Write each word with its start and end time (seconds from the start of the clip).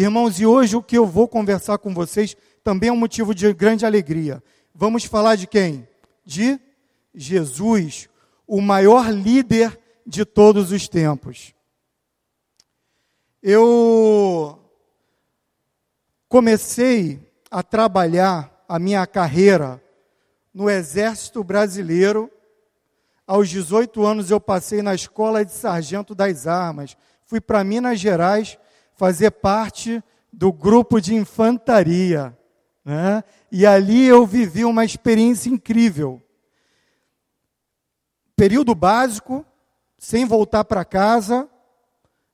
Irmãos, 0.00 0.38
e 0.38 0.46
hoje 0.46 0.76
o 0.76 0.82
que 0.82 0.96
eu 0.96 1.04
vou 1.04 1.26
conversar 1.26 1.76
com 1.76 1.92
vocês 1.92 2.36
também 2.62 2.88
é 2.88 2.92
um 2.92 2.96
motivo 2.96 3.34
de 3.34 3.52
grande 3.52 3.84
alegria. 3.84 4.40
Vamos 4.72 5.02
falar 5.02 5.34
de 5.34 5.44
quem? 5.48 5.88
De 6.24 6.56
Jesus, 7.12 8.08
o 8.46 8.60
maior 8.60 9.10
líder 9.10 9.76
de 10.06 10.24
todos 10.24 10.70
os 10.70 10.86
tempos. 10.86 11.52
Eu 13.42 14.60
comecei 16.28 17.18
a 17.50 17.60
trabalhar 17.64 18.64
a 18.68 18.78
minha 18.78 19.04
carreira 19.04 19.82
no 20.54 20.70
Exército 20.70 21.42
Brasileiro. 21.42 22.30
Aos 23.26 23.48
18 23.48 24.06
anos 24.06 24.30
eu 24.30 24.38
passei 24.38 24.80
na 24.80 24.94
Escola 24.94 25.44
de 25.44 25.50
Sargento 25.50 26.14
das 26.14 26.46
Armas. 26.46 26.96
Fui 27.26 27.40
para 27.40 27.64
Minas 27.64 27.98
Gerais 27.98 28.56
fazer 28.98 29.30
parte 29.30 30.02
do 30.32 30.52
grupo 30.52 31.00
de 31.00 31.14
infantaria. 31.14 32.36
Né? 32.84 33.22
E 33.50 33.64
ali 33.64 34.04
eu 34.04 34.26
vivi 34.26 34.64
uma 34.64 34.84
experiência 34.84 35.48
incrível. 35.48 36.20
Período 38.34 38.74
básico, 38.74 39.46
sem 39.96 40.24
voltar 40.24 40.64
para 40.64 40.84
casa, 40.84 41.48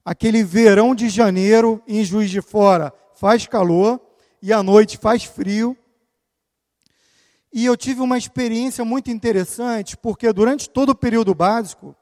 aquele 0.02 0.42
verão 0.42 0.95
de 0.95 1.10
janeiro 1.10 1.82
em 1.87 2.02
Juiz 2.02 2.30
de 2.30 2.40
Fora 2.40 2.92
faz 3.15 3.46
calor 3.46 4.01
e 4.40 4.51
à 4.51 4.62
noite 4.62 4.96
faz 4.96 5.23
frio. 5.23 5.76
E 7.52 7.66
eu 7.66 7.76
tive 7.76 8.01
uma 8.01 8.16
experiência 8.16 8.87
muito 8.87 9.10
interessante, 9.10 9.98
porque 9.98 10.32
durante 10.32 10.68
todo 10.68 10.90
o 10.90 10.95
período 10.95 11.34
básico, 11.34 11.95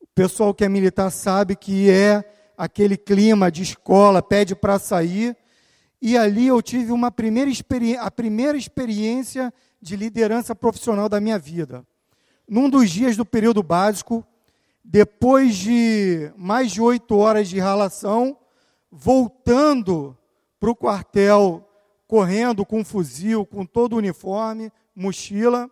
o 0.00 0.06
pessoal 0.12 0.52
que 0.52 0.64
é 0.64 0.68
militar 0.68 1.10
sabe 1.10 1.54
que 1.54 1.88
é 1.88 2.24
aquele 2.56 2.96
clima 2.96 3.50
de 3.50 3.62
escola, 3.62 4.22
pede 4.22 4.54
para 4.54 4.78
sair. 4.78 5.36
E 6.00 6.16
ali 6.16 6.46
eu 6.46 6.60
tive 6.60 6.92
uma 6.92 7.10
primeira 7.10 7.50
a 8.00 8.10
primeira 8.10 8.56
experiência 8.58 9.52
de 9.80 9.96
liderança 9.96 10.54
profissional 10.54 11.08
da 11.08 11.20
minha 11.20 11.38
vida. 11.38 11.86
Num 12.48 12.68
dos 12.68 12.90
dias 12.90 13.16
do 13.16 13.24
período 13.24 13.62
básico, 13.62 14.24
depois 14.84 15.56
de 15.56 16.30
mais 16.36 16.72
de 16.72 16.80
oito 16.80 17.16
horas 17.16 17.48
de 17.48 17.58
ralação, 17.58 18.36
voltando 18.90 20.16
para 20.60 20.70
o 20.70 20.76
quartel, 20.76 21.66
correndo 22.06 22.64
com 22.66 22.84
fuzil, 22.84 23.46
com 23.46 23.64
todo 23.64 23.94
o 23.94 23.96
uniforme, 23.96 24.70
mochila, 24.94 25.70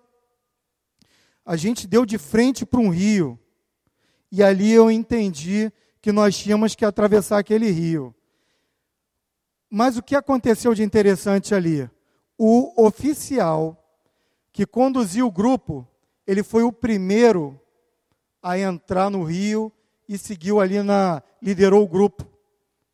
a 1.44 1.56
gente 1.56 1.86
deu 1.86 2.06
de 2.06 2.19
frente 2.19 2.64
para 2.64 2.80
um 2.80 2.89
rio. 2.89 3.39
E 4.30 4.42
ali 4.42 4.72
eu 4.72 4.91
entendi 4.91 5.70
que 6.03 6.11
nós 6.11 6.36
tínhamos 6.36 6.75
que 6.75 6.84
atravessar 6.84 7.39
aquele 7.39 7.70
rio. 7.70 8.12
Mas 9.70 9.97
o 9.97 10.03
que 10.03 10.17
aconteceu 10.17 10.75
de 10.75 10.83
interessante 10.83 11.55
ali? 11.55 11.89
O 12.36 12.84
oficial 12.84 13.78
que 14.53 14.67
conduziu 14.67 15.28
o 15.28 15.30
grupo, 15.30 15.89
ele 16.27 16.42
foi 16.42 16.64
o 16.64 16.73
primeiro 16.73 17.58
a 18.42 18.58
entrar 18.58 19.08
no 19.08 19.23
rio 19.23 19.73
e 20.08 20.19
seguiu 20.19 20.61
ali 20.61 20.83
na 20.83 21.23
liderou 21.41 21.84
o 21.84 21.89
grupo, 21.89 22.27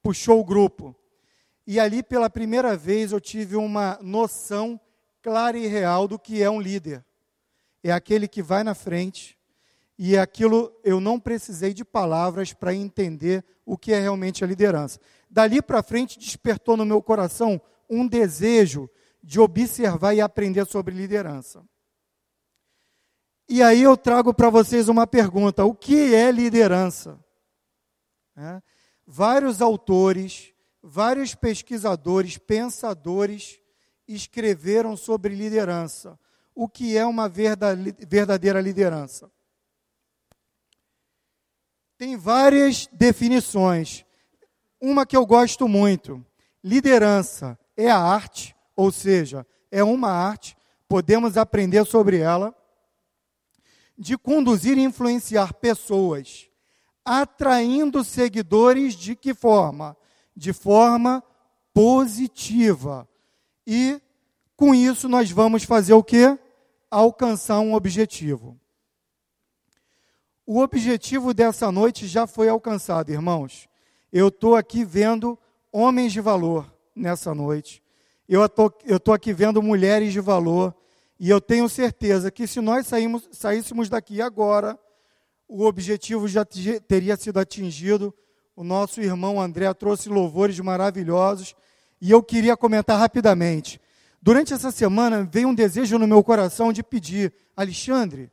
puxou 0.03 0.39
o 0.41 0.45
grupo. 0.45 0.95
E 1.67 1.81
ali 1.81 2.03
pela 2.03 2.29
primeira 2.29 2.77
vez 2.77 3.11
eu 3.11 3.21
tive 3.21 3.57
uma 3.57 3.99
noção 4.03 4.79
clara 5.23 5.59
e 5.59 5.67
real 5.67 6.07
do 6.07 6.19
que 6.19 6.43
é 6.43 6.51
um 6.51 6.61
líder. 6.61 7.03
É 7.83 7.91
aquele 7.91 8.29
que 8.29 8.43
vai 8.43 8.63
na 8.63 8.75
frente, 8.75 9.38
e 9.99 10.17
aquilo 10.17 10.73
eu 10.85 11.01
não 11.01 11.19
precisei 11.19 11.75
de 11.75 11.85
palavras 11.85 12.53
para 12.53 12.73
entender 12.73 13.45
o 13.67 13.77
que 13.77 13.93
é 13.93 13.99
realmente 13.99 14.45
a 14.45 14.47
liderança. 14.47 15.01
Dali 15.29 15.61
para 15.61 15.83
frente 15.83 16.19
despertou 16.19 16.77
no 16.77 16.87
meu 16.87 17.03
coração 17.03 17.61
um 17.91 18.07
desejo 18.07 18.89
de 19.23 19.41
observar 19.41 20.15
e 20.15 20.21
aprender 20.21 20.65
sobre 20.67 20.95
liderança. 20.95 21.65
E 23.49 23.63
aí 23.63 23.83
eu 23.83 23.97
trago 23.97 24.33
para 24.33 24.51
vocês 24.51 24.89
uma 24.89 25.07
pergunta: 25.07 25.65
o 25.65 25.75
que 25.75 26.15
é 26.15 26.31
liderança? 26.31 27.19
É. 28.37 28.63
Vários 29.05 29.61
autores, 29.61 30.53
vários 30.83 31.35
pesquisadores, 31.35 32.39
pensadores 32.39 33.59
escreveram 34.07 34.97
sobre 34.97 35.35
liderança. 35.35 36.19
O 36.55 36.69
que 36.69 36.97
é 36.97 37.05
uma 37.05 37.29
verdadeira 37.29 38.61
liderança? 38.61 39.31
Tem 41.99 42.17
várias 42.17 42.89
definições. 42.93 44.07
Uma 44.81 45.05
que 45.05 45.17
eu 45.17 45.27
gosto 45.27 45.67
muito: 45.67 46.25
liderança 46.63 47.59
é 47.77 47.91
a 47.91 47.99
arte, 47.99 48.55
ou 48.77 48.93
seja, 48.93 49.45
é 49.71 49.83
uma 49.83 50.11
arte, 50.11 50.57
podemos 50.89 51.37
aprender 51.37 51.85
sobre 51.85 52.19
ela, 52.19 52.55
de 53.99 54.17
conduzir 54.17 54.79
e 54.79 54.83
influenciar 54.83 55.53
pessoas, 55.55 56.49
atraindo 57.05 58.05
seguidores 58.05 58.95
de 58.95 59.17
que 59.17 59.35
forma? 59.35 59.97
De 60.37 60.53
forma 60.53 61.23
positiva. 61.75 63.09
E 63.67 64.01
com 64.57 64.75
isso 64.75 65.09
nós 65.09 65.31
vamos 65.31 65.65
fazer 65.65 65.95
o 65.95 66.03
quê? 66.03 66.39
Alcançar 66.91 67.59
um 67.61 67.75
objetivo. 67.75 68.58
O 70.51 70.61
objetivo 70.61 71.35
dessa 71.35 71.71
noite 71.71 72.07
já 72.07 72.27
foi 72.27 72.49
alcançado, 72.49 73.13
irmãos. 73.13 73.69
Eu 74.11 74.29
estou 74.29 74.57
aqui 74.57 74.83
vendo 74.83 75.39
homens 75.71 76.11
de 76.11 76.23
valor 76.23 76.75
nessa 76.97 77.35
noite. 77.35 77.83
Eu 78.27 78.43
estou 78.47 79.13
aqui 79.13 79.35
vendo 79.35 79.63
mulheres 79.63 80.11
de 80.11 80.21
valor. 80.21 80.75
E 81.21 81.29
eu 81.29 81.39
tenho 81.39 81.69
certeza 81.69 82.31
que 82.31 82.47
se 82.47 82.63
nós 82.63 82.87
saímos, 82.87 83.29
saíssemos 83.31 83.91
daqui 83.91 84.23
agora, 84.23 84.79
o 85.47 85.67
objetivo 85.67 86.27
já 86.27 86.47
teria 86.47 87.19
sido 87.19 87.39
atingido. 87.39 88.15
O 88.57 88.65
nosso 88.65 89.03
irmão 89.03 89.39
André 89.39 89.71
trouxe 89.75 90.09
louvores 90.09 90.59
maravilhosos. 90.61 91.55
E 92.01 92.11
eu 92.11 92.23
queria 92.23 92.57
comentar 92.57 92.99
rapidamente. 92.99 93.79
Durante 94.23 94.55
essa 94.55 94.71
semana 94.71 95.29
veio 95.31 95.49
um 95.49 95.55
desejo 95.55 95.99
no 95.99 96.07
meu 96.07 96.25
coração 96.25 96.73
de 96.73 96.83
pedir, 96.83 97.35
Alexandre, 97.55 98.33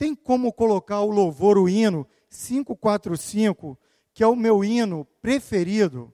tem 0.00 0.14
como 0.14 0.50
colocar 0.50 1.02
o 1.02 1.10
louvor, 1.10 1.58
o 1.58 1.68
hino 1.68 2.08
545, 2.30 3.78
que 4.14 4.24
é 4.24 4.26
o 4.26 4.34
meu 4.34 4.64
hino 4.64 5.06
preferido. 5.20 6.10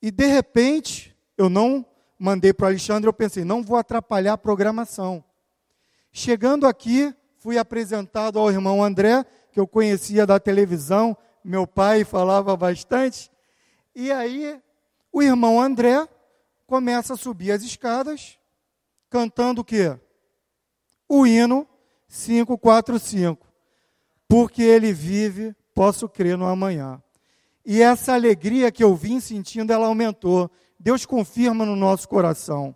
E 0.00 0.12
de 0.12 0.26
repente, 0.26 1.16
eu 1.36 1.50
não 1.50 1.84
mandei 2.16 2.52
para 2.52 2.66
o 2.66 2.68
Alexandre, 2.68 3.08
eu 3.08 3.12
pensei, 3.12 3.42
não 3.42 3.60
vou 3.60 3.76
atrapalhar 3.76 4.34
a 4.34 4.38
programação. 4.38 5.24
Chegando 6.12 6.64
aqui, 6.64 7.12
fui 7.38 7.58
apresentado 7.58 8.38
ao 8.38 8.52
irmão 8.52 8.84
André, 8.84 9.26
que 9.50 9.58
eu 9.58 9.66
conhecia 9.66 10.24
da 10.24 10.38
televisão, 10.38 11.16
meu 11.42 11.66
pai 11.66 12.04
falava 12.04 12.56
bastante. 12.56 13.32
E 13.96 14.12
aí, 14.12 14.62
o 15.12 15.20
irmão 15.20 15.60
André 15.60 16.08
começa 16.68 17.14
a 17.14 17.16
subir 17.16 17.50
as 17.50 17.64
escadas, 17.64 18.38
cantando 19.08 19.62
o 19.62 19.64
quê? 19.64 19.98
O 21.08 21.26
hino 21.26 21.66
545. 22.10 23.46
Porque 24.28 24.62
ele 24.62 24.92
vive, 24.92 25.54
posso 25.74 26.08
crer 26.08 26.36
no 26.36 26.46
amanhã. 26.46 27.00
E 27.64 27.80
essa 27.80 28.14
alegria 28.14 28.70
que 28.70 28.82
eu 28.82 28.94
vim 28.94 29.20
sentindo, 29.20 29.72
ela 29.72 29.86
aumentou. 29.86 30.50
Deus 30.78 31.06
confirma 31.06 31.64
no 31.64 31.76
nosso 31.76 32.08
coração. 32.08 32.74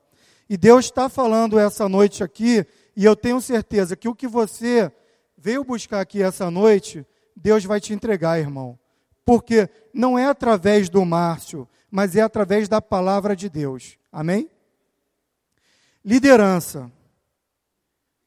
E 0.48 0.56
Deus 0.56 0.86
está 0.86 1.08
falando 1.08 1.58
essa 1.58 1.88
noite 1.88 2.22
aqui, 2.22 2.66
e 2.94 3.04
eu 3.04 3.16
tenho 3.16 3.40
certeza 3.40 3.96
que 3.96 4.08
o 4.08 4.14
que 4.14 4.28
você 4.28 4.92
veio 5.36 5.64
buscar 5.64 6.00
aqui 6.00 6.22
essa 6.22 6.50
noite, 6.50 7.04
Deus 7.34 7.64
vai 7.64 7.80
te 7.80 7.92
entregar, 7.92 8.38
irmão. 8.38 8.78
Porque 9.24 9.68
não 9.92 10.18
é 10.18 10.26
através 10.26 10.88
do 10.90 11.04
Márcio, 11.04 11.66
mas 11.90 12.14
é 12.14 12.20
através 12.20 12.68
da 12.68 12.80
palavra 12.80 13.34
de 13.34 13.48
Deus. 13.48 13.96
Amém? 14.12 14.50
Liderança 16.04 16.92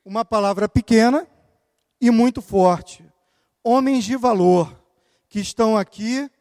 uma 0.07 0.23
palavra 0.23 0.69
pequena 0.69 1.27
e 1.99 2.09
muito 2.09 2.41
forte. 2.41 3.03
Homens 3.61 4.05
de 4.05 4.15
valor 4.15 4.81
que 5.27 5.37
estão 5.37 5.75
aqui 5.75 6.31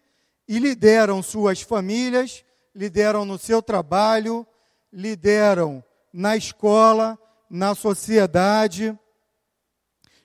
e 0.46 0.60
lideram 0.60 1.20
suas 1.20 1.62
famílias, 1.62 2.44
lideram 2.72 3.24
no 3.24 3.36
seu 3.36 3.60
trabalho, 3.60 4.46
lideram 4.92 5.82
na 6.12 6.36
escola, 6.36 7.18
na 7.50 7.74
sociedade, 7.74 8.96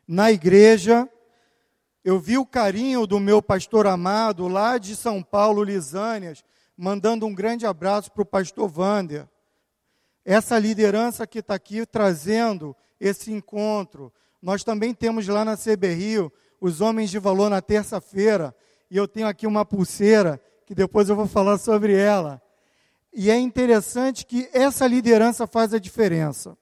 na 0.08 0.32
igreja. 0.32 1.10
Eu 2.04 2.20
vi 2.20 2.38
o 2.38 2.46
carinho 2.46 3.08
do 3.08 3.20
meu 3.20 3.42
pastor 3.42 3.88
amado 3.88 4.48
lá 4.48 4.78
de 4.78 4.96
São 4.96 5.24
Paulo, 5.24 5.64
Lisânias, 5.64 6.44
mandando 6.78 7.26
um 7.26 7.34
grande 7.34 7.66
abraço 7.66 8.12
para 8.12 8.22
o 8.22 8.26
pastor 8.26 8.70
Vander. 8.70 9.28
Essa 10.24 10.60
liderança 10.60 11.26
que 11.26 11.40
está 11.40 11.56
aqui 11.56 11.84
trazendo 11.88 12.76
esse 13.02 13.32
encontro. 13.34 14.14
Nós 14.40 14.64
também 14.64 14.94
temos 14.94 15.28
lá 15.28 15.44
na 15.44 15.58
CB 15.58 15.94
Rio 15.96 16.32
os 16.62 16.80
homens 16.80 17.10
de 17.10 17.18
valor 17.18 17.50
na 17.50 17.60
terça-feira. 17.60 18.56
E 18.92 18.96
eu 18.96 19.08
tenho 19.08 19.28
aqui 19.28 19.48
uma 19.48 19.66
pulseira 19.66 20.40
que 20.68 20.76
depois 20.76 21.10
eu 21.10 21.16
vou 21.16 21.28
falar 21.28 21.58
sobre 21.58 21.96
ela. 21.96 22.40
E 23.12 23.32
é 23.32 23.38
interessante 23.38 24.26
que 24.26 24.48
essa 24.54 24.86
liderança 24.86 25.48
faz 25.48 25.74
a 25.74 25.80
diferença. 25.80 26.56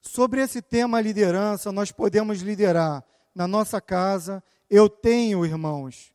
Sobre 0.00 0.40
esse 0.40 0.62
tema 0.62 1.00
liderança, 1.00 1.70
nós 1.70 1.92
podemos 1.92 2.40
liderar 2.40 3.04
na 3.34 3.46
nossa 3.46 3.80
casa. 3.80 4.42
Eu 4.70 4.88
tenho, 4.88 5.44
irmãos, 5.44 6.12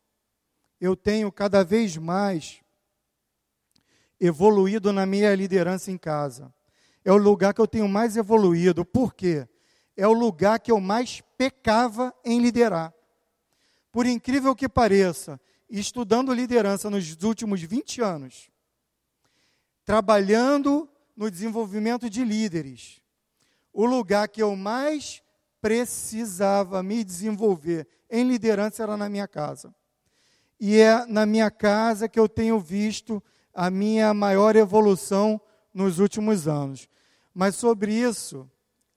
eu 0.82 0.96
tenho 0.96 1.32
cada 1.32 1.64
vez 1.64 1.96
mais 1.96 2.62
evoluído 4.20 4.92
na 4.92 5.06
minha 5.06 5.34
liderança 5.36 5.92
em 5.92 5.98
casa. 5.98 6.54
É 7.04 7.12
o 7.12 7.18
lugar 7.18 7.54
que 7.54 7.62
eu 7.62 7.68
tenho 7.68 7.88
mais 7.88 8.18
evoluído. 8.18 8.86
Por 8.86 9.14
quê? 9.14 9.48
É 9.96 10.08
o 10.08 10.14
lugar 10.14 10.60
que 10.60 10.72
eu 10.72 10.80
mais 10.80 11.22
pecava 11.38 12.14
em 12.24 12.40
liderar. 12.40 12.94
Por 13.92 14.06
incrível 14.06 14.56
que 14.56 14.70
pareça, 14.70 15.40
estudando 15.70 16.34
liderança 16.34 16.90
nos 16.90 17.16
últimos 17.24 17.62
20 17.62 18.02
anos, 18.02 18.50
trabalhando 19.84 20.90
no 21.16 21.30
desenvolvimento 21.30 22.10
de 22.10 22.24
líderes, 22.24 23.02
o 23.74 23.86
lugar 23.86 24.28
que 24.28 24.42
eu 24.42 24.56
mais 24.56 25.22
precisava 25.62 26.82
me 26.82 27.04
desenvolver 27.04 27.88
em 28.10 28.28
liderança 28.28 28.84
era 28.84 28.96
na 28.96 29.10
minha 29.10 29.28
casa. 29.28 29.74
E 30.60 30.78
é 30.78 31.06
na 31.06 31.26
minha 31.26 31.50
casa 31.50 32.10
que 32.10 32.20
eu 32.20 32.28
tenho 32.28 32.60
visto 32.60 33.24
a 33.54 33.70
minha 33.70 34.14
maior 34.14 34.56
evolução 34.56 35.40
nos 35.80 35.98
últimos 35.98 36.48
anos. 36.48 36.90
Mas 37.34 37.56
sobre 37.56 37.94
isso, 37.94 38.50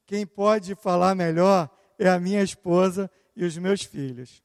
quem 0.05 0.27
pode 0.27 0.75
falar 0.75 1.15
melhor 1.15 1.71
é 1.99 2.09
a 2.09 2.19
minha 2.19 2.43
esposa 2.43 3.11
e 3.37 3.45
os 3.45 3.57
meus 3.57 3.83
filhos. 3.83 4.43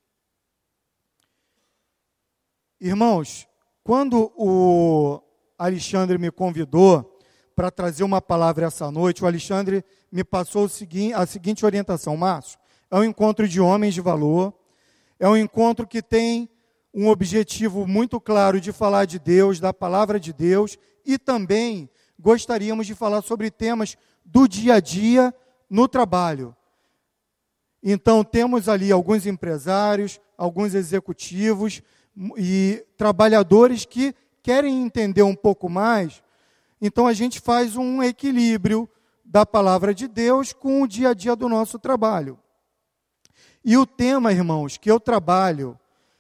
Irmãos, 2.80 3.48
quando 3.84 4.32
o 4.36 5.20
Alexandre 5.58 6.20
me 6.20 6.30
convidou 6.30 7.20
para 7.56 7.72
trazer 7.72 8.04
uma 8.04 8.22
palavra 8.22 8.68
essa 8.68 8.92
noite, 8.92 9.24
o 9.24 9.28
Alexandre 9.28 9.84
me 10.12 10.24
passou 10.24 10.70
a 11.16 11.26
seguinte 11.26 11.66
orientação: 11.66 12.16
Márcio, 12.16 12.60
é 12.92 12.98
um 12.98 13.04
encontro 13.04 13.48
de 13.48 13.60
homens 13.60 13.96
de 13.96 14.02
valor, 14.02 14.54
é 15.20 15.28
um 15.28 15.36
encontro 15.36 15.88
que 15.88 16.04
tem 16.04 16.48
um 16.94 17.10
objetivo 17.10 17.88
muito 17.88 18.22
claro 18.22 18.62
de 18.62 18.72
falar 18.72 19.06
de 19.06 19.18
Deus, 19.18 19.60
da 19.60 19.74
palavra 19.74 20.20
de 20.20 20.32
Deus, 20.32 20.78
e 21.04 21.18
também 21.18 21.90
gostaríamos 22.20 22.88
de 22.88 22.96
falar 22.96 23.22
sobre 23.22 23.52
temas 23.52 23.98
do 24.26 24.48
dia 24.48 24.76
a 24.76 24.80
dia 24.80 25.34
no 25.70 25.88
trabalho. 25.88 26.56
Então, 27.82 28.24
temos 28.24 28.68
ali 28.68 28.92
alguns 28.92 29.26
empresários, 29.26 30.20
alguns 30.38 30.74
executivos 30.74 31.82
e 32.38 32.84
trabalhadores 32.98 33.86
que 33.86 34.14
querem 34.42 34.82
entender 34.84 35.22
um 35.22 35.36
pouco 35.36 35.70
mais. 35.70 36.24
Então, 36.82 37.08
a 37.08 37.14
gente 37.14 37.40
faz 37.40 37.76
um 37.76 38.02
equilíbrio 38.02 38.90
da 39.24 39.46
palavra 39.46 39.94
de 39.94 40.08
Deus 40.08 40.54
com 40.54 40.82
o 40.82 40.88
dia 40.88 41.10
a 41.10 41.14
dia 41.14 41.36
do 41.36 41.48
nosso 41.48 41.78
trabalho. 41.78 42.40
E 43.64 43.78
o 43.78 43.86
tema, 43.86 44.32
irmãos, 44.32 44.78
que 44.78 44.90
eu 44.90 45.00
trabalho, 45.00 45.78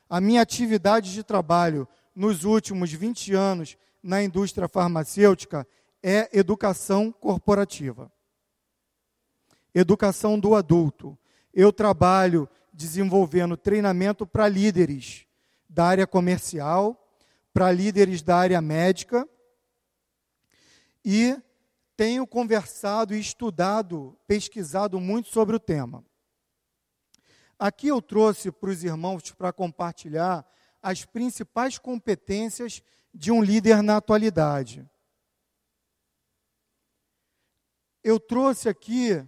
a 0.09 0.19
minha 0.19 0.41
atividade 0.41 1.13
de 1.13 1.23
trabalho 1.23 1.87
nos 2.15 2.43
últimos 2.43 2.91
20 2.91 3.33
anos 3.33 3.77
na 4.03 4.21
indústria 4.21 4.67
farmacêutica 4.67 5.65
é 6.09 6.29
educação 6.31 7.11
corporativa. 7.11 8.09
Educação 9.75 10.39
do 10.39 10.55
adulto. 10.55 11.17
Eu 11.53 11.73
trabalho 11.73 12.47
desenvolvendo 12.71 13.57
treinamento 13.57 14.25
para 14.25 14.47
líderes 14.47 15.27
da 15.67 15.85
área 15.85 16.07
comercial, 16.07 17.11
para 17.53 17.73
líderes 17.73 18.21
da 18.21 18.37
área 18.37 18.61
médica 18.61 19.27
e 21.03 21.37
tenho 21.97 22.25
conversado 22.25 23.13
e 23.13 23.19
estudado, 23.19 24.17
pesquisado 24.25 25.01
muito 25.01 25.27
sobre 25.27 25.57
o 25.57 25.59
tema. 25.59 26.05
Aqui 27.59 27.89
eu 27.89 28.01
trouxe 28.01 28.49
para 28.49 28.69
os 28.69 28.81
irmãos 28.81 29.29
para 29.33 29.51
compartilhar 29.51 30.49
as 30.81 31.03
principais 31.03 31.77
competências 31.77 32.81
de 33.13 33.29
um 33.29 33.43
líder 33.43 33.83
na 33.83 33.97
atualidade. 33.97 34.89
Eu 38.07 38.21
trouxe 38.21 38.69
aqui 38.69 39.21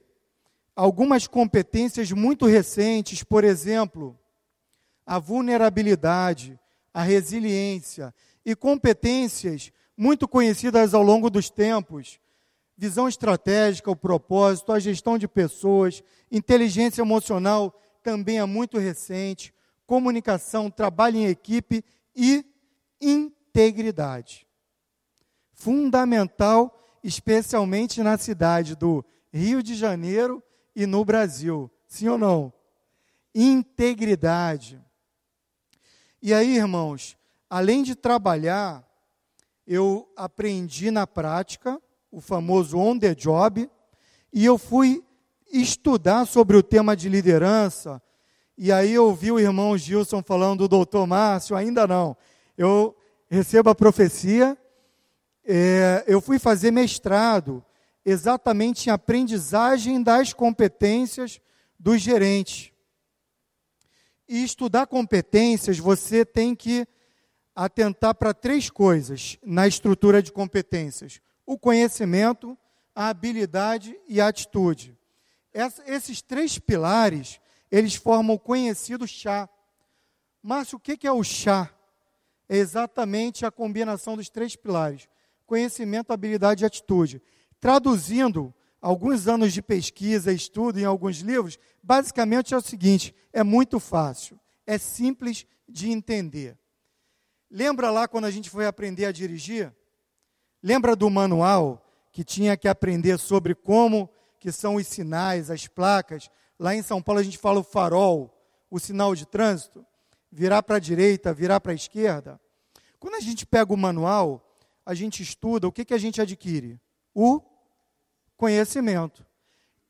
algumas 0.73 1.27
competências 1.27 2.13
muito 2.13 2.45
recentes, 2.45 3.25
por 3.25 3.43
exemplo, 3.43 4.17
a 5.05 5.19
vulnerabilidade, 5.19 6.57
a 6.93 7.03
resiliência 7.03 8.15
e 8.45 8.55
competências 8.55 9.73
muito 9.97 10.29
conhecidas 10.29 10.93
ao 10.93 11.03
longo 11.03 11.29
dos 11.29 11.49
tempos, 11.49 12.21
visão 12.77 13.09
estratégica, 13.09 13.91
o 13.91 13.97
propósito, 13.97 14.71
a 14.71 14.79
gestão 14.79 15.17
de 15.17 15.27
pessoas, 15.27 16.01
inteligência 16.31 17.01
emocional 17.01 17.77
também 18.01 18.39
é 18.39 18.45
muito 18.45 18.77
recente, 18.77 19.53
comunicação, 19.85 20.71
trabalho 20.71 21.17
em 21.17 21.25
equipe 21.25 21.83
e 22.15 22.45
integridade. 23.01 24.47
Fundamental, 25.51 26.78
especialmente 27.03 28.01
na 28.01 28.17
cidade 28.17 28.75
do 28.75 29.03
Rio 29.31 29.61
de 29.63 29.75
Janeiro 29.75 30.43
e 30.75 30.85
no 30.85 31.03
Brasil. 31.03 31.69
Sim 31.87 32.09
ou 32.09 32.17
não? 32.17 32.53
Integridade. 33.33 34.81
E 36.21 36.33
aí, 36.33 36.57
irmãos, 36.57 37.17
além 37.49 37.83
de 37.83 37.95
trabalhar, 37.95 38.83
eu 39.65 40.11
aprendi 40.15 40.91
na 40.91 41.05
prática, 41.05 41.81
o 42.11 42.19
famoso 42.19 42.77
on 42.77 42.97
the 42.97 43.13
job, 43.13 43.69
e 44.33 44.45
eu 44.45 44.57
fui 44.57 45.03
estudar 45.51 46.25
sobre 46.25 46.57
o 46.57 46.63
tema 46.63 46.95
de 46.95 47.07
liderança, 47.07 48.01
e 48.57 48.71
aí 48.71 48.93
eu 48.93 49.05
ouvi 49.05 49.31
o 49.31 49.39
irmão 49.39 49.77
Gilson 49.77 50.21
falando 50.21 50.59
do 50.59 50.67
doutor 50.67 51.07
Márcio, 51.07 51.55
ainda 51.55 51.87
não. 51.87 52.17
Eu 52.57 52.93
recebo 53.29 53.69
a 53.69 53.75
profecia, 53.75 54.57
é, 55.51 56.03
eu 56.05 56.21
fui 56.21 56.37
fazer 56.37 56.69
mestrado 56.69 57.65
exatamente 58.05 58.87
em 58.87 58.91
aprendizagem 58.91 60.03
das 60.03 60.31
competências 60.31 61.41
dos 61.79 61.99
gerentes. 61.99 62.71
E 64.27 64.43
estudar 64.43 64.85
competências, 64.85 65.79
você 65.79 66.23
tem 66.23 66.55
que 66.55 66.87
atentar 67.55 68.13
para 68.13 68.31
três 68.31 68.69
coisas 68.69 69.39
na 69.43 69.67
estrutura 69.67 70.21
de 70.21 70.31
competências: 70.31 71.19
o 71.47 71.57
conhecimento, 71.57 72.55
a 72.93 73.07
habilidade 73.09 73.99
e 74.07 74.21
a 74.21 74.27
atitude. 74.27 74.95
Essa, 75.51 75.83
esses 75.87 76.21
três 76.21 76.59
pilares, 76.59 77.41
eles 77.71 77.95
formam 77.95 78.35
o 78.35 78.39
conhecido 78.39 79.07
chá. 79.07 79.49
Márcio, 80.43 80.77
o 80.77 80.79
que 80.79 81.07
é 81.07 81.11
o 81.11 81.23
chá? 81.23 81.73
É 82.47 82.57
exatamente 82.57 83.47
a 83.47 83.51
combinação 83.51 84.15
dos 84.15 84.29
três 84.29 84.55
pilares: 84.55 85.09
conhecimento, 85.49 86.13
habilidade 86.13 86.63
e 86.63 86.67
atitude. 86.67 87.19
Traduzindo 87.59 88.53
alguns 88.79 89.27
anos 89.27 89.51
de 89.51 89.63
pesquisa, 89.63 90.31
estudo 90.31 90.79
em 90.79 90.85
alguns 90.85 91.17
livros, 91.17 91.57
basicamente 91.81 92.53
é 92.53 92.57
o 92.57 92.61
seguinte: 92.61 93.15
é 93.33 93.43
muito 93.43 93.79
fácil, 93.79 94.39
é 94.65 94.77
simples 94.77 95.47
de 95.67 95.89
entender. 95.89 96.55
Lembra 97.49 97.89
lá 97.89 98.07
quando 98.07 98.25
a 98.25 98.31
gente 98.31 98.47
foi 98.47 98.67
aprender 98.67 99.05
a 99.05 99.11
dirigir? 99.11 99.73
Lembra 100.61 100.95
do 100.95 101.09
manual 101.09 101.83
que 102.11 102.23
tinha 102.23 102.55
que 102.55 102.67
aprender 102.67 103.17
sobre 103.17 103.55
como 103.55 104.07
que 104.39 104.51
são 104.51 104.75
os 104.75 104.85
sinais, 104.85 105.49
as 105.49 105.65
placas? 105.65 106.29
Lá 106.59 106.75
em 106.75 106.83
São 106.83 107.01
Paulo 107.01 107.19
a 107.19 107.23
gente 107.23 107.39
fala 107.39 107.59
o 107.59 107.63
farol, 107.63 108.31
o 108.69 108.79
sinal 108.79 109.15
de 109.15 109.25
trânsito, 109.25 109.83
virar 110.31 110.61
para 110.61 110.75
a 110.75 110.79
direita, 110.79 111.33
virar 111.33 111.59
para 111.59 111.71
a 111.71 111.75
esquerda. 111.75 112.39
Quando 112.99 113.15
a 113.15 113.19
gente 113.19 113.45
pega 113.45 113.73
o 113.73 113.77
manual, 113.77 114.48
a 114.85 114.93
gente 114.93 115.21
estuda, 115.21 115.67
o 115.67 115.71
que, 115.71 115.85
que 115.85 115.93
a 115.93 115.97
gente 115.97 116.21
adquire? 116.21 116.79
O 117.13 117.41
conhecimento. 118.35 119.25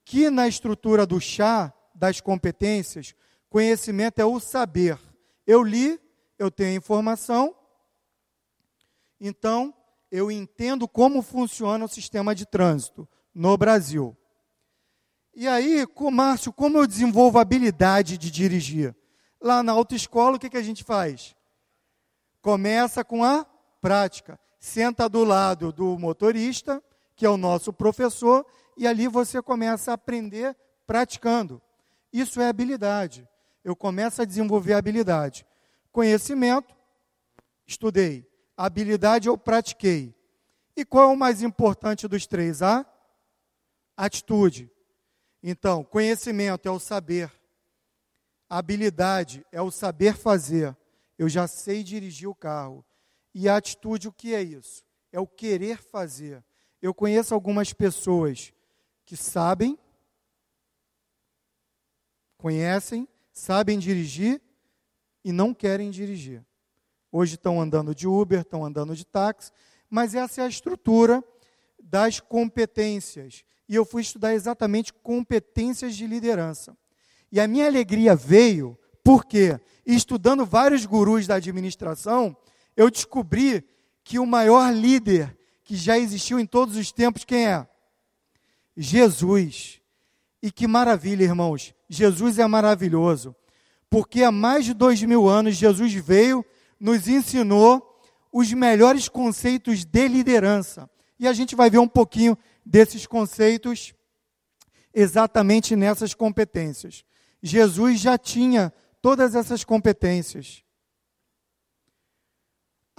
Que 0.04 0.30
na 0.30 0.48
estrutura 0.48 1.06
do 1.06 1.20
chá, 1.20 1.74
das 1.94 2.20
competências, 2.20 3.16
conhecimento 3.50 4.20
é 4.20 4.26
o 4.26 4.40
saber. 4.40 5.00
Eu 5.46 5.64
li, 5.64 6.00
eu 6.38 6.50
tenho 6.50 6.78
informação, 6.78 7.56
então 9.20 9.74
eu 10.12 10.32
entendo 10.32 10.88
como 10.88 11.22
funciona 11.22 11.86
o 11.86 11.90
sistema 11.90 12.34
de 12.34 12.46
trânsito 12.46 13.08
no 13.34 13.58
Brasil. 13.58 14.16
E 15.34 15.48
aí, 15.48 15.86
Márcio, 16.12 16.52
como 16.52 16.78
eu 16.78 16.88
desenvolvo 16.88 17.38
a 17.38 17.42
habilidade 17.42 18.18
de 18.18 18.32
dirigir? 18.32 18.96
Lá 19.42 19.64
na 19.64 19.72
autoescola, 19.72 20.36
o 20.36 20.40
que, 20.40 20.50
que 20.50 20.58
a 20.58 20.64
gente 20.64 20.84
faz? 20.84 21.36
Começa 22.42 23.04
com 23.04 23.24
a 23.24 23.46
prática. 23.82 24.40
Senta 24.60 25.08
do 25.08 25.24
lado 25.24 25.72
do 25.72 25.98
motorista, 25.98 26.84
que 27.16 27.26
é 27.26 27.30
o 27.30 27.38
nosso 27.38 27.72
professor, 27.72 28.46
e 28.78 28.86
ali 28.86 29.08
você 29.08 29.42
começa 29.42 29.92
a 29.92 29.94
aprender 29.94 30.56
praticando. 30.86 31.62
Isso 32.12 32.42
é 32.42 32.48
habilidade. 32.48 33.28
Eu 33.64 33.76
começo 33.76 34.22
a 34.22 34.26
desenvolver 34.26 34.74
habilidade. 34.74 35.46
Conhecimento, 35.92 36.76
Estudei. 37.70 38.28
Habilidade 38.58 39.30
eu 39.30 39.38
pratiquei. 39.38 40.16
E 40.76 40.84
qual 40.84 41.12
é 41.12 41.14
o 41.14 41.16
mais 41.16 41.44
importante 41.44 42.08
dos 42.08 42.26
três? 42.26 42.64
A 42.64 42.84
atitude. 43.96 44.72
Então, 45.44 45.84
conhecimento 45.84 46.68
é 46.68 46.72
o 46.72 46.80
saber. 46.80 47.32
habilidade 48.50 49.46
é 49.52 49.62
o 49.62 49.70
saber 49.70 50.16
fazer. 50.18 50.76
Eu 51.16 51.30
já 51.30 51.46
sei 51.46 51.84
dirigir 51.84 52.28
o 52.28 52.34
carro. 52.34 52.84
E 53.42 53.48
a 53.48 53.56
atitude, 53.56 54.06
o 54.06 54.12
que 54.12 54.36
é 54.36 54.44
isso? 54.44 54.84
É 55.14 55.18
o 55.18 55.26
querer 55.26 55.78
fazer. 55.78 56.44
Eu 56.82 56.94
conheço 56.94 57.34
algumas 57.34 57.72
pessoas 57.72 58.52
que 59.06 59.16
sabem, 59.16 59.80
conhecem, 62.38 63.08
sabem 63.32 63.80
dirigir 63.80 64.42
e 65.24 65.32
não 65.32 65.54
querem 65.54 65.90
dirigir. 65.90 66.46
Hoje 67.10 67.36
estão 67.36 67.62
andando 67.62 67.96
de 67.96 68.10
Uber, 68.10 68.42
estão 68.42 68.66
andando 68.66 68.94
de 68.94 69.06
táxi, 69.06 69.54
mas 69.90 70.16
essa 70.16 70.42
é 70.42 70.44
a 70.44 70.50
estrutura 70.50 71.24
das 71.82 72.20
competências. 72.20 73.46
E 73.70 73.74
eu 73.74 73.86
fui 73.86 74.02
estudar 74.02 74.34
exatamente 74.34 74.92
competências 74.92 75.96
de 75.96 76.06
liderança. 76.06 76.78
E 77.32 77.40
a 77.40 77.48
minha 77.48 77.68
alegria 77.68 78.18
veio 78.18 78.78
porque, 79.02 79.58
estudando 79.86 80.46
vários 80.46 80.86
gurus 80.86 81.26
da 81.26 81.36
administração, 81.36 82.36
eu 82.80 82.90
descobri 82.90 83.62
que 84.06 84.18
o 84.20 84.26
maior 84.26 84.74
líder 84.74 85.38
que 85.66 85.76
já 85.76 86.00
existiu 86.00 86.40
em 86.40 86.46
todos 86.46 86.78
os 86.78 86.94
tempos, 86.94 87.26
quem 87.26 87.46
é? 87.46 87.68
Jesus. 88.78 89.82
E 90.42 90.50
que 90.50 90.66
maravilha, 90.66 91.26
irmãos. 91.26 91.76
Jesus 91.90 92.40
é 92.40 92.48
maravilhoso. 92.48 93.36
Porque 93.90 94.24
há 94.24 94.32
mais 94.32 94.64
de 94.64 94.74
dois 94.74 95.04
mil 95.04 95.28
anos 95.28 95.58
Jesus 95.58 95.94
veio, 95.94 96.46
nos 96.80 97.06
ensinou 97.10 97.86
os 98.32 98.54
melhores 98.54 99.10
conceitos 99.10 99.84
de 99.84 100.08
liderança. 100.08 100.90
E 101.20 101.28
a 101.28 101.34
gente 101.34 101.58
vai 101.58 101.70
ver 101.70 101.80
um 101.80 101.88
pouquinho 101.88 102.38
desses 102.66 103.06
conceitos 103.06 103.94
exatamente 104.94 105.76
nessas 105.76 106.14
competências. 106.14 107.04
Jesus 107.44 108.00
já 108.00 108.18
tinha 108.18 108.72
todas 109.02 109.36
essas 109.36 109.66
competências. 109.66 110.64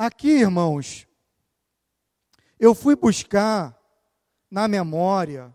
Aqui, 0.02 0.30
irmãos, 0.30 1.07
eu 2.59 2.75
fui 2.75 2.97
buscar 2.97 3.78
na 4.50 4.66
memória 4.66 5.54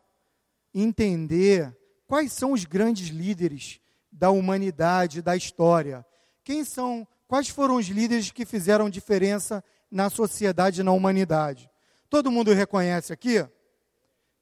entender 0.71 1.75
quais 2.05 2.31
são 2.31 2.51
os 2.51 2.63
grandes 2.63 3.07
líderes 3.07 3.81
da 4.11 4.29
humanidade, 4.29 5.23
da 5.23 5.35
história. 5.35 6.05
Quem 6.43 6.63
são, 6.63 7.07
quais 7.27 7.49
foram 7.49 7.77
os 7.77 7.87
líderes 7.87 8.29
que 8.29 8.45
fizeram 8.45 8.87
diferença 8.87 9.63
na 9.89 10.11
sociedade 10.11 10.81
e 10.81 10.83
na 10.83 10.91
humanidade? 10.91 11.67
Todo 12.07 12.29
mundo 12.29 12.53
reconhece 12.53 13.11
aqui? 13.11 13.43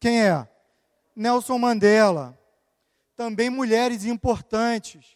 Quem 0.02 0.22
é? 0.22 0.46
Nelson 1.16 1.58
Mandela. 1.58 2.38
Também 3.16 3.50
mulheres 3.50 4.04
importantes. 4.04 5.16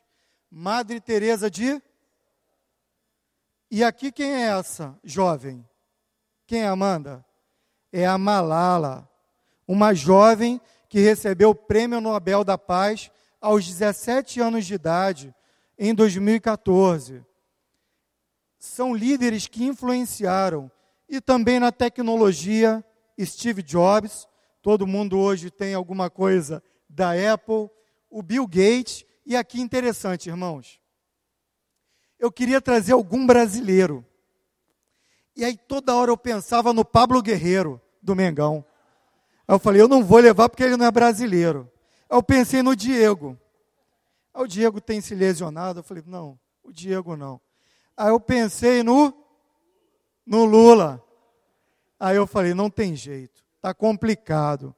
Madre 0.49 1.01
Teresa 1.01 1.51
de 1.51 1.81
E 3.69 3.83
aqui 3.83 4.11
quem 4.11 4.31
é 4.31 4.47
essa 4.47 4.97
jovem? 5.03 5.67
Quem 6.45 6.61
é 6.61 6.67
Amanda? 6.67 7.25
É 7.91 8.05
a 8.05 8.17
Malala, 8.17 9.09
uma 9.67 9.93
jovem 9.93 10.61
que 10.87 10.99
recebeu 10.99 11.49
o 11.49 11.55
Prêmio 11.55 11.99
Nobel 11.99 12.43
da 12.43 12.57
Paz 12.57 13.11
aos 13.41 13.67
17 13.67 14.39
anos 14.39 14.65
de 14.65 14.73
idade, 14.73 15.35
em 15.77 15.93
2014. 15.93 17.25
São 18.57 18.95
líderes 18.95 19.47
que 19.47 19.65
influenciaram. 19.65 20.71
E 21.09 21.21
também 21.21 21.59
na 21.59 21.71
tecnologia, 21.71 22.83
Steve 23.19 23.61
Jobs, 23.61 24.27
todo 24.61 24.87
mundo 24.87 25.17
hoje 25.17 25.51
tem 25.51 25.73
alguma 25.73 26.09
coisa 26.09 26.63
da 26.89 27.11
Apple, 27.33 27.69
o 28.09 28.21
Bill 28.21 28.47
Gates, 28.47 29.05
e 29.25 29.35
aqui 29.35 29.59
interessante, 29.59 30.29
irmãos. 30.29 30.79
Eu 32.19 32.31
queria 32.31 32.59
trazer 32.59 32.93
algum 32.93 33.25
brasileiro. 33.25 34.05
E 35.35 35.45
aí 35.45 35.55
toda 35.55 35.95
hora 35.95 36.09
eu 36.09 36.17
pensava 36.17 36.73
no 36.73 36.83
Pablo 36.83 37.21
Guerreiro, 37.21 37.79
do 38.01 38.15
Mengão. 38.15 38.65
Aí 39.47 39.53
eu 39.53 39.59
falei, 39.59 39.81
eu 39.81 39.87
não 39.87 40.03
vou 40.03 40.19
levar 40.19 40.49
porque 40.49 40.63
ele 40.63 40.77
não 40.77 40.85
é 40.85 40.91
brasileiro. 40.91 41.71
Aí 42.09 42.17
eu 42.17 42.23
pensei 42.23 42.63
no 42.63 42.75
Diego. 42.75 43.37
Aí 44.33 44.43
o 44.43 44.47
Diego 44.47 44.81
tem 44.81 44.99
se 44.99 45.13
lesionado. 45.13 45.79
Eu 45.79 45.83
falei, 45.83 46.03
não, 46.05 46.39
o 46.63 46.71
Diego 46.71 47.15
não. 47.15 47.39
Aí 47.95 48.09
eu 48.09 48.19
pensei 48.19 48.81
no, 48.81 49.13
no 50.25 50.43
Lula. 50.45 51.03
Aí 51.99 52.15
eu 52.15 52.27
falei, 52.27 52.53
não 52.53 52.69
tem 52.69 52.95
jeito, 52.95 53.43
está 53.55 53.73
complicado. 53.73 54.75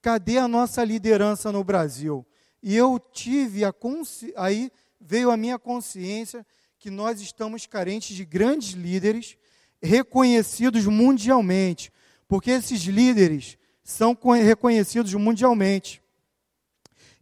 Cadê 0.00 0.38
a 0.38 0.46
nossa 0.46 0.84
liderança 0.84 1.50
no 1.50 1.64
Brasil? 1.64 2.24
E 2.62 2.76
eu 2.76 2.98
tive 2.98 3.64
a 3.64 3.72
consci... 3.72 4.32
aí 4.36 4.70
veio 5.00 5.30
a 5.30 5.36
minha 5.36 5.58
consciência 5.58 6.44
que 6.78 6.90
nós 6.90 7.20
estamos 7.20 7.66
carentes 7.66 8.16
de 8.16 8.24
grandes 8.24 8.70
líderes 8.70 9.36
reconhecidos 9.82 10.86
mundialmente, 10.86 11.92
porque 12.28 12.50
esses 12.50 12.82
líderes 12.82 13.56
são 13.82 14.16
reconhecidos 14.42 15.14
mundialmente. 15.14 16.02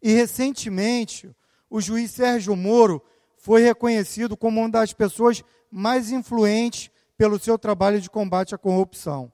E 0.02 0.12
recentemente, 0.12 1.35
o 1.69 1.81
juiz 1.81 2.11
Sérgio 2.11 2.54
Moro 2.57 3.02
foi 3.37 3.62
reconhecido 3.62 4.37
como 4.37 4.61
uma 4.61 4.71
das 4.71 4.93
pessoas 4.93 5.43
mais 5.71 6.11
influentes 6.11 6.90
pelo 7.16 7.38
seu 7.38 7.59
trabalho 7.59 8.00
de 8.00 8.09
combate 8.09 8.54
à 8.54 8.59
corrupção. 8.59 9.31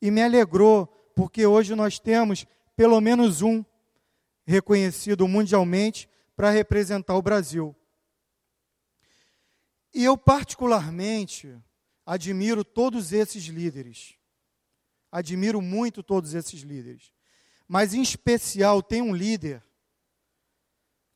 E 0.00 0.10
me 0.10 0.22
alegrou, 0.22 0.86
porque 1.14 1.46
hoje 1.46 1.74
nós 1.74 1.98
temos 1.98 2.46
pelo 2.76 3.00
menos 3.00 3.42
um 3.42 3.64
reconhecido 4.46 5.26
mundialmente 5.26 6.08
para 6.36 6.50
representar 6.50 7.14
o 7.16 7.22
Brasil. 7.22 7.74
E 9.92 10.04
eu, 10.04 10.18
particularmente, 10.18 11.56
admiro 12.04 12.64
todos 12.64 13.12
esses 13.12 13.44
líderes. 13.44 14.16
Admiro 15.10 15.62
muito 15.62 16.02
todos 16.02 16.34
esses 16.34 16.62
líderes. 16.62 17.12
Mas, 17.68 17.94
em 17.94 18.02
especial, 18.02 18.82
tem 18.82 19.00
um 19.00 19.14
líder 19.14 19.62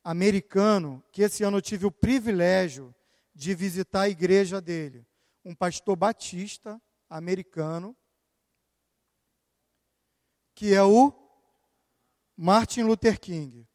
americano 0.03 1.03
que 1.11 1.21
esse 1.21 1.43
ano 1.43 1.57
eu 1.57 1.61
tive 1.61 1.85
o 1.85 1.91
privilégio 1.91 2.95
de 3.35 3.53
visitar 3.53 4.01
a 4.01 4.09
igreja 4.09 4.61
dele. 4.61 5.05
Um 5.43 5.53
pastor 5.53 5.95
batista 5.95 6.81
americano, 7.09 7.95
que 10.55 10.73
é 10.73 10.83
o 10.83 11.13
Martin 12.35 12.83
Luther 12.83 13.19
King. 13.19 13.68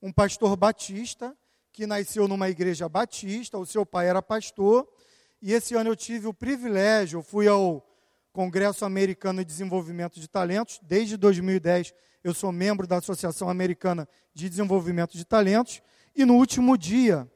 Um 0.00 0.12
pastor 0.12 0.56
batista 0.56 1.36
que 1.72 1.86
nasceu 1.86 2.26
numa 2.26 2.48
igreja 2.48 2.88
batista, 2.88 3.58
o 3.58 3.66
seu 3.66 3.86
pai 3.86 4.08
era 4.08 4.20
pastor, 4.20 4.88
e 5.40 5.52
esse 5.52 5.74
ano 5.74 5.90
eu 5.90 5.96
tive 5.96 6.26
o 6.26 6.34
privilégio, 6.34 7.18
eu 7.18 7.22
fui 7.22 7.46
ao 7.46 7.84
Congresso 8.32 8.84
Americano 8.84 9.40
de 9.40 9.44
Desenvolvimento 9.44 10.20
de 10.20 10.28
Talentos. 10.28 10.78
Desde 10.82 11.16
2010, 11.16 11.92
eu 12.22 12.34
sou 12.34 12.52
membro 12.52 12.86
da 12.86 12.98
Associação 12.98 13.48
Americana 13.48 14.08
de 14.34 14.48
Desenvolvimento 14.48 15.16
de 15.16 15.24
Talentos. 15.24 15.82
E 16.14 16.24
no 16.24 16.34
último 16.34 16.76
dia, 16.76 17.30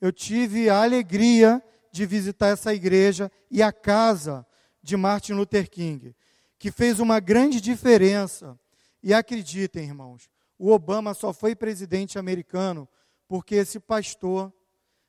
eu 0.00 0.12
tive 0.12 0.68
a 0.68 0.82
alegria 0.82 1.62
de 1.90 2.06
visitar 2.06 2.48
essa 2.48 2.74
igreja 2.74 3.30
e 3.50 3.62
a 3.62 3.72
casa 3.72 4.46
de 4.82 4.96
Martin 4.96 5.32
Luther 5.32 5.70
King, 5.70 6.14
que 6.58 6.70
fez 6.70 7.00
uma 7.00 7.20
grande 7.20 7.60
diferença. 7.60 8.58
E 9.02 9.12
acreditem, 9.12 9.84
irmãos, 9.84 10.28
o 10.58 10.70
Obama 10.70 11.14
só 11.14 11.32
foi 11.32 11.54
presidente 11.54 12.18
americano 12.18 12.88
porque 13.26 13.56
esse 13.56 13.80
pastor, 13.80 14.52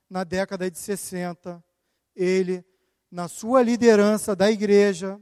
na 0.10 0.24
década 0.24 0.70
de 0.70 0.78
60, 0.78 1.64
ele, 2.16 2.66
na 3.12 3.28
sua 3.28 3.62
liderança 3.62 4.36
da 4.36 4.50
igreja, 4.50 5.22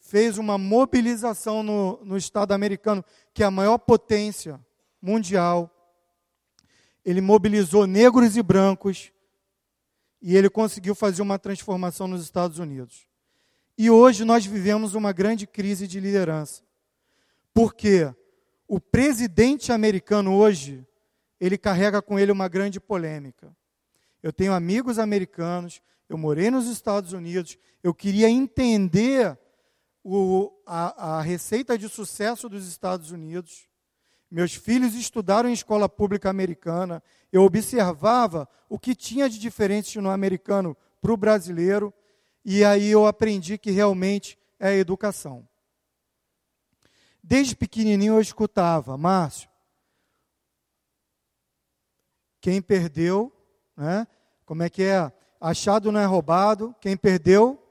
fez 0.00 0.38
uma 0.38 0.58
mobilização 0.58 1.62
no, 1.62 2.04
no 2.04 2.16
Estado 2.16 2.52
americano, 2.52 3.04
que 3.32 3.42
é 3.42 3.46
a 3.46 3.50
maior 3.50 3.78
potência 3.78 4.60
mundial. 5.00 5.70
Ele 7.04 7.20
mobilizou 7.20 7.86
negros 7.86 8.36
e 8.36 8.42
brancos 8.42 9.12
e 10.20 10.36
ele 10.36 10.48
conseguiu 10.48 10.94
fazer 10.94 11.22
uma 11.22 11.38
transformação 11.38 12.06
nos 12.06 12.22
Estados 12.22 12.58
Unidos. 12.58 13.06
E 13.76 13.90
hoje 13.90 14.24
nós 14.24 14.44
vivemos 14.44 14.94
uma 14.94 15.12
grande 15.12 15.46
crise 15.46 15.86
de 15.86 15.98
liderança. 15.98 16.62
Porque 17.54 18.14
o 18.72 18.80
presidente 18.80 19.70
americano 19.70 20.34
hoje, 20.34 20.82
ele 21.38 21.58
carrega 21.58 22.00
com 22.00 22.18
ele 22.18 22.32
uma 22.32 22.48
grande 22.48 22.80
polêmica. 22.80 23.54
Eu 24.22 24.32
tenho 24.32 24.54
amigos 24.54 24.98
americanos, 24.98 25.82
eu 26.08 26.16
morei 26.16 26.50
nos 26.50 26.66
Estados 26.66 27.12
Unidos, 27.12 27.58
eu 27.82 27.92
queria 27.92 28.30
entender 28.30 29.38
o, 30.02 30.50
a, 30.64 31.18
a 31.18 31.20
receita 31.20 31.76
de 31.76 31.86
sucesso 31.86 32.48
dos 32.48 32.66
Estados 32.66 33.10
Unidos. 33.10 33.68
Meus 34.30 34.54
filhos 34.54 34.94
estudaram 34.94 35.50
em 35.50 35.52
escola 35.52 35.86
pública 35.86 36.30
americana. 36.30 37.02
Eu 37.30 37.42
observava 37.42 38.48
o 38.70 38.78
que 38.78 38.94
tinha 38.94 39.28
de 39.28 39.38
diferente 39.38 40.00
no 40.00 40.08
americano 40.08 40.74
para 40.98 41.12
o 41.12 41.16
brasileiro. 41.18 41.92
e 42.42 42.64
aí 42.64 42.88
eu 42.88 43.06
aprendi 43.06 43.58
que 43.58 43.70
realmente 43.70 44.38
é 44.58 44.68
a 44.68 44.76
educação. 44.76 45.46
Desde 47.22 47.54
pequenininho 47.54 48.14
eu 48.14 48.20
escutava, 48.20 48.98
Márcio, 48.98 49.48
quem 52.40 52.60
perdeu, 52.60 53.32
né? 53.76 54.06
Como 54.44 54.62
é 54.62 54.68
que 54.68 54.82
é? 54.82 55.12
Achado 55.40 55.92
não 55.92 56.00
é 56.00 56.04
roubado, 56.04 56.74
quem 56.80 56.96
perdeu 56.96 57.62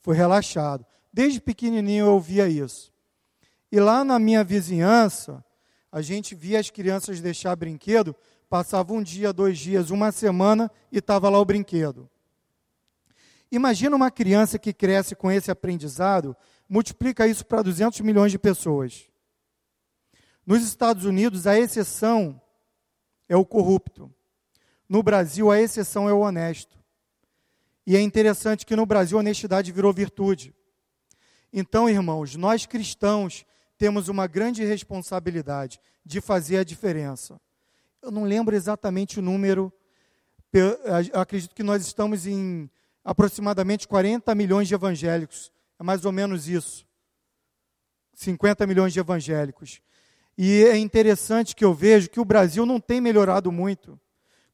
foi 0.00 0.16
relaxado. 0.16 0.86
Desde 1.12 1.40
pequenininho 1.40 2.06
eu 2.06 2.12
ouvia 2.12 2.48
isso. 2.48 2.92
E 3.70 3.80
lá 3.80 4.04
na 4.04 4.18
minha 4.18 4.44
vizinhança, 4.44 5.44
a 5.90 6.00
gente 6.00 6.34
via 6.34 6.60
as 6.60 6.70
crianças 6.70 7.20
deixar 7.20 7.56
brinquedo, 7.56 8.14
passava 8.48 8.92
um 8.92 9.02
dia, 9.02 9.32
dois 9.32 9.58
dias, 9.58 9.90
uma 9.90 10.12
semana 10.12 10.70
e 10.90 10.98
estava 10.98 11.28
lá 11.28 11.38
o 11.38 11.44
brinquedo. 11.44 12.08
Imagina 13.50 13.94
uma 13.94 14.10
criança 14.10 14.58
que 14.58 14.72
cresce 14.72 15.14
com 15.14 15.30
esse 15.30 15.50
aprendizado, 15.50 16.36
multiplica 16.72 17.26
isso 17.26 17.44
para 17.44 17.60
200 17.60 18.00
milhões 18.00 18.32
de 18.32 18.38
pessoas. 18.38 19.04
Nos 20.46 20.64
Estados 20.64 21.04
Unidos, 21.04 21.46
a 21.46 21.58
exceção 21.58 22.40
é 23.28 23.36
o 23.36 23.44
corrupto. 23.44 24.10
No 24.88 25.02
Brasil, 25.02 25.50
a 25.50 25.60
exceção 25.60 26.08
é 26.08 26.14
o 26.14 26.20
honesto. 26.20 26.78
E 27.86 27.94
é 27.94 28.00
interessante 28.00 28.64
que 28.64 28.74
no 28.74 28.86
Brasil 28.86 29.18
a 29.18 29.20
honestidade 29.20 29.70
virou 29.70 29.92
virtude. 29.92 30.54
Então, 31.52 31.90
irmãos, 31.90 32.36
nós 32.36 32.64
cristãos 32.64 33.44
temos 33.76 34.08
uma 34.08 34.26
grande 34.26 34.64
responsabilidade 34.64 35.78
de 36.02 36.22
fazer 36.22 36.56
a 36.56 36.64
diferença. 36.64 37.38
Eu 38.00 38.10
não 38.10 38.24
lembro 38.24 38.56
exatamente 38.56 39.18
o 39.18 39.22
número, 39.22 39.70
acredito 41.12 41.54
que 41.54 41.62
nós 41.62 41.86
estamos 41.86 42.26
em 42.26 42.70
aproximadamente 43.04 43.86
40 43.86 44.34
milhões 44.34 44.68
de 44.68 44.74
evangélicos. 44.74 45.52
É 45.82 45.84
mais 45.84 46.04
ou 46.04 46.12
menos 46.12 46.46
isso. 46.46 46.86
50 48.14 48.64
milhões 48.68 48.92
de 48.92 49.00
evangélicos. 49.00 49.82
E 50.38 50.62
é 50.62 50.78
interessante 50.78 51.56
que 51.56 51.64
eu 51.64 51.74
vejo 51.74 52.08
que 52.08 52.20
o 52.20 52.24
Brasil 52.24 52.64
não 52.64 52.78
tem 52.78 53.00
melhorado 53.00 53.50
muito. 53.50 53.98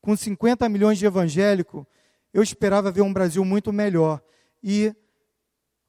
Com 0.00 0.16
50 0.16 0.66
milhões 0.70 0.96
de 0.96 1.04
evangélicos, 1.04 1.84
eu 2.32 2.42
esperava 2.42 2.90
ver 2.90 3.02
um 3.02 3.12
Brasil 3.12 3.44
muito 3.44 3.70
melhor. 3.74 4.22
E, 4.62 4.96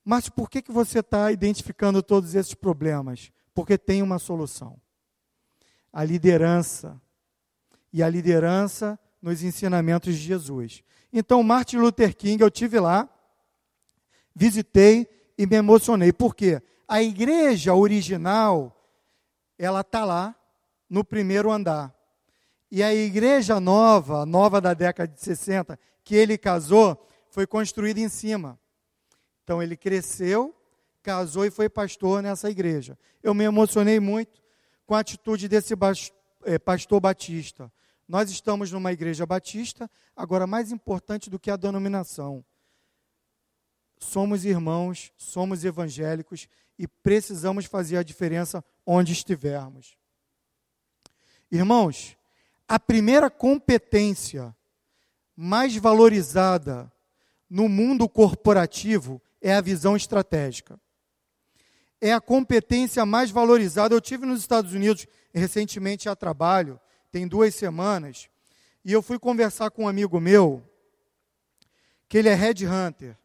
mas 0.04 0.28
por 0.28 0.50
que, 0.50 0.62
que 0.62 0.74
você 0.74 1.00
está 1.00 1.32
identificando 1.32 2.04
todos 2.04 2.36
esses 2.36 2.54
problemas? 2.54 3.32
Porque 3.54 3.78
tem 3.78 4.02
uma 4.02 4.20
solução. 4.20 4.78
A 5.94 6.04
liderança. 6.04 7.02
E 7.94 8.04
a 8.04 8.10
liderança 8.10 9.00
nos 9.22 9.42
ensinamentos 9.42 10.16
de 10.16 10.22
Jesus. 10.22 10.84
Então, 11.14 11.42
Martin 11.44 11.78
Luther 11.78 12.14
King, 12.14 12.44
eu 12.44 12.52
tive 12.52 12.78
lá, 12.78 13.08
visitei 14.36 15.08
e 15.40 15.46
me 15.48 15.56
emocionei. 15.56 16.12
Por 16.12 16.36
quê? 16.36 16.62
A 16.86 17.02
igreja 17.02 17.74
original, 17.74 18.76
ela 19.58 19.80
está 19.80 20.04
lá 20.04 20.36
no 20.90 21.02
primeiro 21.02 21.50
andar. 21.50 21.96
E 22.70 22.84
a 22.84 22.94
igreja 22.94 23.58
nova, 23.58 24.26
nova 24.26 24.60
da 24.60 24.74
década 24.74 25.14
de 25.14 25.22
60, 25.22 25.80
que 26.04 26.14
ele 26.14 26.38
casou, 26.38 27.08
foi 27.30 27.48
construída 27.48 28.02
em 28.02 28.10
cima. 28.10 28.60
Então 29.42 29.64
ele 29.64 29.78
cresceu, 29.78 30.54
casou 31.02 31.46
e 31.46 31.52
foi 31.52 31.70
pastor 31.70 32.22
nessa 32.22 32.50
igreja. 32.50 33.00
Eu 33.24 33.34
me 33.34 33.46
emocionei 33.46 33.98
muito 33.98 34.44
com 34.86 34.94
a 34.94 35.00
atitude 35.00 35.48
desse 35.48 35.74
eh, 36.44 36.60
pastor 36.60 37.00
batista. 37.00 37.72
Nós 38.06 38.30
estamos 38.30 38.74
numa 38.74 38.92
igreja 38.92 39.26
batista, 39.26 39.90
agora 40.14 40.46
mais 40.46 40.70
importante 40.70 41.30
do 41.30 41.40
que 41.40 41.50
a 41.50 41.56
denominação. 41.56 42.44
Somos 44.00 44.46
irmãos, 44.46 45.12
somos 45.18 45.64
evangélicos 45.66 46.48
e 46.78 46.88
precisamos 46.88 47.66
fazer 47.66 47.98
a 47.98 48.04
diferença 48.04 48.64
onde 48.86 49.12
estivermos. 49.12 49.98
Irmãos, 51.52 52.18
a 52.68 52.80
primeira 52.80 53.30
competência 53.30 54.56
mais 55.36 55.76
valorizada 55.76 56.92
no 57.50 57.68
mundo 57.68 58.08
corporativo 58.08 59.22
é 59.42 59.54
a 59.54 59.62
visão 59.62 59.96
estratégica. 59.96 60.80
É 62.00 62.14
a 62.14 62.22
competência 62.22 63.06
mais 63.06 63.32
valorizada. 63.32 63.94
Eu 63.94 64.02
tive 64.02 64.26
nos 64.26 64.40
Estados 64.40 64.74
Unidos 64.74 65.06
recentemente 65.34 66.08
a 66.08 66.16
trabalho 66.16 66.80
tem 67.12 67.28
duas 67.28 67.56
semanas, 67.56 68.30
e 68.84 68.94
eu 68.94 69.02
fui 69.02 69.20
conversar 69.20 69.72
com 69.72 69.84
um 69.84 69.88
amigo 69.88 70.20
meu, 70.20 70.64
que 72.08 72.18
ele 72.18 72.30
é 72.30 72.36
headhunter. 72.36 73.18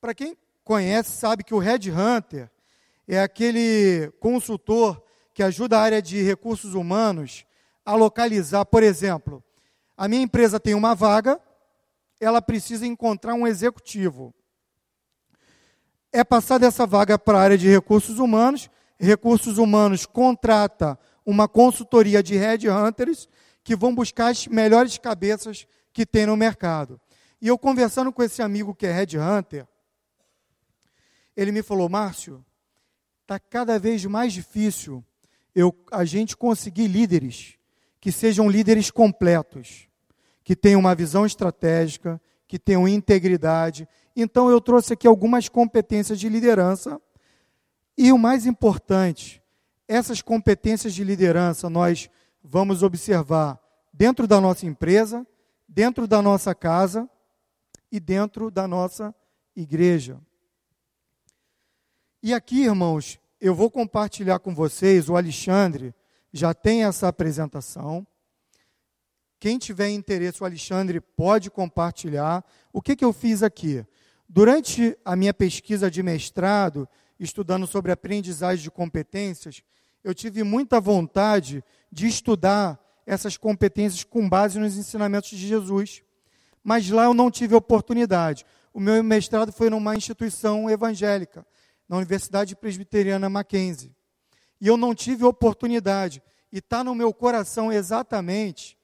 Para 0.00 0.14
quem 0.14 0.34
conhece, 0.64 1.10
sabe 1.12 1.44
que 1.44 1.52
o 1.52 1.58
headhunter 1.58 2.50
é 3.06 3.20
aquele 3.20 4.10
consultor 4.18 5.02
que 5.34 5.42
ajuda 5.42 5.78
a 5.78 5.82
área 5.82 6.00
de 6.00 6.22
recursos 6.22 6.74
humanos 6.74 7.44
a 7.84 7.94
localizar, 7.94 8.64
por 8.64 8.82
exemplo, 8.82 9.44
a 9.96 10.08
minha 10.08 10.22
empresa 10.22 10.58
tem 10.58 10.74
uma 10.74 10.94
vaga, 10.94 11.38
ela 12.18 12.40
precisa 12.40 12.86
encontrar 12.86 13.34
um 13.34 13.46
executivo. 13.46 14.34
É 16.10 16.24
passada 16.24 16.66
essa 16.66 16.86
vaga 16.86 17.18
para 17.18 17.38
a 17.38 17.42
área 17.42 17.58
de 17.58 17.68
recursos 17.68 18.18
humanos, 18.18 18.70
recursos 18.98 19.58
humanos 19.58 20.06
contrata 20.06 20.98
uma 21.26 21.46
consultoria 21.46 22.22
de 22.22 22.36
headhunters 22.36 23.28
que 23.62 23.76
vão 23.76 23.94
buscar 23.94 24.28
as 24.28 24.46
melhores 24.46 24.96
cabeças 24.96 25.66
que 25.92 26.06
tem 26.06 26.24
no 26.24 26.36
mercado. 26.36 26.98
E 27.40 27.48
eu 27.48 27.58
conversando 27.58 28.12
com 28.12 28.22
esse 28.22 28.40
amigo 28.40 28.74
que 28.74 28.86
é 28.86 28.92
headhunter, 28.92 29.66
ele 31.36 31.52
me 31.52 31.62
falou, 31.62 31.88
Márcio, 31.88 32.44
está 33.22 33.38
cada 33.38 33.78
vez 33.78 34.04
mais 34.04 34.32
difícil 34.32 35.04
eu, 35.54 35.74
a 35.90 36.04
gente 36.04 36.36
conseguir 36.36 36.86
líderes 36.86 37.56
que 38.00 38.10
sejam 38.10 38.48
líderes 38.48 38.90
completos, 38.90 39.88
que 40.42 40.56
tenham 40.56 40.80
uma 40.80 40.94
visão 40.94 41.26
estratégica, 41.26 42.20
que 42.48 42.58
tenham 42.58 42.88
integridade. 42.88 43.86
Então 44.16 44.50
eu 44.50 44.60
trouxe 44.60 44.94
aqui 44.94 45.06
algumas 45.06 45.48
competências 45.48 46.18
de 46.18 46.28
liderança. 46.28 47.00
E 47.96 48.10
o 48.10 48.18
mais 48.18 48.46
importante, 48.46 49.42
essas 49.86 50.22
competências 50.22 50.94
de 50.94 51.04
liderança 51.04 51.68
nós 51.68 52.08
vamos 52.42 52.82
observar 52.82 53.60
dentro 53.92 54.26
da 54.26 54.40
nossa 54.40 54.64
empresa, 54.64 55.26
dentro 55.68 56.08
da 56.08 56.22
nossa 56.22 56.54
casa 56.54 57.08
e 57.92 58.00
dentro 58.00 58.50
da 58.50 58.66
nossa 58.66 59.14
igreja. 59.54 60.18
E 62.22 62.34
aqui, 62.34 62.64
irmãos, 62.64 63.18
eu 63.40 63.54
vou 63.54 63.70
compartilhar 63.70 64.40
com 64.40 64.54
vocês, 64.54 65.08
o 65.08 65.16
Alexandre 65.16 65.94
já 66.30 66.52
tem 66.52 66.84
essa 66.84 67.08
apresentação. 67.08 68.06
Quem 69.38 69.56
tiver 69.56 69.88
interesse, 69.88 70.42
o 70.42 70.44
Alexandre 70.44 71.00
pode 71.00 71.50
compartilhar. 71.50 72.44
O 72.74 72.82
que, 72.82 72.94
que 72.94 73.04
eu 73.06 73.14
fiz 73.14 73.42
aqui? 73.42 73.86
Durante 74.28 74.94
a 75.02 75.16
minha 75.16 75.32
pesquisa 75.32 75.90
de 75.90 76.02
mestrado, 76.02 76.86
estudando 77.18 77.66
sobre 77.66 77.90
aprendizagem 77.90 78.62
de 78.62 78.70
competências, 78.70 79.62
eu 80.04 80.14
tive 80.14 80.42
muita 80.42 80.78
vontade 80.78 81.64
de 81.90 82.06
estudar 82.06 82.78
essas 83.06 83.38
competências 83.38 84.04
com 84.04 84.28
base 84.28 84.58
nos 84.58 84.76
ensinamentos 84.76 85.30
de 85.30 85.48
Jesus. 85.48 86.02
Mas 86.62 86.90
lá 86.90 87.04
eu 87.04 87.14
não 87.14 87.30
tive 87.30 87.54
oportunidade. 87.54 88.44
O 88.74 88.78
meu 88.78 89.02
mestrado 89.02 89.50
foi 89.50 89.70
numa 89.70 89.96
instituição 89.96 90.68
evangélica, 90.68 91.46
na 91.90 91.96
Universidade 91.96 92.54
Presbiteriana 92.54 93.28
Mackenzie. 93.28 93.92
E 94.60 94.68
eu 94.68 94.76
não 94.76 94.94
tive 94.94 95.24
oportunidade. 95.24 96.22
E 96.52 96.58
está 96.58 96.84
no 96.84 96.94
meu 96.94 97.12
coração 97.12 97.72
exatamente, 97.72 98.78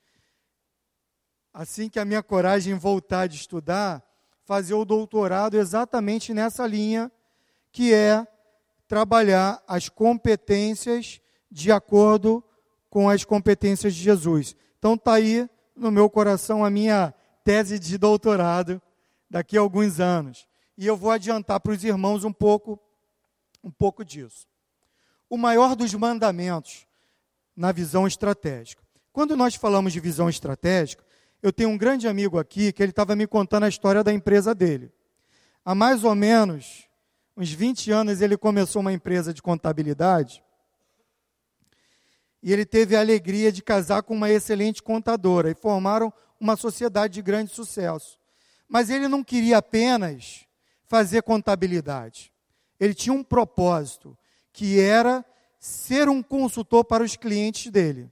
assim 1.54 1.88
que 1.88 2.00
a 2.00 2.04
minha 2.04 2.20
coragem 2.20 2.74
voltar 2.74 3.28
de 3.28 3.36
estudar, 3.36 4.02
fazer 4.44 4.74
o 4.74 4.84
doutorado 4.84 5.56
exatamente 5.56 6.34
nessa 6.34 6.66
linha, 6.66 7.10
que 7.70 7.94
é 7.94 8.26
trabalhar 8.88 9.62
as 9.68 9.88
competências 9.88 11.20
de 11.48 11.70
acordo 11.70 12.42
com 12.90 13.08
as 13.08 13.24
competências 13.24 13.94
de 13.94 14.02
Jesus. 14.02 14.56
Então 14.80 14.94
está 14.94 15.14
aí 15.14 15.48
no 15.76 15.92
meu 15.92 16.10
coração 16.10 16.64
a 16.64 16.70
minha 16.70 17.14
tese 17.44 17.78
de 17.78 17.96
doutorado 17.98 18.82
daqui 19.30 19.56
a 19.56 19.60
alguns 19.60 20.00
anos. 20.00 20.48
E 20.76 20.88
eu 20.88 20.96
vou 20.96 21.12
adiantar 21.12 21.60
para 21.60 21.72
os 21.72 21.84
irmãos 21.84 22.24
um 22.24 22.32
pouco 22.32 22.80
um 23.66 23.70
pouco 23.70 24.04
disso. 24.04 24.46
O 25.28 25.36
maior 25.36 25.74
dos 25.74 25.92
mandamentos 25.92 26.86
na 27.56 27.72
visão 27.72 28.06
estratégica. 28.06 28.80
Quando 29.12 29.36
nós 29.36 29.56
falamos 29.56 29.92
de 29.92 29.98
visão 29.98 30.30
estratégica, 30.30 31.04
eu 31.42 31.52
tenho 31.52 31.70
um 31.70 31.76
grande 31.76 32.06
amigo 32.06 32.38
aqui 32.38 32.72
que 32.72 32.80
ele 32.80 32.90
estava 32.90 33.16
me 33.16 33.26
contando 33.26 33.64
a 33.64 33.68
história 33.68 34.04
da 34.04 34.12
empresa 34.12 34.54
dele. 34.54 34.92
Há 35.64 35.74
mais 35.74 36.04
ou 36.04 36.14
menos 36.14 36.84
uns 37.36 37.50
20 37.50 37.90
anos, 37.90 38.20
ele 38.20 38.36
começou 38.36 38.80
uma 38.80 38.92
empresa 38.92 39.34
de 39.34 39.42
contabilidade. 39.42 40.44
E 42.40 42.52
ele 42.52 42.64
teve 42.64 42.94
a 42.94 43.00
alegria 43.00 43.50
de 43.50 43.62
casar 43.62 44.04
com 44.04 44.14
uma 44.14 44.30
excelente 44.30 44.80
contadora 44.80 45.50
e 45.50 45.54
formaram 45.54 46.12
uma 46.38 46.56
sociedade 46.56 47.14
de 47.14 47.22
grande 47.22 47.50
sucesso. 47.50 48.16
Mas 48.68 48.90
ele 48.90 49.08
não 49.08 49.24
queria 49.24 49.58
apenas 49.58 50.46
fazer 50.84 51.22
contabilidade. 51.22 52.32
Ele 52.78 52.94
tinha 52.94 53.12
um 53.12 53.22
propósito, 53.22 54.16
que 54.52 54.80
era 54.80 55.24
ser 55.58 56.08
um 56.08 56.22
consultor 56.22 56.84
para 56.84 57.02
os 57.04 57.16
clientes 57.16 57.70
dele. 57.70 58.10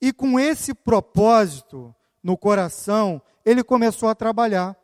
E 0.00 0.12
com 0.12 0.38
esse 0.38 0.74
propósito 0.74 1.94
no 2.22 2.36
coração, 2.36 3.22
ele 3.44 3.62
começou 3.62 4.08
a 4.08 4.14
trabalhar. 4.14 4.76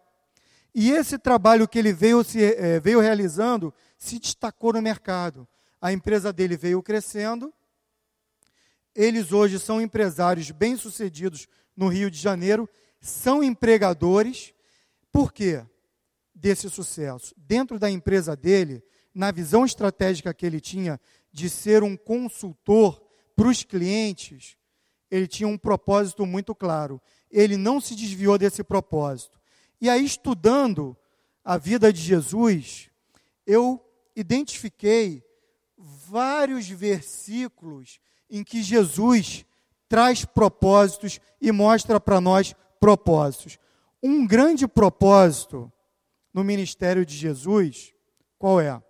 E 0.74 0.90
esse 0.90 1.18
trabalho 1.18 1.68
que 1.68 1.78
ele 1.78 1.92
veio, 1.92 2.22
se, 2.22 2.42
é, 2.42 2.78
veio 2.78 3.00
realizando 3.00 3.74
se 3.98 4.18
destacou 4.18 4.72
no 4.72 4.80
mercado. 4.80 5.46
A 5.80 5.92
empresa 5.92 6.32
dele 6.32 6.56
veio 6.56 6.82
crescendo. 6.82 7.52
Eles 8.94 9.32
hoje 9.32 9.58
são 9.58 9.80
empresários 9.80 10.50
bem-sucedidos 10.50 11.48
no 11.76 11.88
Rio 11.88 12.10
de 12.10 12.18
Janeiro, 12.18 12.68
são 13.00 13.42
empregadores. 13.42 14.52
Por 15.10 15.32
quê? 15.32 15.64
Desse 16.40 16.70
sucesso. 16.70 17.34
Dentro 17.36 17.78
da 17.78 17.90
empresa 17.90 18.34
dele, 18.34 18.82
na 19.14 19.30
visão 19.30 19.64
estratégica 19.64 20.32
que 20.32 20.46
ele 20.46 20.60
tinha 20.60 20.98
de 21.30 21.50
ser 21.50 21.82
um 21.82 21.96
consultor 21.96 23.02
para 23.36 23.48
os 23.48 23.62
clientes, 23.62 24.56
ele 25.10 25.26
tinha 25.26 25.48
um 25.48 25.58
propósito 25.58 26.24
muito 26.24 26.54
claro. 26.54 27.00
Ele 27.30 27.56
não 27.58 27.80
se 27.80 27.94
desviou 27.94 28.38
desse 28.38 28.64
propósito. 28.64 29.38
E 29.80 29.88
aí, 29.88 30.04
estudando 30.04 30.96
a 31.44 31.58
vida 31.58 31.92
de 31.92 32.00
Jesus, 32.00 32.88
eu 33.46 33.84
identifiquei 34.16 35.22
vários 35.76 36.68
versículos 36.68 38.00
em 38.30 38.42
que 38.42 38.62
Jesus 38.62 39.44
traz 39.88 40.24
propósitos 40.24 41.20
e 41.40 41.50
mostra 41.50 41.98
para 41.98 42.20
nós 42.20 42.54
propósitos. 42.78 43.58
Um 44.02 44.26
grande 44.26 44.66
propósito 44.68 45.70
no 46.32 46.44
ministério 46.44 47.04
de 47.04 47.16
Jesus, 47.16 47.92
qual 48.38 48.60
é? 48.60 48.80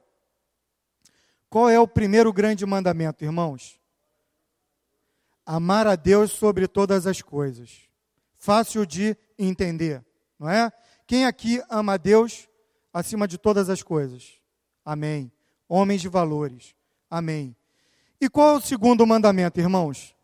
Qual 1.49 1.69
é 1.69 1.81
o 1.81 1.89
primeiro 1.89 2.33
grande 2.33 2.65
mandamento, 2.65 3.25
irmãos? 3.25 3.81
Amar 5.45 5.87
a 5.87 5.97
Deus 5.97 6.31
sobre 6.31 6.69
todas 6.69 7.07
as 7.07 7.21
coisas. 7.21 7.89
Fácil 8.39 8.87
de 8.87 9.17
entender, 9.39 10.05
não 10.39 10.49
é? 10.49 10.73
Quem 11.07 11.27
aqui 11.27 11.61
ama 11.69 11.95
a 11.95 11.97
Deus 11.97 12.49
acima 12.93 13.27
de 13.27 13.37
todas 13.37 13.69
as 13.69 13.83
coisas? 13.83 14.41
Amém. 14.85 15.33
Homens 15.69 16.01
de 16.01 16.09
valores. 16.09 16.75
Amém. 17.11 17.57
E 18.21 18.29
qual 18.29 18.55
é 18.55 18.59
o 18.59 18.61
segundo 18.61 19.05
mandamento, 19.07 19.59
irmãos? 19.59 20.15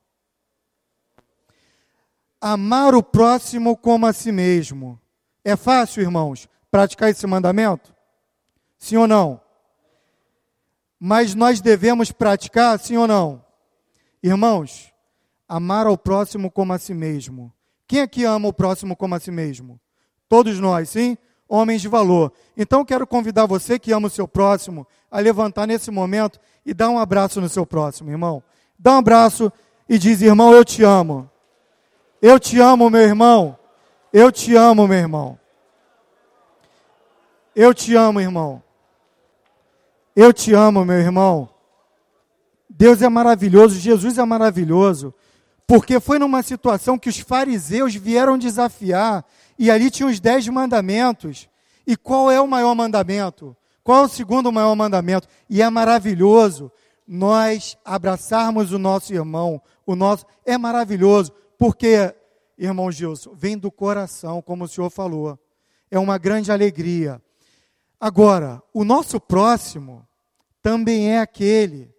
Amar 2.40 2.94
o 2.94 3.02
próximo 3.02 3.76
como 3.76 4.06
a 4.06 4.12
si 4.12 4.30
mesmo. 4.30 5.00
É 5.42 5.56
fácil, 5.56 6.02
irmãos, 6.02 6.48
praticar 6.70 7.10
esse 7.10 7.26
mandamento? 7.26 7.94
Sim 8.78 8.96
ou 8.96 9.06
não? 9.06 9.40
Mas 10.98 11.34
nós 11.34 11.60
devemos 11.60 12.10
praticar, 12.12 12.78
sim 12.78 12.96
ou 12.96 13.06
não? 13.06 13.44
Irmãos, 14.22 14.92
amar 15.48 15.86
ao 15.86 15.96
próximo 15.96 16.50
como 16.50 16.72
a 16.72 16.78
si 16.78 16.94
mesmo. 16.94 17.52
Quem 17.86 18.00
aqui 18.00 18.24
ama 18.24 18.48
o 18.48 18.52
próximo 18.52 18.96
como 18.96 19.14
a 19.14 19.20
si 19.20 19.30
mesmo? 19.30 19.80
Todos 20.28 20.58
nós, 20.58 20.90
sim? 20.90 21.16
Homens 21.48 21.80
de 21.80 21.88
valor. 21.88 22.32
Então 22.56 22.84
quero 22.84 23.06
convidar 23.06 23.46
você 23.46 23.78
que 23.78 23.92
ama 23.92 24.08
o 24.08 24.10
seu 24.10 24.26
próximo 24.26 24.86
a 25.10 25.20
levantar 25.20 25.66
nesse 25.66 25.90
momento 25.90 26.40
e 26.64 26.74
dar 26.74 26.88
um 26.88 26.98
abraço 26.98 27.40
no 27.40 27.48
seu 27.48 27.64
próximo, 27.64 28.10
irmão. 28.10 28.42
Dá 28.78 28.94
um 28.94 28.98
abraço 28.98 29.52
e 29.88 29.98
diz: 29.98 30.20
"Irmão, 30.20 30.52
eu 30.52 30.64
te 30.64 30.82
amo". 30.82 31.30
Eu 32.20 32.40
te 32.40 32.58
amo, 32.58 32.90
meu 32.90 33.02
irmão. 33.02 33.56
Eu 34.12 34.32
te 34.32 34.56
amo, 34.56 34.88
meu 34.88 34.98
irmão. 34.98 35.38
Eu 37.58 37.72
te 37.72 37.94
amo, 37.94 38.20
irmão. 38.20 38.62
Eu 40.14 40.30
te 40.30 40.52
amo, 40.52 40.84
meu 40.84 40.98
irmão. 40.98 41.48
Deus 42.68 43.00
é 43.00 43.08
maravilhoso, 43.08 43.80
Jesus 43.80 44.18
é 44.18 44.24
maravilhoso, 44.26 45.14
porque 45.66 45.98
foi 45.98 46.18
numa 46.18 46.42
situação 46.42 46.98
que 46.98 47.08
os 47.08 47.18
fariseus 47.18 47.94
vieram 47.94 48.36
desafiar, 48.36 49.24
e 49.58 49.70
ali 49.70 49.90
tinha 49.90 50.06
os 50.06 50.20
dez 50.20 50.46
mandamentos. 50.46 51.48
E 51.86 51.96
qual 51.96 52.30
é 52.30 52.38
o 52.38 52.46
maior 52.46 52.74
mandamento? 52.74 53.56
Qual 53.82 54.02
é 54.02 54.04
o 54.04 54.08
segundo 54.08 54.52
maior 54.52 54.76
mandamento? 54.76 55.26
E 55.48 55.62
é 55.62 55.70
maravilhoso 55.70 56.70
nós 57.08 57.78
abraçarmos 57.82 58.70
o 58.70 58.78
nosso 58.78 59.14
irmão, 59.14 59.62
o 59.86 59.96
nosso 59.96 60.26
é 60.44 60.58
maravilhoso, 60.58 61.32
porque, 61.56 62.14
irmão 62.58 62.92
Gilson, 62.92 63.32
vem 63.34 63.56
do 63.56 63.70
coração, 63.70 64.42
como 64.42 64.64
o 64.64 64.68
senhor 64.68 64.90
falou. 64.90 65.38
É 65.90 65.98
uma 65.98 66.18
grande 66.18 66.52
alegria. 66.52 67.22
Agora, 68.06 68.62
o 68.72 68.84
nosso 68.84 69.18
próximo 69.18 70.06
também 70.62 71.10
é 71.10 71.18
aquele 71.18 71.92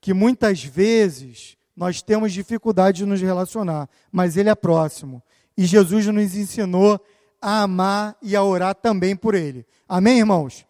que 0.00 0.14
muitas 0.14 0.64
vezes 0.64 1.58
nós 1.76 2.00
temos 2.00 2.32
dificuldade 2.32 2.96
de 2.96 3.04
nos 3.04 3.20
relacionar, 3.20 3.90
mas 4.10 4.38
ele 4.38 4.48
é 4.48 4.54
próximo. 4.54 5.22
E 5.54 5.66
Jesus 5.66 6.06
nos 6.06 6.34
ensinou 6.34 6.98
a 7.42 7.60
amar 7.60 8.16
e 8.22 8.34
a 8.34 8.42
orar 8.42 8.74
também 8.74 9.14
por 9.14 9.34
ele. 9.34 9.66
Amém, 9.86 10.20
irmãos? 10.20 10.66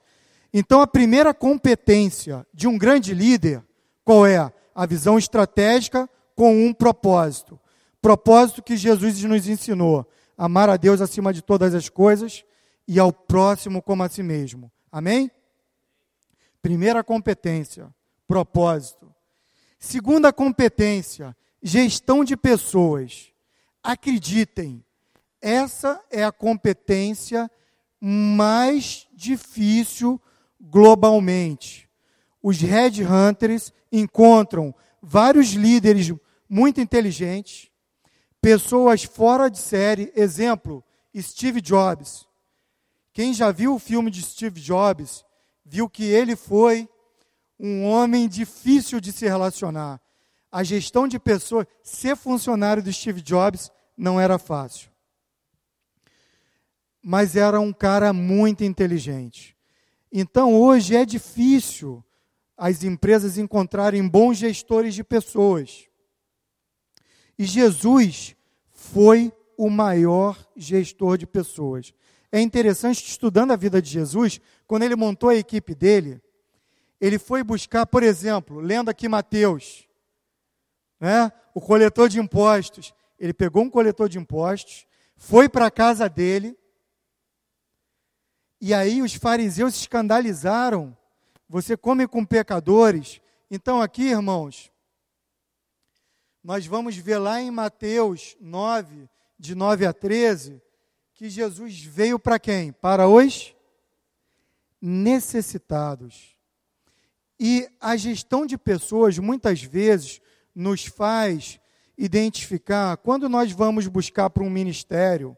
Então, 0.52 0.80
a 0.80 0.86
primeira 0.88 1.32
competência 1.32 2.44
de 2.52 2.66
um 2.66 2.76
grande 2.76 3.14
líder, 3.14 3.62
qual 4.04 4.26
é? 4.26 4.52
A 4.74 4.86
visão 4.86 5.16
estratégica 5.16 6.10
com 6.34 6.66
um 6.66 6.74
propósito. 6.74 7.60
Propósito 8.02 8.60
que 8.60 8.76
Jesus 8.76 9.22
nos 9.22 9.46
ensinou: 9.46 10.04
amar 10.36 10.68
a 10.68 10.76
Deus 10.76 11.00
acima 11.00 11.32
de 11.32 11.42
todas 11.42 11.76
as 11.76 11.88
coisas 11.88 12.44
e 12.86 12.98
ao 12.98 13.12
próximo 13.12 13.82
como 13.82 14.02
a 14.02 14.08
si 14.08 14.22
mesmo. 14.22 14.70
Amém? 14.90 15.30
Primeira 16.62 17.02
competência, 17.02 17.94
propósito. 18.26 19.14
Segunda 19.78 20.32
competência, 20.32 21.36
gestão 21.62 22.24
de 22.24 22.36
pessoas. 22.36 23.32
Acreditem, 23.82 24.84
essa 25.40 26.02
é 26.10 26.24
a 26.24 26.32
competência 26.32 27.50
mais 28.00 29.06
difícil 29.12 30.20
globalmente. 30.60 31.88
Os 32.42 32.58
headhunters 32.58 33.72
encontram 33.90 34.74
vários 35.00 35.52
líderes 35.52 36.12
muito 36.48 36.80
inteligentes, 36.80 37.70
pessoas 38.40 39.04
fora 39.04 39.48
de 39.48 39.58
série, 39.58 40.12
exemplo, 40.14 40.84
Steve 41.16 41.60
Jobs. 41.60 42.26
Quem 43.16 43.32
já 43.32 43.50
viu 43.50 43.76
o 43.76 43.78
filme 43.78 44.10
de 44.10 44.20
Steve 44.20 44.60
Jobs, 44.60 45.24
viu 45.64 45.88
que 45.88 46.04
ele 46.04 46.36
foi 46.36 46.86
um 47.58 47.86
homem 47.86 48.28
difícil 48.28 49.00
de 49.00 49.10
se 49.10 49.26
relacionar. 49.26 49.98
A 50.52 50.62
gestão 50.62 51.08
de 51.08 51.18
pessoas, 51.18 51.66
ser 51.82 52.14
funcionário 52.14 52.82
do 52.82 52.92
Steve 52.92 53.22
Jobs 53.22 53.72
não 53.96 54.20
era 54.20 54.38
fácil. 54.38 54.90
Mas 57.02 57.36
era 57.36 57.58
um 57.58 57.72
cara 57.72 58.12
muito 58.12 58.62
inteligente. 58.62 59.56
Então 60.12 60.54
hoje 60.54 60.94
é 60.94 61.06
difícil 61.06 62.04
as 62.54 62.84
empresas 62.84 63.38
encontrarem 63.38 64.06
bons 64.06 64.36
gestores 64.36 64.94
de 64.94 65.02
pessoas. 65.02 65.88
E 67.38 67.46
Jesus 67.46 68.36
foi 68.70 69.32
o 69.56 69.70
maior 69.70 70.36
gestor 70.54 71.16
de 71.16 71.26
pessoas. 71.26 71.94
É 72.30 72.40
interessante, 72.40 73.06
estudando 73.06 73.52
a 73.52 73.56
vida 73.56 73.80
de 73.80 73.88
Jesus, 73.90 74.40
quando 74.66 74.82
ele 74.82 74.96
montou 74.96 75.30
a 75.30 75.36
equipe 75.36 75.74
dele, 75.74 76.20
ele 77.00 77.18
foi 77.18 77.42
buscar, 77.42 77.86
por 77.86 78.02
exemplo, 78.02 78.58
lendo 78.60 78.88
aqui 78.88 79.08
Mateus, 79.08 79.86
né, 80.98 81.30
o 81.54 81.60
coletor 81.60 82.08
de 82.08 82.18
impostos. 82.18 82.94
Ele 83.18 83.32
pegou 83.32 83.62
um 83.62 83.70
coletor 83.70 84.08
de 84.08 84.18
impostos, 84.18 84.86
foi 85.16 85.48
para 85.48 85.66
a 85.66 85.70
casa 85.70 86.08
dele, 86.08 86.56
e 88.60 88.74
aí 88.74 89.02
os 89.02 89.14
fariseus 89.14 89.74
se 89.74 89.80
escandalizaram 89.80 90.96
você 91.48 91.76
come 91.76 92.06
com 92.06 92.24
pecadores. 92.24 93.20
Então, 93.50 93.80
aqui, 93.80 94.08
irmãos, 94.08 94.70
nós 96.42 96.66
vamos 96.66 96.96
ver 96.96 97.18
lá 97.18 97.40
em 97.40 97.50
Mateus 97.50 98.36
9, 98.40 99.08
de 99.38 99.54
9 99.54 99.86
a 99.86 99.92
13, 99.92 100.60
que 101.16 101.30
Jesus 101.30 101.82
veio 101.82 102.18
para 102.18 102.38
quem? 102.38 102.70
Para 102.70 103.08
os 103.08 103.54
necessitados. 104.80 106.36
E 107.40 107.66
a 107.80 107.96
gestão 107.96 108.44
de 108.44 108.58
pessoas, 108.58 109.18
muitas 109.18 109.62
vezes, 109.62 110.20
nos 110.54 110.84
faz 110.84 111.58
identificar, 111.96 112.98
quando 112.98 113.30
nós 113.30 113.50
vamos 113.50 113.86
buscar 113.86 114.28
para 114.28 114.42
um 114.42 114.50
ministério, 114.50 115.34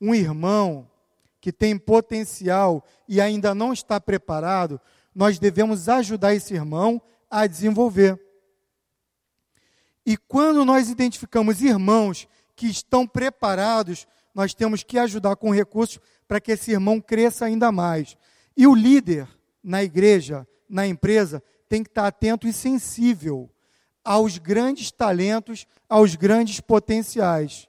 um 0.00 0.12
irmão 0.12 0.90
que 1.40 1.52
tem 1.52 1.78
potencial 1.78 2.84
e 3.06 3.20
ainda 3.20 3.54
não 3.54 3.72
está 3.72 4.00
preparado, 4.00 4.80
nós 5.14 5.38
devemos 5.38 5.88
ajudar 5.88 6.34
esse 6.34 6.52
irmão 6.52 7.00
a 7.30 7.46
desenvolver. 7.46 8.20
E 10.04 10.16
quando 10.16 10.64
nós 10.64 10.90
identificamos 10.90 11.62
irmãos 11.62 12.26
que 12.56 12.66
estão 12.66 13.06
preparados, 13.06 14.04
nós 14.36 14.52
temos 14.52 14.82
que 14.82 14.98
ajudar 14.98 15.34
com 15.34 15.50
recursos 15.50 15.98
para 16.28 16.38
que 16.38 16.52
esse 16.52 16.70
irmão 16.70 17.00
cresça 17.00 17.46
ainda 17.46 17.72
mais. 17.72 18.18
E 18.54 18.66
o 18.66 18.74
líder 18.74 19.26
na 19.64 19.82
igreja, 19.82 20.46
na 20.68 20.86
empresa, 20.86 21.42
tem 21.70 21.82
que 21.82 21.88
estar 21.88 22.06
atento 22.06 22.46
e 22.46 22.52
sensível 22.52 23.48
aos 24.04 24.36
grandes 24.36 24.92
talentos, 24.92 25.66
aos 25.88 26.14
grandes 26.16 26.60
potenciais. 26.60 27.66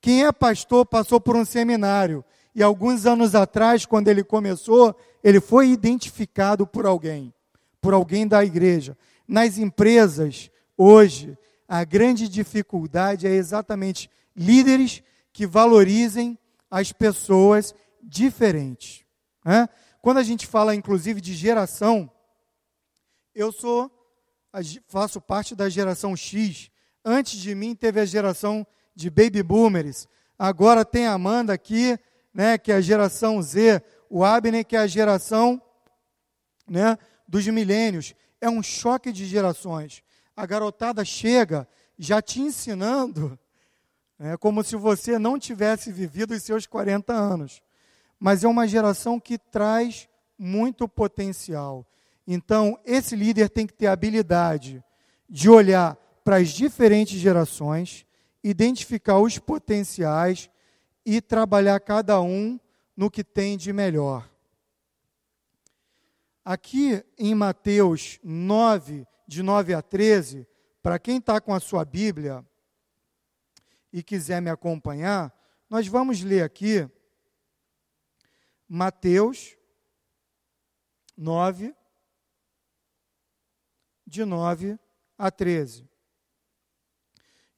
Quem 0.00 0.24
é 0.24 0.32
pastor 0.32 0.86
passou 0.86 1.20
por 1.20 1.36
um 1.36 1.44
seminário 1.44 2.24
e 2.54 2.62
alguns 2.62 3.04
anos 3.04 3.34
atrás, 3.34 3.84
quando 3.84 4.08
ele 4.08 4.24
começou, 4.24 4.96
ele 5.22 5.38
foi 5.38 5.68
identificado 5.68 6.66
por 6.66 6.86
alguém, 6.86 7.30
por 7.78 7.92
alguém 7.92 8.26
da 8.26 8.42
igreja. 8.42 8.96
Nas 9.28 9.58
empresas, 9.58 10.50
hoje, 10.78 11.36
a 11.68 11.84
grande 11.84 12.26
dificuldade 12.26 13.26
é 13.26 13.34
exatamente 13.34 14.08
líderes 14.34 15.02
que 15.38 15.46
valorizem 15.46 16.36
as 16.68 16.90
pessoas 16.90 17.72
diferentes. 18.02 19.04
Né? 19.44 19.68
Quando 20.02 20.18
a 20.18 20.24
gente 20.24 20.48
fala, 20.48 20.74
inclusive, 20.74 21.20
de 21.20 21.32
geração, 21.32 22.10
eu 23.32 23.52
sou, 23.52 23.88
faço 24.88 25.20
parte 25.20 25.54
da 25.54 25.68
geração 25.68 26.16
X. 26.16 26.72
Antes 27.04 27.38
de 27.38 27.54
mim 27.54 27.76
teve 27.76 28.00
a 28.00 28.04
geração 28.04 28.66
de 28.96 29.08
baby 29.08 29.40
boomers. 29.40 30.08
Agora 30.36 30.84
tem 30.84 31.06
a 31.06 31.12
Amanda 31.12 31.52
aqui, 31.52 31.96
né, 32.34 32.58
que 32.58 32.72
é 32.72 32.74
a 32.74 32.80
geração 32.80 33.40
Z, 33.40 33.80
o 34.10 34.24
Abner, 34.24 34.66
que 34.66 34.74
é 34.74 34.80
a 34.80 34.88
geração 34.88 35.62
né, 36.66 36.98
dos 37.28 37.46
milênios. 37.46 38.12
É 38.40 38.50
um 38.50 38.60
choque 38.60 39.12
de 39.12 39.24
gerações. 39.24 40.02
A 40.34 40.44
garotada 40.44 41.04
chega 41.04 41.68
já 41.96 42.20
te 42.20 42.40
ensinando, 42.40 43.38
é 44.18 44.36
como 44.36 44.64
se 44.64 44.74
você 44.76 45.18
não 45.18 45.38
tivesse 45.38 45.92
vivido 45.92 46.34
os 46.34 46.42
seus 46.42 46.66
40 46.66 47.12
anos. 47.12 47.62
Mas 48.18 48.42
é 48.42 48.48
uma 48.48 48.66
geração 48.66 49.20
que 49.20 49.38
traz 49.38 50.08
muito 50.36 50.88
potencial. 50.88 51.86
Então, 52.26 52.78
esse 52.84 53.14
líder 53.14 53.48
tem 53.48 53.66
que 53.66 53.72
ter 53.72 53.86
a 53.86 53.92
habilidade 53.92 54.82
de 55.28 55.48
olhar 55.48 55.96
para 56.24 56.36
as 56.36 56.48
diferentes 56.48 57.18
gerações 57.18 58.06
identificar 58.42 59.18
os 59.18 59.38
potenciais 59.38 60.50
e 61.04 61.20
trabalhar 61.20 61.80
cada 61.80 62.20
um 62.20 62.58
no 62.96 63.10
que 63.10 63.24
tem 63.24 63.56
de 63.56 63.72
melhor. 63.72 64.28
Aqui 66.44 67.04
em 67.18 67.34
Mateus 67.34 68.18
9, 68.22 69.06
de 69.26 69.42
9 69.42 69.74
a 69.74 69.82
13, 69.82 70.46
para 70.82 70.98
quem 70.98 71.18
está 71.18 71.40
com 71.40 71.52
a 71.52 71.60
sua 71.60 71.84
Bíblia 71.84 72.44
e 73.92 74.02
quiser 74.02 74.40
me 74.40 74.50
acompanhar, 74.50 75.34
nós 75.68 75.86
vamos 75.86 76.22
ler 76.22 76.42
aqui 76.42 76.88
Mateus 78.68 79.56
9, 81.16 81.74
de 84.06 84.24
9 84.24 84.78
a 85.16 85.30
13. 85.30 85.88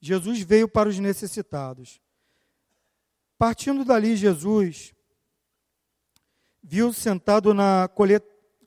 Jesus 0.00 0.40
veio 0.40 0.68
para 0.68 0.88
os 0.88 0.98
necessitados. 0.98 2.00
Partindo 3.36 3.84
dali, 3.84 4.16
Jesus 4.16 4.94
viu 6.62 6.92
sentado 6.92 7.52
na 7.52 7.88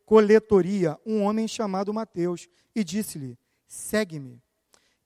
coletoria 0.05 0.99
um 1.05 1.23
homem 1.23 1.47
chamado 1.47 1.93
Mateus 1.93 2.47
e 2.75 2.83
disse-lhe: 2.83 3.37
Segue-me. 3.67 4.41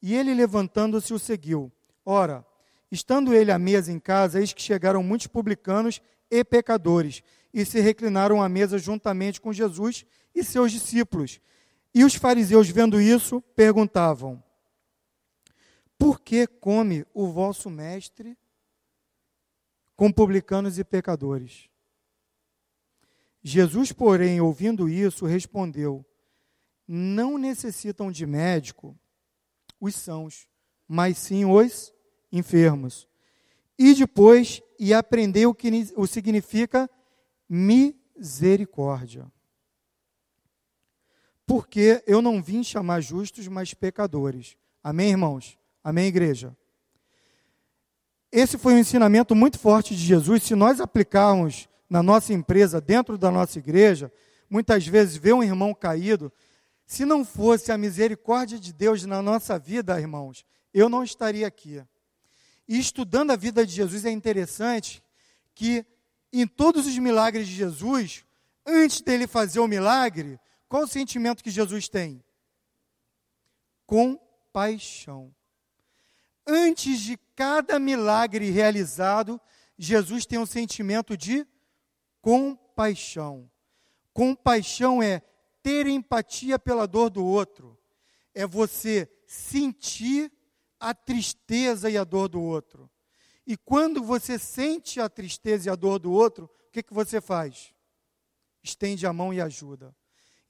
E 0.01 0.15
ele, 0.15 0.33
levantando-se, 0.33 1.13
o 1.13 1.19
seguiu. 1.19 1.71
Ora, 2.09 2.45
estando 2.89 3.33
ele 3.33 3.51
à 3.51 3.59
mesa 3.59 3.91
em 3.91 3.99
casa, 3.99 4.39
eis 4.39 4.53
que 4.53 4.61
chegaram 4.61 5.03
muitos 5.03 5.27
publicanos 5.27 5.99
e 6.31 6.41
pecadores 6.41 7.21
e 7.53 7.65
se 7.65 7.81
reclinaram 7.81 8.41
à 8.41 8.47
mesa 8.47 8.77
juntamente 8.77 9.41
com 9.41 9.51
Jesus 9.51 10.05
e 10.33 10.41
seus 10.41 10.71
discípulos. 10.71 11.41
E 11.93 12.05
os 12.05 12.15
fariseus, 12.15 12.69
vendo 12.69 13.01
isso, 13.01 13.41
perguntavam: 13.57 14.41
por 15.97 16.21
que 16.21 16.47
come 16.47 17.05
o 17.13 17.27
vosso 17.27 17.69
mestre 17.69 18.37
com 19.93 20.09
publicanos 20.09 20.79
e 20.79 20.85
pecadores? 20.85 21.69
Jesus, 23.43 23.91
porém, 23.91 24.39
ouvindo 24.39 24.87
isso, 24.87 25.25
respondeu: 25.25 26.05
Não 26.87 27.37
necessitam 27.37 28.09
de 28.09 28.25
médico 28.25 28.97
os 29.77 29.93
sãos, 29.93 30.47
mas 30.87 31.17
sim 31.17 31.43
os 31.43 31.96
enfermos. 32.31 33.07
E 33.77 33.93
depois, 33.93 34.61
e 34.79 34.93
aprendeu 34.93 35.51
o 35.51 35.55
que 35.55 35.69
o 35.95 36.07
significa 36.07 36.89
misericórdia. 37.47 39.31
Porque 41.45 42.03
eu 42.05 42.21
não 42.21 42.41
vim 42.41 42.63
chamar 42.63 43.01
justos, 43.01 43.47
mas 43.47 43.73
pecadores. 43.73 44.57
Amém, 44.83 45.11
irmãos? 45.11 45.57
Amém, 45.83 46.07
igreja? 46.07 46.55
Esse 48.31 48.57
foi 48.57 48.73
um 48.73 48.79
ensinamento 48.79 49.33
muito 49.33 49.57
forte 49.57 49.95
de 49.95 50.01
Jesus. 50.01 50.43
Se 50.43 50.55
nós 50.55 50.81
aplicarmos 50.81 51.69
na 51.89 52.03
nossa 52.03 52.33
empresa, 52.33 52.81
dentro 52.81 53.17
da 53.17 53.31
nossa 53.31 53.59
igreja, 53.59 54.11
muitas 54.49 54.85
vezes 54.85 55.15
ver 55.15 55.33
um 55.33 55.43
irmão 55.43 55.73
caído, 55.73 56.31
se 56.85 57.05
não 57.05 57.23
fosse 57.23 57.71
a 57.71 57.77
misericórdia 57.77 58.59
de 58.59 58.73
Deus 58.73 59.05
na 59.05 59.21
nossa 59.21 59.57
vida, 59.57 59.99
irmãos, 59.99 60.45
eu 60.73 60.89
não 60.89 61.03
estaria 61.03 61.47
aqui. 61.47 61.81
E 62.67 62.77
estudando 62.77 63.31
a 63.31 63.35
vida 63.35 63.65
de 63.65 63.73
Jesus 63.73 64.03
é 64.05 64.11
interessante 64.11 65.03
que 65.55 65.85
em 66.31 66.45
todos 66.45 66.85
os 66.85 66.97
milagres 66.97 67.47
de 67.47 67.53
Jesus, 67.53 68.25
antes 68.65 69.01
dele 69.01 69.25
fazer 69.25 69.59
o 69.59 69.67
milagre, 69.67 70.39
qual 70.67 70.83
o 70.83 70.87
sentimento 70.87 71.43
que 71.43 71.49
Jesus 71.49 71.87
tem? 71.87 72.23
Compaixão. 73.85 75.33
Antes 76.45 76.99
de 76.99 77.17
cada 77.35 77.79
milagre 77.79 78.49
realizado, 78.49 79.39
Jesus 79.77 80.25
tem 80.25 80.37
um 80.37 80.45
sentimento 80.45 81.15
de 81.15 81.47
compaixão. 82.21 83.49
Compaixão 84.13 85.01
é 85.01 85.21
ter 85.61 85.87
empatia 85.87 86.57
pela 86.57 86.87
dor 86.87 87.09
do 87.09 87.25
outro, 87.25 87.77
é 88.33 88.45
você 88.45 89.09
sentir 89.25 90.31
a 90.79 90.93
tristeza 90.93 91.89
e 91.89 91.97
a 91.97 92.03
dor 92.03 92.27
do 92.27 92.41
outro. 92.41 92.89
E 93.45 93.55
quando 93.55 94.03
você 94.03 94.37
sente 94.37 94.99
a 94.99 95.09
tristeza 95.09 95.69
e 95.69 95.71
a 95.71 95.75
dor 95.75 95.99
do 95.99 96.11
outro, 96.11 96.45
o 96.45 96.71
que, 96.71 96.83
que 96.83 96.93
você 96.93 97.21
faz? 97.21 97.73
Estende 98.61 99.07
a 99.07 99.13
mão 99.13 99.33
e 99.33 99.39
ajuda. 99.39 99.95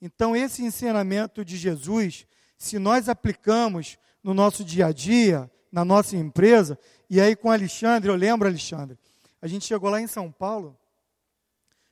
Então, 0.00 0.34
esse 0.34 0.62
ensinamento 0.64 1.44
de 1.44 1.56
Jesus, 1.56 2.26
se 2.56 2.78
nós 2.78 3.08
aplicamos 3.08 3.98
no 4.22 4.34
nosso 4.34 4.64
dia 4.64 4.86
a 4.86 4.92
dia, 4.92 5.50
na 5.70 5.84
nossa 5.84 6.16
empresa. 6.16 6.78
E 7.08 7.20
aí 7.20 7.36
com 7.36 7.50
Alexandre, 7.50 8.10
eu 8.10 8.16
lembro, 8.16 8.48
Alexandre, 8.48 8.98
a 9.40 9.46
gente 9.46 9.64
chegou 9.64 9.90
lá 9.90 10.00
em 10.00 10.06
São 10.06 10.30
Paulo, 10.30 10.76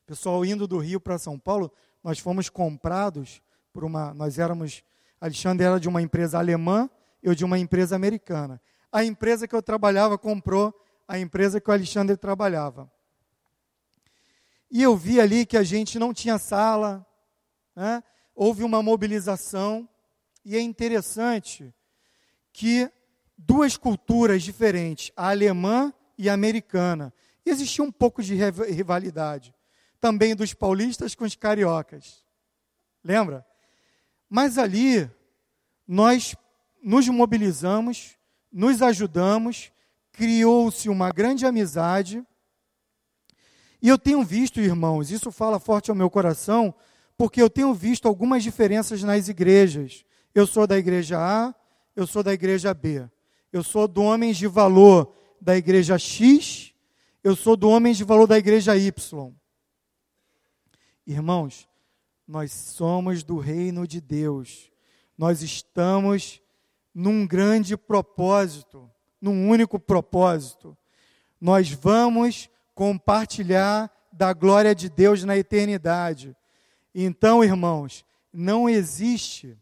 pessoal 0.07 0.45
indo 0.45 0.67
do 0.67 0.79
Rio 0.79 1.01
para 1.01 1.19
São 1.19 1.39
Paulo, 1.39 1.73
nós 2.03 2.19
fomos 2.19 2.49
comprados 2.49 3.43
por 3.73 3.85
uma, 3.85 4.15
nós 4.15 4.39
éramos, 4.39 4.83
Alexandre 5.21 5.67
era 5.67 5.81
de 5.81 5.89
uma 5.89 6.01
empresa 6.01 6.39
alemã, 6.39 6.89
eu 7.29 7.35
de 7.35 7.45
uma 7.45 7.59
empresa 7.59 7.97
americana. 7.97 8.61
A 8.93 9.05
empresa 9.05 9.49
que 9.49 9.55
eu 9.55 9.63
trabalhava 9.63 10.17
comprou 10.17 10.73
a 11.09 11.19
empresa 11.19 11.61
que 11.61 11.69
o 11.69 11.73
Alexandre 11.73 12.17
trabalhava. 12.17 12.91
E 14.71 14.83
eu 14.83 14.97
vi 14.97 15.21
ali 15.21 15.45
que 15.45 15.57
a 15.57 15.63
gente 15.63 15.99
não 15.99 16.15
tinha 16.15 16.39
sala, 16.39 17.07
né? 17.75 18.03
houve 18.35 18.63
uma 18.63 18.83
mobilização, 18.83 19.89
e 20.45 20.57
é 20.57 20.61
interessante 20.61 21.75
que 22.53 22.91
duas 23.37 23.77
culturas 23.77 24.43
diferentes, 24.43 25.11
a 25.17 25.31
alemã 25.31 25.93
e 26.17 26.29
a 26.29 26.33
americana. 26.33 27.13
Existia 27.45 27.85
um 27.85 27.91
pouco 27.91 28.23
de 28.23 28.35
rivalidade, 28.35 29.53
também 30.01 30.37
dos 30.37 30.55
paulistas 30.55 31.15
com 31.15 31.25
os 31.25 31.35
cariocas. 31.35 32.25
Lembra? 33.03 33.45
Mas 34.29 34.59
ali 34.59 35.11
nós 35.87 36.37
nos 36.87 37.09
mobilizamos, 37.09 38.17
nos 38.53 38.81
ajudamos, 38.81 39.73
criou-se 40.13 40.89
uma 40.89 41.11
grande 41.11 41.45
amizade. 41.45 42.25
E 43.83 43.89
eu 43.89 43.99
tenho 43.99 44.23
visto, 44.23 44.61
irmãos, 44.61 45.11
isso 45.11 45.33
fala 45.33 45.59
forte 45.59 45.91
ao 45.91 45.97
meu 45.97 46.09
coração, 46.09 46.73
porque 47.17 47.43
eu 47.43 47.51
tenho 47.51 47.75
visto 47.75 48.07
algumas 48.07 48.45
diferenças 48.45 49.03
nas 49.03 49.27
igrejas. 49.27 50.05
Eu 50.33 50.47
sou 50.47 50.65
da 50.65 50.79
igreja 50.79 51.19
A, 51.19 51.53
eu 51.97 52.07
sou 52.07 52.23
da 52.23 52.33
igreja 52.33 52.73
B. 52.73 53.11
Eu 53.53 53.65
sou 53.65 53.89
do 53.89 54.03
Homens 54.03 54.37
de 54.37 54.47
Valor 54.47 55.13
da 55.41 55.57
igreja 55.57 55.99
X, 55.99 56.73
eu 57.25 57.35
sou 57.35 57.57
do 57.57 57.69
Homens 57.69 57.97
de 57.97 58.05
Valor 58.05 58.29
da 58.29 58.39
igreja 58.39 58.77
Y. 58.77 59.35
Irmãos, 61.05 61.69
nós 62.29 62.53
somos 62.53 63.25
do 63.25 63.39
reino 63.39 63.89
de 63.89 64.01
Deus. 64.01 64.71
Nós 65.19 65.43
estamos 65.43 66.41
num 66.97 67.27
grande 67.27 67.77
propósito, 67.77 68.91
num 69.21 69.51
único 69.51 69.79
propósito. 69.79 70.75
Nós 71.39 71.71
vamos 71.71 72.49
compartilhar 72.75 73.91
da 74.11 74.33
glória 74.33 74.75
de 74.75 74.89
Deus 74.89 75.23
na 75.23 75.37
eternidade. 75.37 76.35
Então, 76.95 77.45
irmãos, 77.45 78.03
não 78.33 78.67
existe 78.67 79.59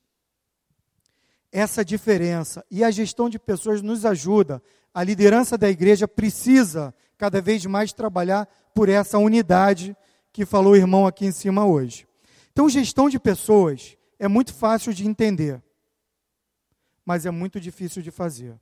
essa 1.51 1.85
diferença. 1.85 2.65
E 2.71 2.85
a 2.85 2.91
gestão 2.93 3.29
de 3.29 3.37
pessoas 3.37 3.83
nos 3.83 4.07
ajuda. 4.07 4.63
A 4.95 5.03
liderança 5.03 5.59
da 5.59 5.69
igreja 5.69 6.07
precisa 6.07 6.95
cada 7.19 7.41
vez 7.41 7.67
mais 7.67 7.93
trabalhar 7.93 8.47
por 8.73 8.89
essa 8.89 9.19
unidade 9.19 9.97
que 10.33 10.47
falou 10.47 10.75
o 10.75 10.77
irmão 10.77 11.05
aqui 11.05 11.27
em 11.27 11.33
cima 11.33 11.67
hoje. 11.67 12.07
Então, 12.53 12.69
gestão 12.69 13.09
de 13.09 13.19
pessoas 13.19 13.97
é 14.21 14.29
muito 14.29 14.55
fácil 14.55 14.95
de 14.95 15.05
entender, 15.05 15.61
mas 17.05 17.27
é 17.27 17.31
muito 17.31 17.61
difícil 17.61 18.03
de 18.03 18.11
fazer. 18.11 18.59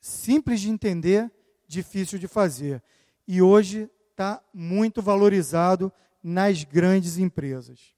Simples 0.00 0.60
de 0.60 0.70
entender, 0.70 1.30
difícil 1.66 2.18
de 2.18 2.28
fazer. 2.28 2.82
E 3.26 3.42
hoje 3.42 3.90
está 4.10 4.42
muito 4.52 5.02
valorizado 5.02 5.92
nas 6.22 6.64
grandes 6.64 7.18
empresas. 7.18 7.94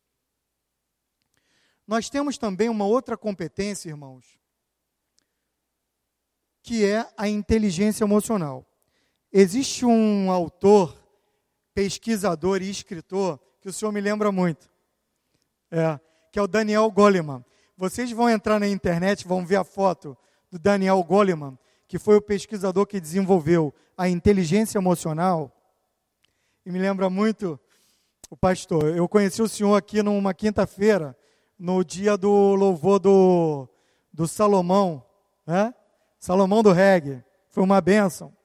Nós 1.86 2.10
temos 2.10 2.36
também 2.36 2.68
uma 2.68 2.84
outra 2.84 3.16
competência, 3.16 3.88
irmãos, 3.88 4.38
que 6.62 6.84
é 6.84 7.10
a 7.16 7.28
inteligência 7.28 8.04
emocional. 8.04 8.66
Existe 9.32 9.86
um 9.86 10.30
autor, 10.30 10.96
pesquisador 11.72 12.60
e 12.60 12.70
escritor 12.70 13.40
que 13.60 13.68
o 13.68 13.72
senhor 13.72 13.92
me 13.92 14.00
lembra 14.00 14.30
muito, 14.30 14.70
é, 15.70 15.98
que 16.30 16.38
é 16.38 16.42
o 16.42 16.46
Daniel 16.46 16.90
Goleman. 16.90 17.44
Vocês 17.78 18.10
vão 18.10 18.28
entrar 18.28 18.58
na 18.58 18.66
internet, 18.66 19.24
vão 19.24 19.46
ver 19.46 19.54
a 19.54 19.62
foto 19.62 20.18
do 20.50 20.58
Daniel 20.58 21.00
Goleman, 21.04 21.56
que 21.86 21.96
foi 21.96 22.16
o 22.16 22.20
pesquisador 22.20 22.84
que 22.84 22.98
desenvolveu 22.98 23.72
a 23.96 24.08
inteligência 24.08 24.78
emocional. 24.78 25.56
E 26.66 26.72
me 26.72 26.78
lembra 26.80 27.08
muito 27.08 27.58
o 28.28 28.36
pastor. 28.36 28.96
Eu 28.96 29.08
conheci 29.08 29.40
o 29.40 29.48
senhor 29.48 29.76
aqui 29.76 30.02
numa 30.02 30.34
quinta-feira, 30.34 31.16
no 31.56 31.84
dia 31.84 32.16
do 32.16 32.56
louvor 32.56 32.98
do, 32.98 33.68
do 34.12 34.26
Salomão, 34.26 35.00
né? 35.46 35.72
Salomão 36.18 36.64
do 36.64 36.72
reggae. 36.72 37.22
Foi 37.48 37.62
uma 37.62 37.80
bênção. 37.80 38.36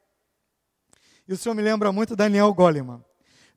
E 1.28 1.34
o 1.34 1.38
senhor 1.38 1.56
me 1.56 1.64
lembra 1.64 1.92
muito 1.92 2.16
Daniel 2.16 2.54
Goleman. 2.54 3.04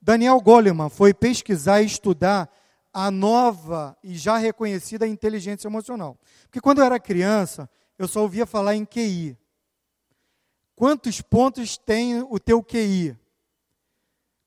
Daniel 0.00 0.40
Goleman 0.40 0.88
foi 0.88 1.12
pesquisar 1.12 1.82
e 1.82 1.86
estudar 1.86 2.50
a 2.98 3.10
nova 3.10 3.94
e 4.02 4.16
já 4.16 4.38
reconhecida 4.38 5.06
inteligência 5.06 5.68
emocional. 5.68 6.18
Porque 6.44 6.62
quando 6.62 6.78
eu 6.78 6.84
era 6.86 6.98
criança, 6.98 7.68
eu 7.98 8.08
só 8.08 8.22
ouvia 8.22 8.46
falar 8.46 8.74
em 8.74 8.86
QI. 8.86 9.36
Quantos 10.74 11.20
pontos 11.20 11.76
tem 11.76 12.22
o 12.22 12.40
teu 12.40 12.62
QI? 12.62 13.14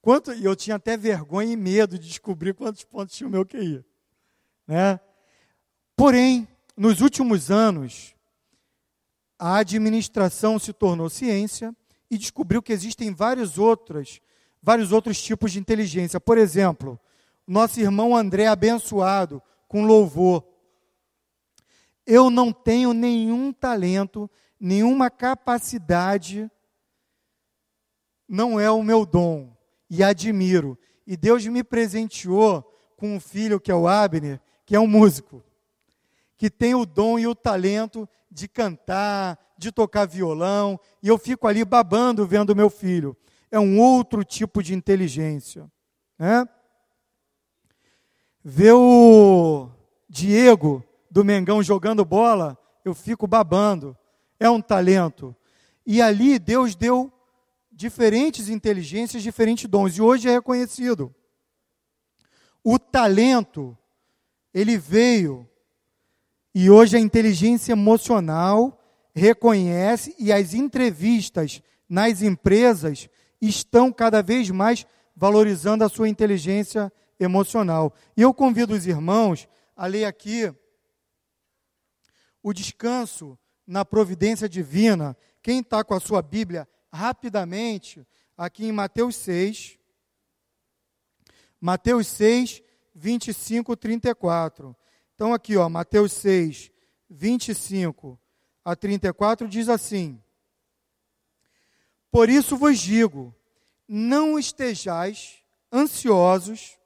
Quanto, 0.01 0.33
e 0.33 0.43
eu 0.43 0.55
tinha 0.55 0.77
até 0.77 0.97
vergonha 0.97 1.53
e 1.53 1.55
medo 1.55 1.99
de 1.99 2.07
descobrir 2.07 2.55
quantos 2.55 2.83
pontos 2.83 3.15
tinha 3.15 3.27
o 3.27 3.31
meu 3.31 3.45
QI. 3.45 3.85
Né? 4.65 4.99
Porém, 5.95 6.47
nos 6.75 7.01
últimos 7.01 7.51
anos, 7.51 8.15
a 9.37 9.57
administração 9.57 10.57
se 10.57 10.73
tornou 10.73 11.07
ciência 11.07 11.71
e 12.09 12.17
descobriu 12.17 12.63
que 12.63 12.73
existem 12.73 13.13
vários 13.13 13.59
outros, 13.59 14.19
vários 14.59 14.91
outros 14.91 15.21
tipos 15.21 15.51
de 15.51 15.59
inteligência. 15.59 16.19
Por 16.19 16.39
exemplo, 16.39 16.99
nosso 17.49 17.79
irmão 17.79 18.15
André 18.15 18.45
abençoado 18.45 19.41
com 19.67 19.83
louvor. 19.83 20.45
Eu 22.05 22.29
não 22.29 22.53
tenho 22.53 22.93
nenhum 22.93 23.51
talento, 23.51 24.29
nenhuma 24.59 25.09
capacidade, 25.09 26.49
não 28.27 28.59
é 28.59 28.69
o 28.69 28.83
meu 28.83 29.03
dom 29.05 29.55
e 29.89 30.03
admiro. 30.03 30.77
E 31.07 31.17
Deus 31.17 31.43
me 31.47 31.63
presenteou 31.63 32.63
com 32.95 33.15
um 33.15 33.19
filho 33.19 33.59
que 33.59 33.71
é 33.71 33.75
o 33.75 33.87
Abner, 33.87 34.39
que 34.63 34.75
é 34.75 34.79
um 34.79 34.87
músico, 34.87 35.43
que 36.37 36.51
tem 36.51 36.75
o 36.75 36.85
dom 36.85 37.17
e 37.17 37.25
o 37.25 37.33
talento 37.33 38.07
de 38.29 38.47
cantar, 38.47 39.39
de 39.57 39.71
tocar 39.71 40.05
violão, 40.05 40.79
e 41.01 41.07
eu 41.07 41.17
fico 41.17 41.47
ali 41.47 41.65
babando 41.65 42.27
vendo 42.27 42.55
meu 42.55 42.69
filho. 42.69 43.17
É 43.49 43.59
um 43.59 43.79
outro 43.79 44.23
tipo 44.23 44.61
de 44.61 44.75
inteligência. 44.75 45.69
Né? 46.17 46.47
Ver 48.51 48.73
o 48.73 49.69
Diego 50.09 50.83
do 51.07 51.23
Mengão 51.23 51.61
jogando 51.61 52.03
bola, 52.03 52.57
eu 52.83 52.95
fico 52.95 53.27
babando. 53.27 53.95
É 54.39 54.49
um 54.49 54.59
talento. 54.59 55.35
E 55.85 56.01
ali 56.01 56.39
Deus 56.39 56.75
deu 56.75 57.13
diferentes 57.71 58.49
inteligências, 58.49 59.21
diferentes 59.21 59.69
dons, 59.69 59.95
e 59.95 60.01
hoje 60.01 60.27
é 60.27 60.31
reconhecido. 60.31 61.13
O 62.63 62.79
talento, 62.79 63.77
ele 64.51 64.79
veio, 64.79 65.47
e 66.53 66.71
hoje 66.71 66.97
a 66.97 66.99
inteligência 66.99 67.73
emocional 67.73 68.81
reconhece, 69.13 70.15
e 70.17 70.33
as 70.33 70.55
entrevistas 70.55 71.61
nas 71.87 72.23
empresas 72.23 73.09
estão 73.39 73.91
cada 73.93 74.23
vez 74.23 74.49
mais 74.49 74.87
valorizando 75.15 75.83
a 75.83 75.89
sua 75.89 76.09
inteligência 76.09 76.91
emocional. 77.19 77.93
E 78.15 78.21
eu 78.21 78.33
convido 78.33 78.73
os 78.73 78.87
irmãos 78.87 79.47
a 79.75 79.85
ler 79.85 80.05
aqui 80.05 80.53
o 82.41 82.53
descanso 82.53 83.37
na 83.67 83.83
providência 83.83 84.47
divina. 84.47 85.15
Quem 85.41 85.59
está 85.59 85.83
com 85.83 85.93
a 85.93 85.99
sua 85.99 86.21
Bíblia 86.21 86.67
rapidamente 86.91 88.05
aqui 88.37 88.65
em 88.65 88.71
Mateus 88.71 89.15
6. 89.17 89.77
Mateus 91.59 92.07
6, 92.07 92.63
25, 92.95 93.75
34. 93.75 94.75
Então, 95.13 95.33
aqui, 95.33 95.57
ó, 95.57 95.67
Mateus 95.67 96.13
6, 96.13 96.71
25 97.09 98.19
a 98.63 98.75
34 98.75 99.47
diz 99.47 99.67
assim: 99.67 100.21
Por 102.09 102.29
isso 102.29 102.55
vos 102.55 102.79
digo, 102.79 103.35
não 103.87 104.39
estejais 104.39 105.43
ansiosos 105.71 106.78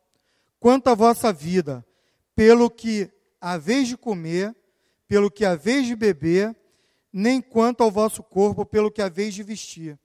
quanto 0.64 0.88
à 0.88 0.96
vossa 0.96 1.34
vida, 1.34 1.86
pelo 2.34 2.70
que 2.70 3.12
haveis 3.42 3.86
de 3.86 3.98
comer, 3.98 4.56
pelo 5.10 5.30
que 5.30 5.44
haveis 5.44 5.86
de 5.86 5.94
beber, 5.94 6.56
nem 7.12 7.42
quanto 7.42 7.84
ao 7.84 7.92
vosso 7.92 8.24
corpo 8.24 8.66
pelo 8.66 8.90
que 8.90 9.02
haveis 9.02 9.34
de 9.34 9.44
vestir. 9.44 10.00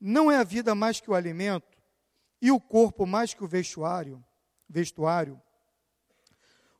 Não 0.00 0.32
é 0.32 0.38
a 0.38 0.44
vida 0.44 0.74
mais 0.74 0.98
que 0.98 1.10
o 1.10 1.14
alimento, 1.14 1.76
e 2.40 2.50
o 2.50 2.58
corpo 2.58 3.04
mais 3.04 3.34
que 3.34 3.44
o 3.44 3.46
vestuário? 3.46 4.24
vestuário? 4.66 5.38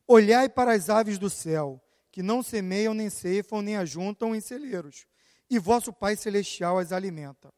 Olhai 0.08 0.48
para 0.48 0.72
as 0.72 0.88
aves 0.88 1.18
do 1.18 1.28
céu, 1.28 1.84
que 2.10 2.22
não 2.22 2.42
semeiam, 2.42 2.94
nem 2.94 3.10
ceifam, 3.10 3.60
nem 3.60 3.76
ajuntam 3.76 4.34
em 4.34 4.40
celeiros, 4.40 5.06
e 5.50 5.58
vosso 5.58 5.92
Pai 5.92 6.16
Celestial 6.16 6.78
as 6.78 6.92
alimenta. 6.92 7.52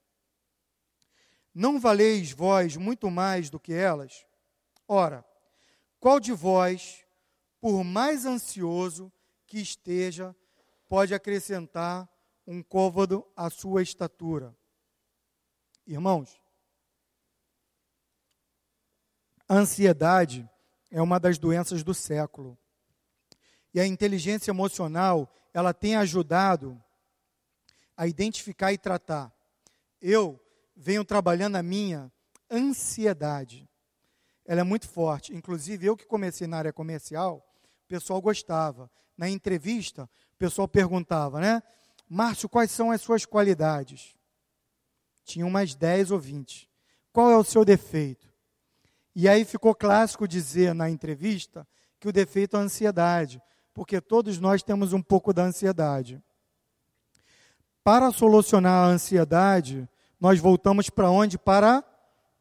Não 1.54 1.78
valeis 1.78 2.32
vós 2.32 2.76
muito 2.76 3.08
mais 3.08 3.48
do 3.48 3.60
que 3.60 3.72
elas? 3.72 4.26
Ora, 4.88 5.24
qual 6.04 6.20
de 6.20 6.32
vós, 6.32 7.02
por 7.62 7.82
mais 7.82 8.26
ansioso 8.26 9.10
que 9.46 9.58
esteja, 9.58 10.36
pode 10.86 11.14
acrescentar 11.14 12.06
um 12.46 12.62
côvado 12.62 13.26
à 13.34 13.48
sua 13.48 13.82
estatura. 13.82 14.54
Irmãos, 15.86 16.38
a 19.48 19.54
ansiedade 19.54 20.46
é 20.90 21.00
uma 21.00 21.18
das 21.18 21.38
doenças 21.38 21.82
do 21.82 21.94
século. 21.94 22.58
E 23.72 23.80
a 23.80 23.86
inteligência 23.86 24.50
emocional, 24.50 25.32
ela 25.54 25.72
tem 25.72 25.96
ajudado 25.96 26.78
a 27.96 28.06
identificar 28.06 28.74
e 28.74 28.76
tratar. 28.76 29.32
Eu 30.02 30.38
venho 30.76 31.02
trabalhando 31.02 31.56
a 31.56 31.62
minha 31.62 32.12
ansiedade. 32.50 33.66
Ela 34.46 34.60
é 34.60 34.64
muito 34.64 34.88
forte. 34.88 35.34
Inclusive, 35.34 35.86
eu 35.86 35.96
que 35.96 36.06
comecei 36.06 36.46
na 36.46 36.58
área 36.58 36.72
comercial, 36.72 37.46
o 37.84 37.88
pessoal 37.88 38.20
gostava. 38.20 38.90
Na 39.16 39.28
entrevista, 39.28 40.08
o 40.34 40.36
pessoal 40.36 40.68
perguntava, 40.68 41.40
né? 41.40 41.62
Márcio, 42.08 42.48
quais 42.48 42.70
são 42.70 42.90
as 42.90 43.00
suas 43.00 43.24
qualidades? 43.24 44.14
Tinha 45.24 45.46
umas 45.46 45.74
10 45.74 46.10
ou 46.10 46.18
20. 46.18 46.68
Qual 47.12 47.30
é 47.30 47.36
o 47.36 47.44
seu 47.44 47.64
defeito? 47.64 48.28
E 49.14 49.28
aí 49.28 49.44
ficou 49.44 49.74
clássico 49.74 50.26
dizer 50.26 50.74
na 50.74 50.90
entrevista 50.90 51.66
que 52.00 52.08
o 52.08 52.12
defeito 52.12 52.56
é 52.56 52.60
a 52.60 52.62
ansiedade, 52.62 53.40
porque 53.72 54.00
todos 54.00 54.38
nós 54.38 54.62
temos 54.62 54.92
um 54.92 55.00
pouco 55.00 55.32
da 55.32 55.44
ansiedade. 55.44 56.22
Para 57.82 58.10
solucionar 58.10 58.84
a 58.84 58.92
ansiedade, 58.92 59.88
nós 60.18 60.40
voltamos 60.40 60.90
para 60.90 61.10
onde? 61.10 61.38
Para 61.38 61.78
a 61.78 61.84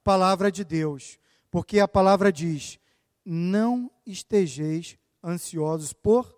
palavra 0.03 0.51
de 0.51 0.63
Deus. 0.63 1.19
Porque 1.53 1.79
a 1.79 1.87
palavra 1.87 2.33
diz: 2.33 2.79
não 3.23 3.91
estejeis 4.07 4.97
ansiosos 5.23 5.93
por 5.93 6.35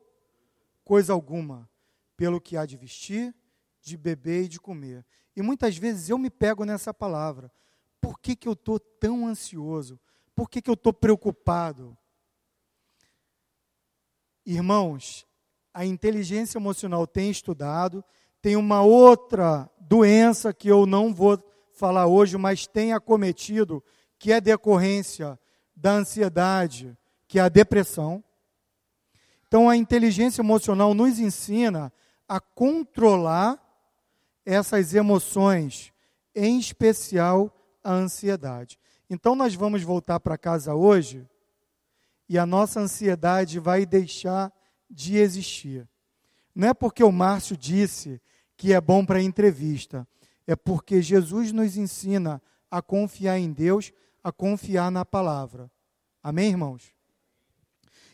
coisa 0.84 1.14
alguma, 1.14 1.70
pelo 2.18 2.42
que 2.42 2.58
há 2.58 2.66
de 2.66 2.76
vestir, 2.76 3.34
de 3.82 3.96
beber 3.96 4.44
e 4.44 4.48
de 4.50 4.60
comer. 4.60 5.06
E 5.34 5.42
muitas 5.42 5.78
vezes 5.78 6.10
eu 6.10 6.18
me 6.18 6.30
pego 6.30 6.66
nessa 6.66 6.94
palavra. 6.94 7.50
Por 8.02 8.20
que, 8.20 8.36
que 8.36 8.46
eu 8.46 8.52
estou 8.52 8.78
tão 8.78 9.26
ansioso? 9.26 9.98
Por 10.36 10.50
que, 10.50 10.62
que 10.62 10.70
eu 10.70 10.74
estou 10.74 10.92
preocupado? 10.92 11.98
Irmãos, 14.46 15.26
a 15.74 15.86
inteligência 15.86 16.58
emocional 16.58 17.08
tem 17.08 17.32
estudado, 17.32 18.04
tem 18.42 18.58
uma 18.58 18.82
outra 18.82 19.72
doença 19.80 20.54
que 20.54 20.68
eu 20.68 20.86
não 20.86 21.14
vou 21.14 21.42
falar 21.72 22.06
hoje, 22.06 22.38
mas 22.38 22.68
tem 22.68 22.92
acometido, 22.92 23.82
que 24.18 24.32
é 24.32 24.40
decorrência 24.40 25.40
da 25.76 25.92
ansiedade, 25.92 26.98
que 27.28 27.40
é 27.40 27.42
a 27.42 27.50
depressão. 27.50 28.24
Então, 29.48 29.70
a 29.70 29.76
inteligência 29.76 30.42
emocional 30.42 30.94
nos 30.94 31.20
ensina 31.20 31.92
a 32.28 32.40
controlar 32.40 33.62
essas 34.46 34.94
emoções, 34.94 35.94
em 36.34 36.60
especial 36.60 37.54
a 37.84 37.92
ansiedade. 37.92 38.80
Então, 39.10 39.36
nós 39.36 39.54
vamos 39.54 39.84
voltar 39.84 40.20
para 40.20 40.38
casa 40.38 40.74
hoje 40.74 41.28
e 42.28 42.38
a 42.38 42.46
nossa 42.46 42.80
ansiedade 42.80 43.60
vai 43.60 43.86
deixar 43.86 44.52
de 44.90 45.18
existir. 45.18 45.88
Não 46.54 46.70
é 46.70 46.74
porque 46.74 47.04
o 47.04 47.12
Márcio 47.12 47.56
disse 47.56 48.22
que 48.58 48.74
é 48.74 48.82
bom 48.82 49.06
para 49.06 49.22
entrevista, 49.22 50.08
é 50.48 50.56
porque 50.56 51.02
Jesus 51.02 51.52
nos 51.52 51.78
ensina 51.78 52.42
a 52.72 52.82
confiar 52.82 53.38
em 53.38 53.52
Deus, 53.52 53.92
a 54.26 54.32
confiar 54.32 54.90
na 54.90 55.06
palavra. 55.06 55.70
Amém, 56.24 56.50
irmãos? 56.50 56.92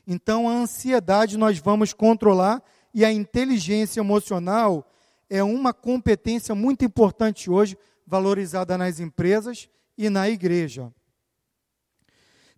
Então, 0.06 0.50
a 0.50 0.52
ansiedade 0.52 1.38
nós 1.38 1.58
vamos 1.58 1.94
controlar 1.94 2.62
e 2.94 3.06
a 3.06 3.14
inteligência 3.14 4.02
emocional 4.02 4.86
é 5.30 5.42
uma 5.42 5.74
competência 5.74 6.54
muito 6.54 6.84
importante 6.84 7.50
hoje, 7.50 7.78
valorizada 8.06 8.78
nas 8.78 9.00
empresas 9.00 9.70
e 9.98 10.10
na 10.10 10.30
igreja. 10.30 10.92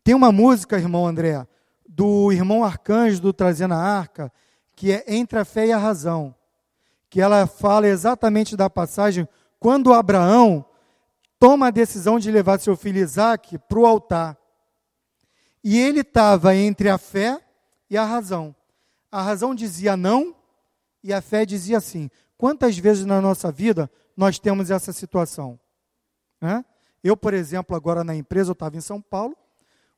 Tem 0.04 0.16
uma 0.16 0.32
música, 0.32 0.80
irmão 0.80 1.06
André, 1.06 1.46
do 1.88 2.32
irmão 2.32 2.64
Arcanjo 2.64 3.22
do 3.22 3.32
Trazendo 3.32 3.76
a 3.76 3.78
Arca, 3.78 4.34
que 4.76 4.92
é 4.92 5.04
Entre 5.08 5.38
a 5.38 5.46
Fé 5.46 5.68
e 5.68 5.72
a 5.72 5.78
Razão, 5.78 6.34
que 7.08 7.22
ela 7.22 7.46
fala 7.46 7.88
exatamente 7.88 8.58
da 8.58 8.68
passagem 8.68 9.28
quando 9.60 9.94
Abraão 9.94 10.66
toma 11.44 11.68
a 11.68 11.72
decisão 11.72 12.18
de 12.18 12.32
levar 12.32 12.58
seu 12.58 12.74
filho 12.74 13.00
Isaac 13.00 13.58
para 13.68 13.78
o 13.78 13.86
altar. 13.86 14.38
E 15.62 15.78
ele 15.78 16.00
estava 16.00 16.56
entre 16.56 16.88
a 16.88 16.98
fé 16.98 17.38
e 17.90 17.98
a 17.98 18.06
razão. 18.06 18.56
A 19.12 19.22
razão 19.22 19.54
dizia 19.54 19.98
não 19.98 20.34
e 21.04 21.12
a 21.12 21.22
fé 21.22 21.46
dizia 21.46 21.82
sim. 21.82 22.10
Quantas 22.38 22.78
vezes 22.78 23.06
na 23.06 23.20
nossa 23.20 23.52
vida 23.52 23.92
nós 24.16 24.40
temos 24.40 24.72
essa 24.72 24.94
situação? 24.94 25.60
Né? 26.40 26.64
Eu, 27.04 27.18
por 27.18 27.34
exemplo, 27.34 27.76
agora 27.76 28.06
na 28.06 28.16
empresa, 28.16 28.52
eu 28.52 28.54
estava 28.54 28.78
em 28.78 28.82
São 28.82 29.02
Paulo, 29.02 29.36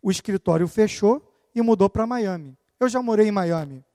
o 0.02 0.10
escritório 0.10 0.68
fechou 0.68 1.32
e 1.54 1.62
mudou 1.62 1.92
para 1.92 2.08
Miami. 2.08 2.58
Eu 2.80 2.90
já 2.90 3.04
morei 3.04 3.28
em 3.28 3.32
Miami. 3.32 3.86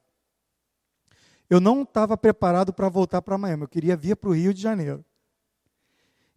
Eu 1.51 1.59
não 1.59 1.83
estava 1.83 2.17
preparado 2.17 2.73
para 2.73 2.89
voltar 2.89 3.21
para 3.21 3.37
Miami, 3.37 3.65
eu 3.65 3.69
queria 3.69 3.97
vir 3.97 4.15
para 4.15 4.31
o 4.31 4.35
Rio 4.35 4.55
de 4.55 4.63
Janeiro. 4.63 5.05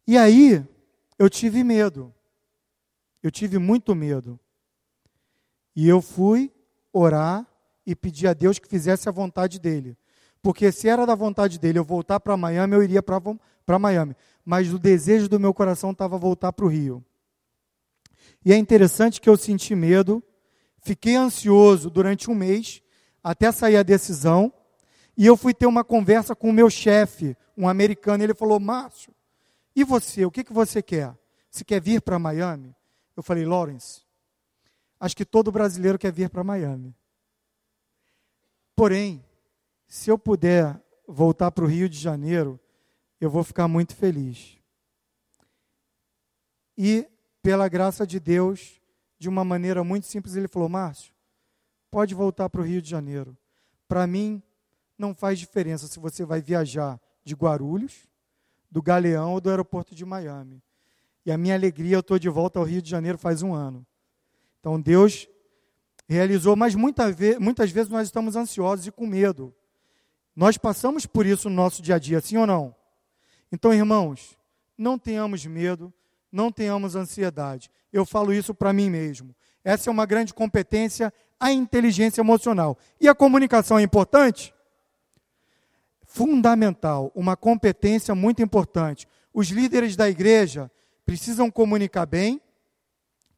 E 0.07 0.17
aí, 0.17 0.72
eu 1.17 1.29
tive 1.29 1.63
medo. 1.63 2.13
Eu 3.21 3.31
tive 3.31 3.57
muito 3.57 3.95
medo. 3.95 4.39
E 5.75 5.87
eu 5.87 6.01
fui 6.01 6.51
orar 6.91 7.47
e 7.85 7.95
pedir 7.95 8.27
a 8.27 8.33
Deus 8.33 8.59
que 8.59 8.67
fizesse 8.67 9.09
a 9.09 9.11
vontade 9.11 9.59
dele. 9.59 9.97
Porque 10.41 10.71
se 10.71 10.89
era 10.89 11.05
da 11.05 11.15
vontade 11.15 11.57
dele 11.57 11.79
eu 11.79 11.83
voltar 11.83 12.19
para 12.19 12.35
Miami, 12.35 12.75
eu 12.75 12.83
iria 12.83 13.01
para 13.01 13.79
Miami. 13.79 14.15
Mas 14.43 14.73
o 14.73 14.77
desejo 14.77 15.29
do 15.29 15.39
meu 15.39 15.53
coração 15.53 15.91
estava 15.91 16.17
voltar 16.17 16.51
para 16.51 16.65
o 16.65 16.67
Rio. 16.67 17.03
E 18.45 18.51
é 18.51 18.57
interessante 18.57 19.21
que 19.21 19.29
eu 19.29 19.37
senti 19.37 19.73
medo, 19.73 20.21
fiquei 20.81 21.15
ansioso 21.15 21.89
durante 21.89 22.29
um 22.29 22.35
mês, 22.35 22.81
até 23.23 23.51
sair 23.51 23.77
a 23.77 23.83
decisão, 23.83 24.51
e 25.15 25.25
eu 25.25 25.37
fui 25.37 25.53
ter 25.53 25.65
uma 25.65 25.83
conversa 25.83 26.35
com 26.35 26.49
o 26.49 26.53
meu 26.53 26.69
chefe, 26.69 27.37
um 27.57 27.69
americano, 27.69 28.23
ele 28.23 28.33
falou, 28.33 28.59
Márcio, 28.59 29.12
e 29.75 29.83
você, 29.83 30.25
o 30.25 30.31
que, 30.31 30.43
que 30.43 30.53
você 30.53 30.81
quer? 30.81 31.17
Você 31.49 31.63
quer 31.63 31.81
vir 31.81 32.01
para 32.01 32.19
Miami? 32.19 32.75
Eu 33.15 33.23
falei, 33.23 33.45
Lawrence, 33.45 34.01
acho 34.99 35.15
que 35.15 35.25
todo 35.25 35.51
brasileiro 35.51 35.99
quer 35.99 36.11
vir 36.11 36.29
para 36.29 36.43
Miami. 36.43 36.95
Porém, 38.75 39.23
se 39.87 40.09
eu 40.09 40.17
puder 40.17 40.81
voltar 41.07 41.51
para 41.51 41.63
o 41.63 41.67
Rio 41.67 41.87
de 41.87 41.97
Janeiro, 41.97 42.59
eu 43.21 43.29
vou 43.29 43.43
ficar 43.43 43.67
muito 43.67 43.95
feliz. 43.95 44.57
E, 46.77 47.07
pela 47.41 47.67
graça 47.67 48.05
de 48.05 48.19
Deus, 48.19 48.81
de 49.19 49.29
uma 49.29 49.45
maneira 49.45 49.83
muito 49.83 50.07
simples, 50.07 50.35
ele 50.35 50.47
falou: 50.47 50.67
Márcio, 50.67 51.13
pode 51.91 52.15
voltar 52.15 52.49
para 52.49 52.61
o 52.61 52.63
Rio 52.63 52.81
de 52.81 52.89
Janeiro. 52.89 53.37
Para 53.87 54.07
mim, 54.07 54.41
não 54.97 55.13
faz 55.13 55.37
diferença 55.37 55.87
se 55.87 55.99
você 55.99 56.25
vai 56.25 56.41
viajar 56.41 56.99
de 57.23 57.35
Guarulhos, 57.35 58.07
do 58.73 58.81
Galeão 58.81 59.33
ou 59.33 59.39
do 59.39 59.51
aeroporto 59.51 59.93
de 59.93 60.03
Miami. 60.03 60.59
E 61.23 61.31
a 61.31 61.37
minha 61.37 61.53
alegria, 61.53 61.95
eu 61.95 61.99
estou 61.99 62.17
de 62.17 62.27
volta 62.27 62.57
ao 62.57 62.65
Rio 62.65 62.81
de 62.81 62.89
Janeiro 62.89 63.19
faz 63.19 63.43
um 63.43 63.53
ano. 63.53 63.85
Então, 64.59 64.81
Deus 64.81 65.29
realizou, 66.09 66.55
mas 66.55 66.73
muita 66.73 67.11
ve 67.11 67.37
muitas 67.37 67.69
vezes 67.69 67.89
nós 67.91 68.07
estamos 68.07 68.35
ansiosos 68.35 68.87
e 68.87 68.91
com 68.91 69.05
medo. 69.05 69.53
Nós 70.35 70.57
passamos 70.57 71.05
por 71.05 71.23
isso 71.23 71.51
no 71.51 71.55
nosso 71.55 71.83
dia 71.83 71.95
a 71.95 71.99
dia, 71.99 72.19
sim 72.19 72.35
ou 72.35 72.47
não? 72.47 72.75
Então, 73.51 73.71
irmãos, 73.71 74.35
não 74.75 74.97
tenhamos 74.97 75.45
medo, 75.45 75.93
não 76.31 76.51
tenhamos 76.51 76.95
ansiedade. 76.95 77.69
Eu 77.91 78.07
falo 78.07 78.33
isso 78.33 78.55
para 78.55 78.73
mim 78.73 78.89
mesmo. 78.89 79.35
Essa 79.63 79.87
é 79.87 79.91
uma 79.91 80.07
grande 80.07 80.33
competência, 80.33 81.13
a 81.39 81.53
inteligência 81.53 82.21
emocional. 82.21 82.75
E 82.99 83.07
a 83.07 83.13
comunicação 83.13 83.77
é 83.77 83.83
importante? 83.83 84.51
Fundamental, 86.13 87.11
uma 87.15 87.35
competência 87.35 88.13
muito 88.13 88.39
importante. 88.39 89.07
Os 89.33 89.47
líderes 89.47 89.95
da 89.95 90.07
igreja 90.07 90.71
precisam 91.03 91.49
comunicar 91.49 92.05
bem 92.05 92.39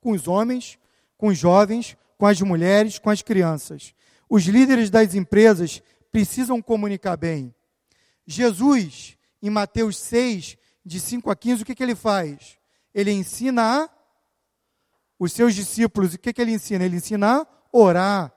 com 0.01 0.11
os 0.11 0.27
homens, 0.27 0.77
com 1.17 1.27
os 1.27 1.37
jovens, 1.37 1.95
com 2.17 2.27
as 2.27 2.41
mulheres, 2.41 2.99
com 2.99 3.09
as 3.09 3.21
crianças. 3.21 3.95
Os 4.29 4.43
líderes 4.43 4.89
das 4.89 5.15
empresas 5.15 5.81
precisam 6.11 6.61
comunicar 6.61 7.15
bem. 7.15 7.55
Jesus, 8.27 9.17
em 9.41 9.49
Mateus 9.49 9.97
6, 9.97 10.57
de 10.85 10.99
5 10.99 11.31
a 11.31 11.35
15, 11.37 11.63
o 11.63 11.65
que, 11.65 11.75
que 11.75 11.81
ele 11.83 11.95
faz? 11.95 12.57
Ele 12.93 13.11
ensina 13.11 13.85
a 13.85 13.89
os 15.17 15.31
seus 15.31 15.55
discípulos, 15.55 16.13
o 16.13 16.19
que, 16.19 16.33
que 16.33 16.41
ele 16.41 16.51
ensina? 16.51 16.83
Ele 16.83 16.97
ensina 16.97 17.37
a 17.37 17.47
orar. 17.71 18.33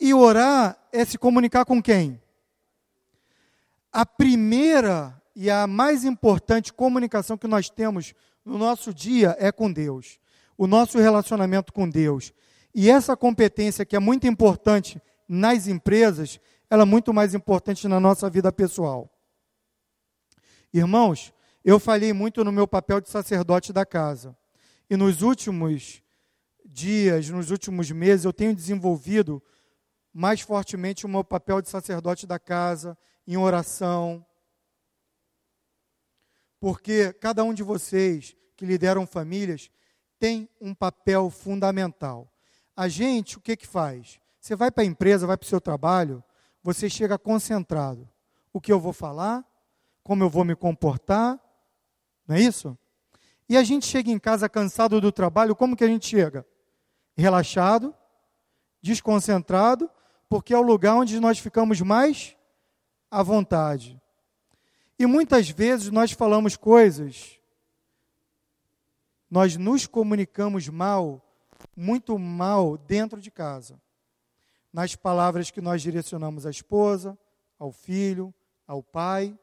E 0.00 0.14
orar 0.14 0.78
é 0.90 1.04
se 1.04 1.18
comunicar 1.18 1.66
com 1.66 1.82
quem? 1.82 2.18
A 3.92 4.06
primeira 4.06 5.20
e 5.34 5.50
a 5.50 5.66
mais 5.66 6.04
importante 6.04 6.72
comunicação 6.72 7.36
que 7.36 7.48
nós 7.48 7.68
temos 7.68 8.14
no 8.44 8.56
nosso 8.58 8.94
dia 8.94 9.36
é 9.38 9.50
com 9.50 9.72
Deus. 9.72 10.18
O 10.56 10.66
nosso 10.66 10.98
relacionamento 10.98 11.72
com 11.72 11.88
Deus. 11.88 12.32
E 12.74 12.90
essa 12.90 13.16
competência 13.16 13.84
que 13.84 13.96
é 13.96 13.98
muito 13.98 14.26
importante 14.26 15.00
nas 15.28 15.66
empresas, 15.66 16.38
ela 16.68 16.82
é 16.82 16.86
muito 16.86 17.12
mais 17.12 17.34
importante 17.34 17.88
na 17.88 17.98
nossa 17.98 18.30
vida 18.30 18.52
pessoal. 18.52 19.10
Irmãos, 20.72 21.32
eu 21.64 21.80
falei 21.80 22.12
muito 22.12 22.44
no 22.44 22.52
meu 22.52 22.66
papel 22.68 23.00
de 23.00 23.08
sacerdote 23.08 23.72
da 23.72 23.84
casa. 23.84 24.36
E 24.88 24.96
nos 24.96 25.22
últimos 25.22 26.02
dias, 26.64 27.28
nos 27.28 27.50
últimos 27.50 27.90
meses, 27.90 28.24
eu 28.24 28.32
tenho 28.32 28.54
desenvolvido 28.54 29.42
mais 30.12 30.40
fortemente 30.40 31.06
o 31.06 31.08
meu 31.08 31.24
papel 31.24 31.60
de 31.60 31.68
sacerdote 31.68 32.26
da 32.26 32.38
casa, 32.38 32.96
em 33.26 33.36
oração. 33.36 34.24
Porque 36.58 37.12
cada 37.14 37.42
um 37.44 37.54
de 37.54 37.62
vocês 37.62 38.36
que 38.56 38.66
lideram 38.66 39.06
famílias 39.06 39.70
tem 40.18 40.48
um 40.60 40.74
papel 40.74 41.30
fundamental. 41.30 42.30
A 42.76 42.88
gente, 42.88 43.38
o 43.38 43.40
que 43.40 43.56
que 43.56 43.66
faz? 43.66 44.20
Você 44.40 44.54
vai 44.54 44.70
para 44.70 44.82
a 44.82 44.86
empresa, 44.86 45.26
vai 45.26 45.36
para 45.36 45.46
o 45.46 45.48
seu 45.48 45.60
trabalho, 45.60 46.22
você 46.62 46.88
chega 46.88 47.18
concentrado. 47.18 48.08
O 48.52 48.60
que 48.60 48.72
eu 48.72 48.78
vou 48.78 48.92
falar, 48.92 49.44
como 50.02 50.22
eu 50.22 50.28
vou 50.28 50.44
me 50.44 50.54
comportar, 50.54 51.40
não 52.26 52.36
é 52.36 52.40
isso? 52.40 52.76
E 53.48 53.56
a 53.56 53.62
gente 53.62 53.86
chega 53.86 54.10
em 54.10 54.18
casa 54.18 54.48
cansado 54.48 55.00
do 55.00 55.10
trabalho, 55.10 55.56
como 55.56 55.76
que 55.76 55.84
a 55.84 55.88
gente 55.88 56.06
chega? 56.06 56.46
Relaxado, 57.16 57.94
desconcentrado, 58.82 59.90
porque 60.28 60.54
é 60.54 60.58
o 60.58 60.62
lugar 60.62 60.94
onde 60.94 61.18
nós 61.18 61.38
ficamos 61.38 61.80
mais 61.80 62.36
à 63.10 63.22
vontade. 63.22 64.00
E 64.98 65.06
muitas 65.06 65.48
vezes 65.48 65.90
nós 65.90 66.12
falamos 66.12 66.56
coisas, 66.56 67.40
nós 69.30 69.56
nos 69.56 69.86
comunicamos 69.86 70.68
mal, 70.68 71.22
muito 71.76 72.18
mal 72.18 72.76
dentro 72.76 73.20
de 73.20 73.30
casa 73.30 73.80
nas 74.72 74.94
palavras 74.94 75.50
que 75.50 75.60
nós 75.60 75.82
direcionamos 75.82 76.46
à 76.46 76.50
esposa, 76.50 77.18
ao 77.58 77.72
filho, 77.72 78.32
ao 78.66 78.82
pai. 78.82 79.36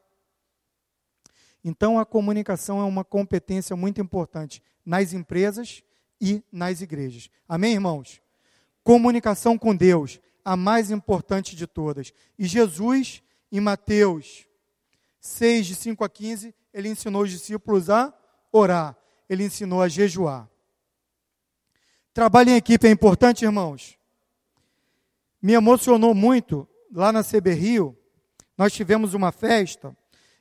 Então, 1.62 1.98
a 1.98 2.06
comunicação 2.06 2.80
é 2.80 2.84
uma 2.84 3.04
competência 3.04 3.76
muito 3.76 4.00
importante 4.00 4.62
nas 4.84 5.12
empresas 5.12 5.82
e 6.20 6.42
nas 6.50 6.80
igrejas. 6.80 7.30
Amém, 7.48 7.74
irmãos? 7.74 8.22
Comunicação 8.82 9.58
com 9.58 9.76
Deus, 9.76 10.18
a 10.44 10.56
mais 10.56 10.90
importante 10.90 11.54
de 11.54 11.66
todas. 11.66 12.12
E 12.38 12.46
Jesus, 12.46 13.22
em 13.50 13.60
Mateus 13.60 14.46
6, 15.20 15.66
de 15.66 15.74
5 15.74 16.04
a 16.04 16.08
15, 16.08 16.54
ele 16.72 16.88
ensinou 16.88 17.22
os 17.22 17.30
discípulos 17.30 17.90
a 17.90 18.12
orar, 18.52 18.96
ele 19.28 19.44
ensinou 19.44 19.82
a 19.82 19.88
jejuar. 19.88 20.48
Trabalho 22.12 22.50
em 22.50 22.56
equipe 22.56 22.86
é 22.86 22.90
importante, 22.90 23.44
irmãos? 23.44 23.96
Me 25.40 25.52
emocionou 25.52 26.14
muito 26.14 26.68
lá 26.92 27.12
na 27.12 27.22
CB 27.22 27.52
Rio. 27.52 27.96
Nós 28.56 28.72
tivemos 28.72 29.14
uma 29.14 29.30
festa 29.30 29.96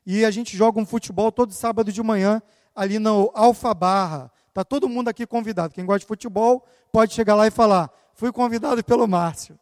e 0.06 0.26
a 0.26 0.32
gente 0.32 0.58
joga 0.58 0.80
um 0.80 0.86
futebol 0.86 1.32
todo 1.32 1.54
sábado 1.54 1.92
de 1.92 2.02
manhã 2.02 2.42
ali 2.76 2.98
no 2.98 3.32
Alfa 3.36 3.74
Barra. 3.74 4.32
Tá 4.54 4.64
todo 4.64 4.90
mundo 4.90 5.10
aqui 5.10 5.28
convidado. 5.28 5.74
Quem 5.74 5.86
gosta 5.86 6.00
de 6.00 6.08
futebol 6.08 6.66
pode 6.92 7.14
chegar 7.14 7.36
lá 7.36 7.46
e 7.46 7.52
falar: 7.52 7.92
"Fui 8.16 8.32
convidado 8.32 8.84
pelo 8.84 9.08
Márcio". 9.08 9.60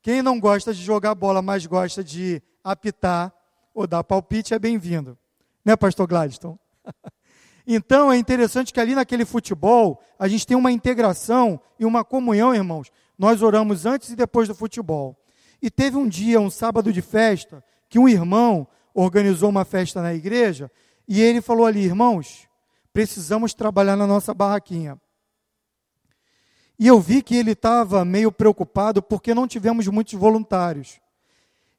Quem 0.00 0.22
não 0.22 0.38
gosta 0.38 0.72
de 0.72 0.82
jogar 0.82 1.14
bola, 1.14 1.42
mas 1.42 1.66
gosta 1.66 2.04
de 2.04 2.40
apitar 2.62 3.32
ou 3.74 3.86
dar 3.86 4.04
palpite 4.04 4.54
é 4.54 4.58
bem-vindo. 4.58 5.18
Né, 5.64 5.76
pastor 5.76 6.06
Gladstone? 6.06 6.58
Então 7.64 8.10
é 8.12 8.16
interessante 8.16 8.72
que 8.72 8.80
ali 8.80 8.94
naquele 8.94 9.24
futebol 9.24 10.02
a 10.18 10.26
gente 10.26 10.46
tem 10.46 10.56
uma 10.56 10.72
integração 10.72 11.60
e 11.78 11.84
uma 11.84 12.04
comunhão, 12.04 12.52
irmãos. 12.52 12.90
Nós 13.16 13.40
oramos 13.40 13.86
antes 13.86 14.10
e 14.10 14.16
depois 14.16 14.48
do 14.48 14.54
futebol. 14.54 15.16
E 15.60 15.70
teve 15.70 15.96
um 15.96 16.08
dia, 16.08 16.40
um 16.40 16.50
sábado 16.50 16.92
de 16.92 17.00
festa, 17.00 17.62
que 17.88 17.98
um 17.98 18.08
irmão 18.08 18.66
organizou 18.92 19.48
uma 19.48 19.64
festa 19.64 20.02
na 20.02 20.12
igreja 20.12 20.70
e 21.06 21.20
ele 21.20 21.40
falou 21.40 21.66
ali, 21.66 21.84
irmãos, 21.84 22.48
precisamos 22.92 23.54
trabalhar 23.54 23.96
na 23.96 24.06
nossa 24.06 24.34
barraquinha. 24.34 25.00
E 26.78 26.86
eu 26.86 27.00
vi 27.00 27.22
que 27.22 27.36
ele 27.36 27.52
estava 27.52 28.04
meio 28.04 28.32
preocupado 28.32 29.00
porque 29.00 29.34
não 29.34 29.46
tivemos 29.46 29.86
muitos 29.86 30.14
voluntários. 30.14 31.00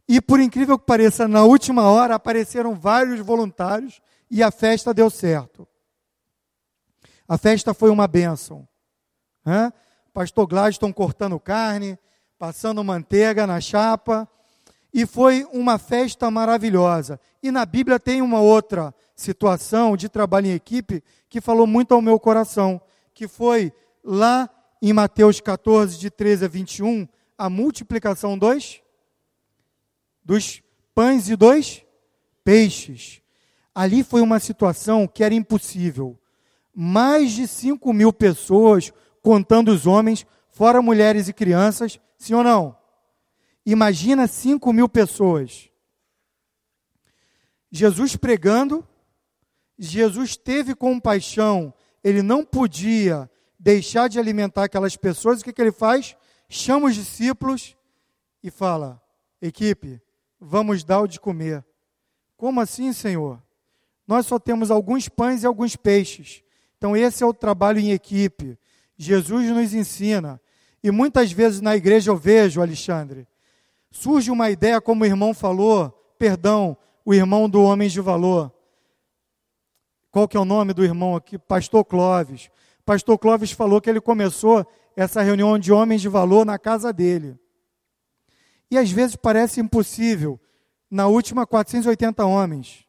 E 0.08 0.22
por 0.22 0.40
incrível 0.40 0.78
que 0.78 0.86
pareça, 0.86 1.28
na 1.28 1.44
última 1.44 1.90
hora 1.90 2.16
apareceram 2.16 2.76
vários 2.76 3.20
voluntários 3.20 4.02
e 4.30 4.44
a 4.44 4.52
festa 4.52 4.94
deu 4.94 5.10
certo. 5.10 5.68
A 7.28 7.38
festa 7.38 7.74
foi 7.74 7.90
uma 7.90 8.08
bênção. 8.08 8.68
Pastor 10.14 10.46
Gladstone 10.46 10.94
cortando 10.94 11.40
carne, 11.40 11.98
passando 12.38 12.84
manteiga 12.84 13.48
na 13.48 13.60
chapa. 13.60 14.28
E 14.94 15.08
foi 15.08 15.48
uma 15.52 15.80
festa 15.80 16.30
maravilhosa. 16.30 17.20
E 17.42 17.50
na 17.50 17.66
Bíblia 17.66 18.00
tem 18.00 18.22
uma 18.22 18.40
outra 18.42 18.94
situação 19.16 19.98
de 19.98 20.08
trabalho 20.08 20.48
em 20.48 20.54
equipe 20.54 21.04
que 21.28 21.42
falou 21.42 21.66
muito 21.66 21.96
ao 21.96 22.02
meu 22.02 22.20
coração, 22.20 22.80
que 23.12 23.28
foi 23.28 23.74
lá 24.04 24.48
em 24.80 24.94
Mateus 24.94 25.42
14, 25.42 25.98
de 25.98 26.12
13 26.12 26.46
a 26.46 26.48
21, 26.48 27.08
a 27.36 27.50
multiplicação 27.50 28.38
dos, 28.38 28.83
dos 30.24 30.62
pães 30.94 31.30
e 31.30 31.36
dos 31.36 31.84
peixes. 32.44 33.22
Ali 33.74 34.04
foi 34.04 34.22
uma 34.22 34.40
situação 34.40 35.08
que 35.08 35.24
era 35.24 35.34
impossível 35.34 36.20
mais 36.74 37.32
de 37.32 37.48
5 37.48 37.94
mil 37.94 38.12
pessoas, 38.12 38.92
contando 39.22 39.70
os 39.70 39.86
homens, 39.86 40.26
fora 40.50 40.82
mulheres 40.82 41.28
e 41.28 41.34
crianças, 41.34 42.00
sim 42.18 42.34
ou 42.34 42.44
não? 42.44 42.76
Imagina 43.66 44.28
5 44.28 44.74
mil 44.74 44.90
pessoas. 44.90 45.70
Jesus 47.72 48.16
pregando, 48.16 48.86
Jesus 49.78 50.36
teve 50.36 50.76
compaixão, 50.76 51.74
ele 52.04 52.22
não 52.22 52.44
podia 52.44 53.30
deixar 53.60 54.08
de 54.08 54.20
alimentar 54.20 54.66
aquelas 54.66 54.98
pessoas, 54.98 55.42
o 55.42 55.44
que, 55.44 55.54
que 55.54 55.62
ele 55.62 55.72
faz? 55.72 56.16
Chama 56.50 56.88
os 56.88 56.96
discípulos 56.96 57.78
e 58.44 58.52
fala: 58.52 59.02
equipe, 59.42 60.02
vamos 60.44 60.84
dar 60.84 61.02
o 61.02 61.08
de 61.08 61.20
comer. 61.20 61.64
Como 62.38 62.60
assim, 62.60 62.92
Senhor? 62.92 63.42
Nós 64.08 64.26
só 64.26 64.38
temos 64.38 64.70
alguns 64.70 65.08
pães 65.08 65.44
e 65.44 65.48
alguns 65.48 65.76
peixes. 65.76 66.44
Então, 66.78 66.96
esse 66.96 67.24
é 67.24 67.26
o 67.26 67.34
trabalho 67.34 67.80
em 67.80 67.92
equipe. 67.92 68.58
Jesus 68.98 69.50
nos 69.50 69.74
ensina. 69.74 70.42
E 70.84 70.92
muitas 70.92 71.32
vezes 71.32 71.62
na 71.62 71.76
igreja 71.76 72.12
eu 72.12 72.18
vejo, 72.18 72.62
Alexandre, 72.62 73.26
surge 73.90 74.30
uma 74.30 74.50
ideia, 74.50 74.82
como 74.82 75.04
o 75.04 75.08
irmão 75.08 75.34
falou, 75.34 75.90
perdão, 76.20 76.76
o 77.06 77.14
irmão 77.14 77.50
do 77.50 77.64
Homem 77.64 77.88
de 77.88 78.02
Valor. 78.02 78.52
Qual 80.12 80.28
que 80.28 80.36
é 80.36 80.40
o 80.40 80.46
nome 80.46 80.74
do 80.74 80.84
irmão 80.84 81.16
aqui? 81.16 81.40
Pastor 81.40 81.86
Clóvis. 81.86 82.50
Pastor 82.86 83.18
Clóvis 83.18 83.52
falou 83.52 83.80
que 83.80 83.90
ele 83.90 84.02
começou 84.02 84.68
essa 84.96 85.22
reunião 85.22 85.58
de 85.58 85.72
homens 85.72 86.02
de 86.02 86.10
valor 86.10 86.46
na 86.46 86.60
casa 86.60 86.92
dele. 86.92 87.40
E 88.74 88.78
às 88.78 88.92
vezes 88.92 89.16
parece 89.16 89.62
impossível. 89.62 90.40
Na 90.90 91.08
última, 91.08 91.48
480 91.48 92.26
homens 92.26 92.86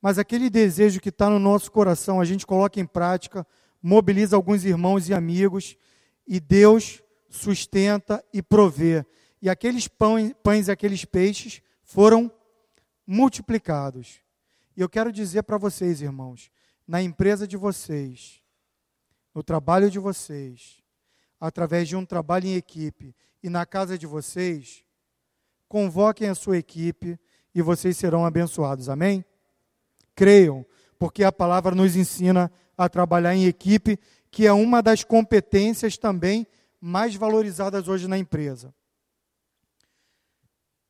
mas 0.00 0.18
aquele 0.18 0.48
desejo 0.48 1.00
que 1.00 1.08
está 1.08 1.28
no 1.28 1.38
nosso 1.38 1.70
coração, 1.72 2.20
a 2.20 2.24
gente 2.24 2.46
coloca 2.46 2.80
em 2.80 2.86
prática, 2.86 3.46
mobiliza 3.82 4.36
alguns 4.36 4.64
irmãos 4.64 5.08
e 5.08 5.14
amigos, 5.14 5.76
e 6.26 6.38
Deus 6.38 7.02
sustenta 7.28 8.24
e 8.32 8.40
provê. 8.40 9.04
E 9.42 9.50
aqueles 9.50 9.88
pães, 9.88 10.32
pães 10.42 10.68
e 10.68 10.70
aqueles 10.70 11.04
peixes 11.04 11.62
foram 11.82 12.30
multiplicados. 13.06 14.20
E 14.76 14.80
eu 14.80 14.88
quero 14.88 15.12
dizer 15.12 15.42
para 15.42 15.58
vocês, 15.58 16.00
irmãos, 16.00 16.50
na 16.86 17.02
empresa 17.02 17.46
de 17.46 17.56
vocês, 17.56 18.40
no 19.34 19.42
trabalho 19.42 19.90
de 19.90 19.98
vocês, 19.98 20.80
através 21.40 21.88
de 21.88 21.96
um 21.96 22.04
trabalho 22.04 22.46
em 22.46 22.54
equipe 22.54 23.14
e 23.42 23.48
na 23.48 23.66
casa 23.66 23.98
de 23.98 24.06
vocês, 24.06 24.84
convoquem 25.68 26.28
a 26.28 26.34
sua 26.34 26.58
equipe 26.58 27.18
e 27.54 27.62
vocês 27.62 27.96
serão 27.96 28.24
abençoados. 28.24 28.88
Amém? 28.88 29.24
creiam, 30.18 30.66
porque 30.98 31.22
a 31.22 31.30
palavra 31.30 31.76
nos 31.76 31.94
ensina 31.94 32.50
a 32.76 32.88
trabalhar 32.88 33.36
em 33.36 33.46
equipe, 33.46 33.96
que 34.32 34.48
é 34.48 34.52
uma 34.52 34.82
das 34.82 35.04
competências 35.04 35.96
também 35.96 36.44
mais 36.80 37.14
valorizadas 37.14 37.86
hoje 37.86 38.08
na 38.08 38.18
empresa. 38.18 38.74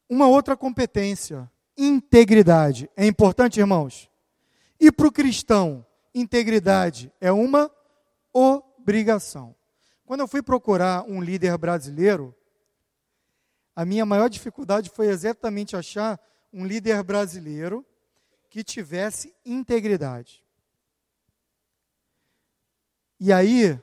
Uma 0.08 0.26
outra 0.26 0.56
competência, 0.56 1.50
integridade. 1.76 2.88
É 2.96 3.06
importante, 3.06 3.60
irmãos? 3.60 4.08
E 4.80 4.90
para 4.90 5.06
o 5.06 5.12
cristão, 5.12 5.84
integridade 6.14 7.12
é 7.20 7.30
uma 7.30 7.70
obrigação. 8.32 9.54
Quando 10.06 10.20
eu 10.20 10.28
fui 10.28 10.40
procurar 10.40 11.02
um 11.02 11.20
líder 11.20 11.58
brasileiro, 11.58 12.34
a 13.78 13.84
minha 13.84 14.04
maior 14.04 14.28
dificuldade 14.28 14.90
foi 14.90 15.06
exatamente 15.06 15.76
achar 15.76 16.18
um 16.52 16.66
líder 16.66 17.00
brasileiro 17.04 17.86
que 18.50 18.64
tivesse 18.64 19.32
integridade. 19.46 20.42
E 23.20 23.32
aí, 23.32 23.78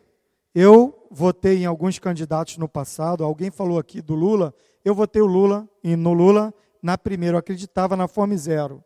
eu 0.54 1.08
votei 1.10 1.60
em 1.60 1.66
alguns 1.66 1.98
candidatos 1.98 2.58
no 2.58 2.68
passado, 2.68 3.24
alguém 3.24 3.50
falou 3.50 3.80
aqui 3.80 4.02
do 4.02 4.16
Lula, 4.16 4.54
eu 4.84 4.94
votei 4.94 5.22
o 5.22 5.26
Lula, 5.26 5.66
e 5.82 5.96
no 5.96 6.12
Lula, 6.12 6.54
na 6.82 6.98
primeira, 6.98 7.36
eu 7.36 7.40
acreditava 7.40 7.96
na 7.96 8.06
Fome 8.06 8.38
Zero. 8.38 8.84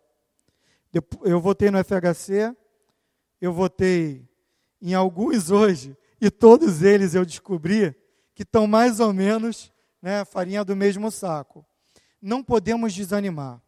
Eu 1.24 1.42
votei 1.42 1.72
no 1.72 1.84
FHC, 1.84 2.56
eu 3.42 3.52
votei 3.52 4.30
em 4.80 4.94
alguns 4.94 5.50
hoje, 5.50 5.98
e 6.22 6.30
todos 6.30 6.84
eles 6.84 7.16
eu 7.16 7.26
descobri 7.26 7.96
que 8.36 8.44
estão 8.44 8.68
mais 8.68 9.00
ou 9.00 9.12
menos 9.12 9.74
né, 10.02 10.24
farinha 10.26 10.64
do 10.64 10.76
mesmo 10.76 11.12
saco. 11.12 11.66
Não 12.22 12.44
podemos 12.44 12.94
desanimar. 12.94 13.62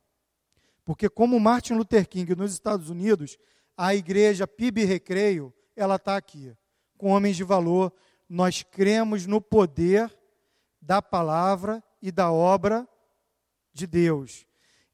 Porque 0.83 1.09
como 1.09 1.39
Martin 1.39 1.73
Luther 1.73 2.07
King 2.07 2.35
nos 2.35 2.53
Estados 2.53 2.89
Unidos, 2.89 3.37
a 3.77 3.95
igreja 3.95 4.47
PIB 4.47 4.83
Recreio, 4.85 5.53
ela 5.75 5.95
está 5.95 6.17
aqui, 6.17 6.55
com 6.97 7.09
homens 7.09 7.35
de 7.35 7.43
valor. 7.43 7.93
Nós 8.27 8.63
cremos 8.63 9.25
no 9.25 9.39
poder 9.39 10.11
da 10.81 11.01
palavra 11.01 11.83
e 12.01 12.11
da 12.11 12.31
obra 12.31 12.87
de 13.73 13.85
Deus. 13.85 14.45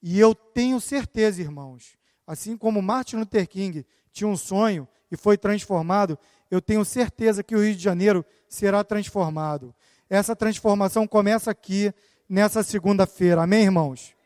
E 0.02 0.20
eu 0.20 0.36
tenho 0.36 0.80
certeza, 0.80 1.42
irmãos, 1.42 1.98
assim 2.26 2.58
como 2.58 2.82
Martin 2.82 3.18
Luther 3.18 3.48
King 3.48 3.86
tinha 4.12 4.28
um 4.28 4.38
sonho 4.38 4.88
e 5.10 5.18
foi 5.18 5.38
transformado, 5.38 6.20
eu 6.52 6.62
tenho 6.62 6.84
certeza 6.84 7.44
que 7.44 7.56
o 7.56 7.64
Rio 7.64 7.76
de 7.76 7.82
Janeiro 7.82 8.26
será 8.48 8.84
transformado. 8.84 9.74
Essa 10.10 10.36
transformação 10.36 11.08
começa 11.08 11.52
aqui, 11.52 11.94
nessa 12.30 12.64
segunda-feira. 12.64 13.44
Amém, 13.44 13.64
irmãos? 13.64 14.18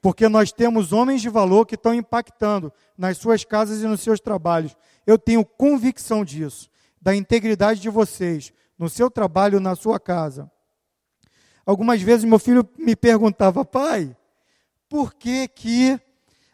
porque 0.00 0.28
nós 0.28 0.50
temos 0.50 0.92
homens 0.92 1.20
de 1.20 1.28
valor 1.28 1.66
que 1.66 1.74
estão 1.74 1.94
impactando 1.94 2.72
nas 2.96 3.18
suas 3.18 3.44
casas 3.44 3.82
e 3.82 3.86
nos 3.86 4.00
seus 4.00 4.18
trabalhos. 4.18 4.76
Eu 5.06 5.18
tenho 5.18 5.44
convicção 5.44 6.24
disso, 6.24 6.70
da 7.00 7.14
integridade 7.14 7.80
de 7.80 7.90
vocês, 7.90 8.52
no 8.78 8.88
seu 8.88 9.10
trabalho, 9.10 9.60
na 9.60 9.74
sua 9.74 10.00
casa. 10.00 10.50
Algumas 11.66 12.00
vezes 12.00 12.24
meu 12.24 12.38
filho 12.38 12.66
me 12.78 12.96
perguntava, 12.96 13.64
pai, 13.64 14.16
por 14.88 15.14
que 15.14 15.46
que 15.48 16.00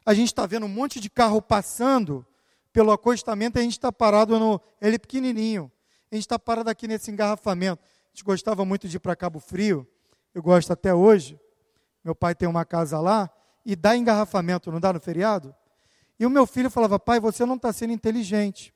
a 0.05 0.13
gente 0.13 0.29
está 0.29 0.45
vendo 0.45 0.67
um 0.67 0.69
monte 0.69 1.01
de 1.01 1.09
carro 1.09 1.41
passando 1.41 2.27
pelo 2.73 2.93
acostamento 2.93 3.59
e 3.59 3.61
a 3.61 3.63
gente 3.63 3.73
está 3.73 3.93
parado 3.93 4.39
no. 4.39 4.61
Ele 4.81 4.99
pequenininho. 4.99 5.71
A 6.11 6.15
gente 6.15 6.25
está 6.25 6.39
parado 6.39 6.69
aqui 6.69 6.87
nesse 6.87 7.11
engarrafamento. 7.11 7.83
Gente 8.17 8.25
gostava 8.25 8.65
muito 8.65 8.89
de 8.89 8.97
ir 8.97 9.01
para 9.01 9.15
Cabo 9.15 9.39
Frio, 9.39 9.87
eu 10.33 10.43
gosto 10.43 10.73
até 10.73 10.95
hoje. 10.95 11.39
Meu 12.03 12.15
pai 12.15 12.35
tem 12.35 12.49
uma 12.49 12.65
casa 12.65 12.99
lá 12.99 13.31
e 13.63 13.77
dá 13.77 13.95
engarrafamento, 13.95 14.73
não 14.73 14.81
dá 14.81 14.91
no 14.91 14.99
feriado? 14.99 15.55
E 16.19 16.25
o 16.25 16.31
meu 16.31 16.47
filho 16.47 16.71
falava, 16.71 16.99
pai, 16.99 17.21
você 17.21 17.45
não 17.45 17.57
está 17.57 17.71
sendo 17.75 17.93
inteligente. 17.93 18.73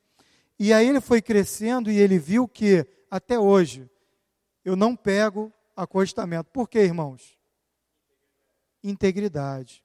E 0.59 0.75
aí 0.75 0.87
ele 0.87 1.01
foi 1.01 1.23
crescendo 1.23 1.91
e 1.91 1.97
ele 1.97 2.19
viu 2.19 2.47
que, 2.47 2.87
até 3.11 3.39
hoje, 3.39 3.89
eu 4.63 4.77
não 4.77 4.95
pego 4.95 5.51
acostamento. 5.75 6.51
Por 6.51 6.69
quê, 6.69 6.81
irmãos? 6.81 7.39
Integridade. 8.85 9.83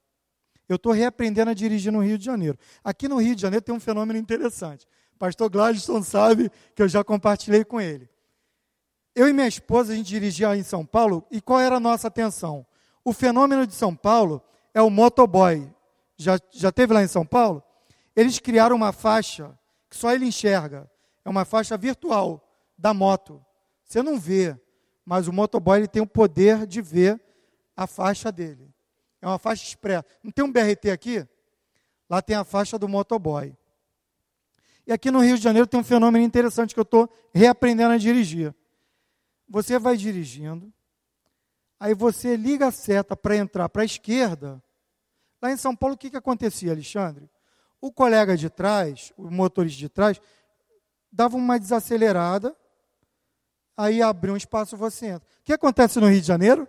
Eu 0.68 0.76
estou 0.76 0.92
reaprendendo 0.92 1.52
a 1.52 1.54
dirigir 1.54 1.94
no 1.94 2.04
Rio 2.04 2.18
de 2.18 2.26
Janeiro. 2.26 2.60
Aqui 2.84 3.08
no 3.08 3.22
Rio 3.22 3.34
de 3.34 3.44
Janeiro 3.44 3.64
tem 3.64 3.74
um 3.74 3.80
fenômeno 3.80 4.20
interessante. 4.20 4.86
Pastor 5.18 5.50
Gladstone 5.50 6.04
sabe 6.04 6.52
que 6.76 6.82
eu 6.82 6.90
já 6.90 7.06
compartilhei 7.06 7.64
com 7.64 7.80
ele. 7.80 8.10
Eu 9.16 9.30
e 9.30 9.34
minha 9.34 9.48
esposa, 9.48 9.94
a 9.94 9.96
gente 9.96 10.08
dirigia 10.08 10.56
em 10.58 10.64
São 10.64 10.86
Paulo, 10.86 11.26
e 11.32 11.40
qual 11.40 11.62
era 11.62 11.78
a 11.78 11.80
nossa 11.80 12.10
atenção? 12.10 12.66
O 13.04 13.14
fenômeno 13.14 13.66
de 13.66 13.74
São 13.74 13.96
Paulo 13.96 14.42
é 14.74 14.82
o 14.82 14.90
motoboy. 14.90 15.72
Já, 16.18 16.38
já 16.52 16.72
teve 16.72 16.94
lá 16.94 17.02
em 17.02 17.08
São 17.08 17.26
Paulo? 17.26 17.64
Eles 18.14 18.40
criaram 18.40 18.76
uma 18.76 18.92
faixa 18.92 19.58
que 19.90 19.96
só 19.96 20.12
ele 20.12 20.26
enxerga. 20.26 20.90
É 21.24 21.30
uma 21.30 21.46
faixa 21.46 21.78
virtual 21.78 22.46
da 22.78 22.94
moto. 22.94 23.44
Você 23.86 24.04
não 24.04 24.20
vê, 24.20 24.60
mas 25.06 25.28
o 25.28 25.34
motoboy 25.34 25.80
ele 25.80 25.88
tem 25.88 26.02
o 26.02 26.08
poder 26.08 26.66
de 26.68 26.82
ver 26.82 27.22
a 27.76 27.88
faixa 27.88 28.32
dele. 28.32 28.70
É 29.22 29.28
uma 29.28 29.40
faixa 29.40 29.64
expressa. 29.64 30.06
Não 30.22 30.32
tem 30.32 30.44
um 30.44 30.52
BRT 30.52 30.92
aqui? 30.92 31.26
Lá 32.10 32.22
tem 32.22 32.36
a 32.36 32.44
faixa 32.44 32.78
do 32.78 32.88
motoboy. 32.88 33.56
E 34.86 34.92
aqui 34.92 35.10
no 35.10 35.20
Rio 35.20 35.38
de 35.38 35.44
Janeiro 35.44 35.68
tem 35.68 35.80
um 35.80 35.84
fenômeno 35.84 36.24
interessante 36.24 36.74
que 36.74 36.80
eu 36.80 36.84
estou 36.84 37.10
reaprendendo 37.34 37.94
a 37.94 37.98
dirigir. 37.98 38.54
Você 39.48 39.78
vai 39.78 39.96
dirigindo, 39.96 40.74
aí 41.80 41.94
você 41.94 42.36
liga 42.36 42.68
a 42.68 42.72
seta 42.72 43.16
para 43.16 43.36
entrar 43.38 43.70
para 43.70 43.84
a 43.84 43.86
esquerda. 43.86 44.62
Lá 45.42 45.52
em 45.52 45.58
São 45.58 45.76
Paulo, 45.76 45.96
o 45.96 45.98
que, 45.98 46.10
que 46.10 46.18
acontecia, 46.18 46.72
Alexandre? 46.72 47.30
O 47.80 47.92
colega 47.92 48.36
de 48.36 48.50
trás, 48.50 49.14
o 49.16 49.30
motorista 49.30 49.80
de 49.80 49.90
trás, 49.90 50.20
dava 51.12 51.38
uma 51.38 51.60
desacelerada, 51.60 52.56
aí 53.78 54.02
abriu 54.02 54.34
um 54.34 54.38
espaço 54.38 54.76
você 54.76 55.08
entra. 55.08 55.28
O 55.42 55.44
que 55.44 55.54
acontece 55.54 56.00
no 56.00 56.10
Rio 56.10 56.22
de 56.22 56.28
Janeiro? 56.28 56.68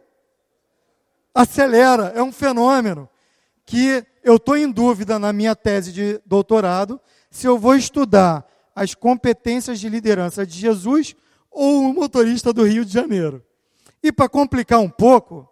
Acelera, 1.34 2.12
é 2.14 2.22
um 2.22 2.32
fenômeno 2.32 3.08
que 3.64 4.06
eu 4.22 4.36
estou 4.36 4.56
em 4.56 4.70
dúvida 4.70 5.18
na 5.18 5.32
minha 5.32 5.54
tese 5.54 5.92
de 5.92 6.20
doutorado 6.24 7.00
se 7.30 7.46
eu 7.46 7.58
vou 7.58 7.74
estudar 7.74 8.46
as 8.74 8.94
competências 8.94 9.80
de 9.80 9.88
liderança 9.88 10.46
de 10.46 10.58
Jesus 10.58 11.14
ou 11.56 11.88
o 11.88 11.94
motorista 11.94 12.52
do 12.52 12.64
Rio 12.64 12.84
de 12.84 12.92
Janeiro. 12.92 13.42
E 14.02 14.12
para 14.12 14.28
complicar 14.28 14.78
um 14.78 14.90
pouco, 14.90 15.48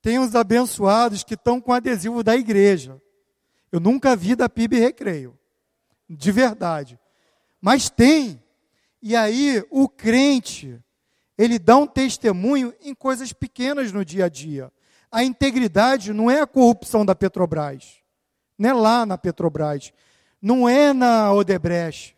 tem 0.00 0.20
os 0.20 0.36
abençoados 0.36 1.24
que 1.24 1.34
estão 1.34 1.60
com 1.60 1.72
adesivo 1.72 2.22
da 2.22 2.36
igreja. 2.36 3.02
Eu 3.72 3.80
nunca 3.80 4.14
vi 4.14 4.36
da 4.36 4.48
PIB 4.48 4.78
Recreio, 4.78 5.36
de 6.08 6.30
verdade. 6.30 6.96
Mas 7.60 7.90
tem. 7.90 8.40
E 9.02 9.16
aí 9.16 9.64
o 9.68 9.88
crente, 9.88 10.80
ele 11.36 11.58
dá 11.58 11.76
um 11.76 11.86
testemunho 11.86 12.72
em 12.80 12.94
coisas 12.94 13.32
pequenas 13.32 13.90
no 13.90 14.04
dia 14.04 14.26
a 14.26 14.28
dia. 14.28 14.72
A 15.10 15.24
integridade 15.24 16.12
não 16.12 16.30
é 16.30 16.40
a 16.40 16.46
corrupção 16.46 17.04
da 17.04 17.16
Petrobras, 17.16 18.00
não 18.56 18.70
é 18.70 18.72
lá 18.72 19.04
na 19.04 19.18
Petrobras, 19.18 19.92
não 20.40 20.68
é 20.68 20.92
na 20.92 21.32
Odebrecht. 21.32 22.16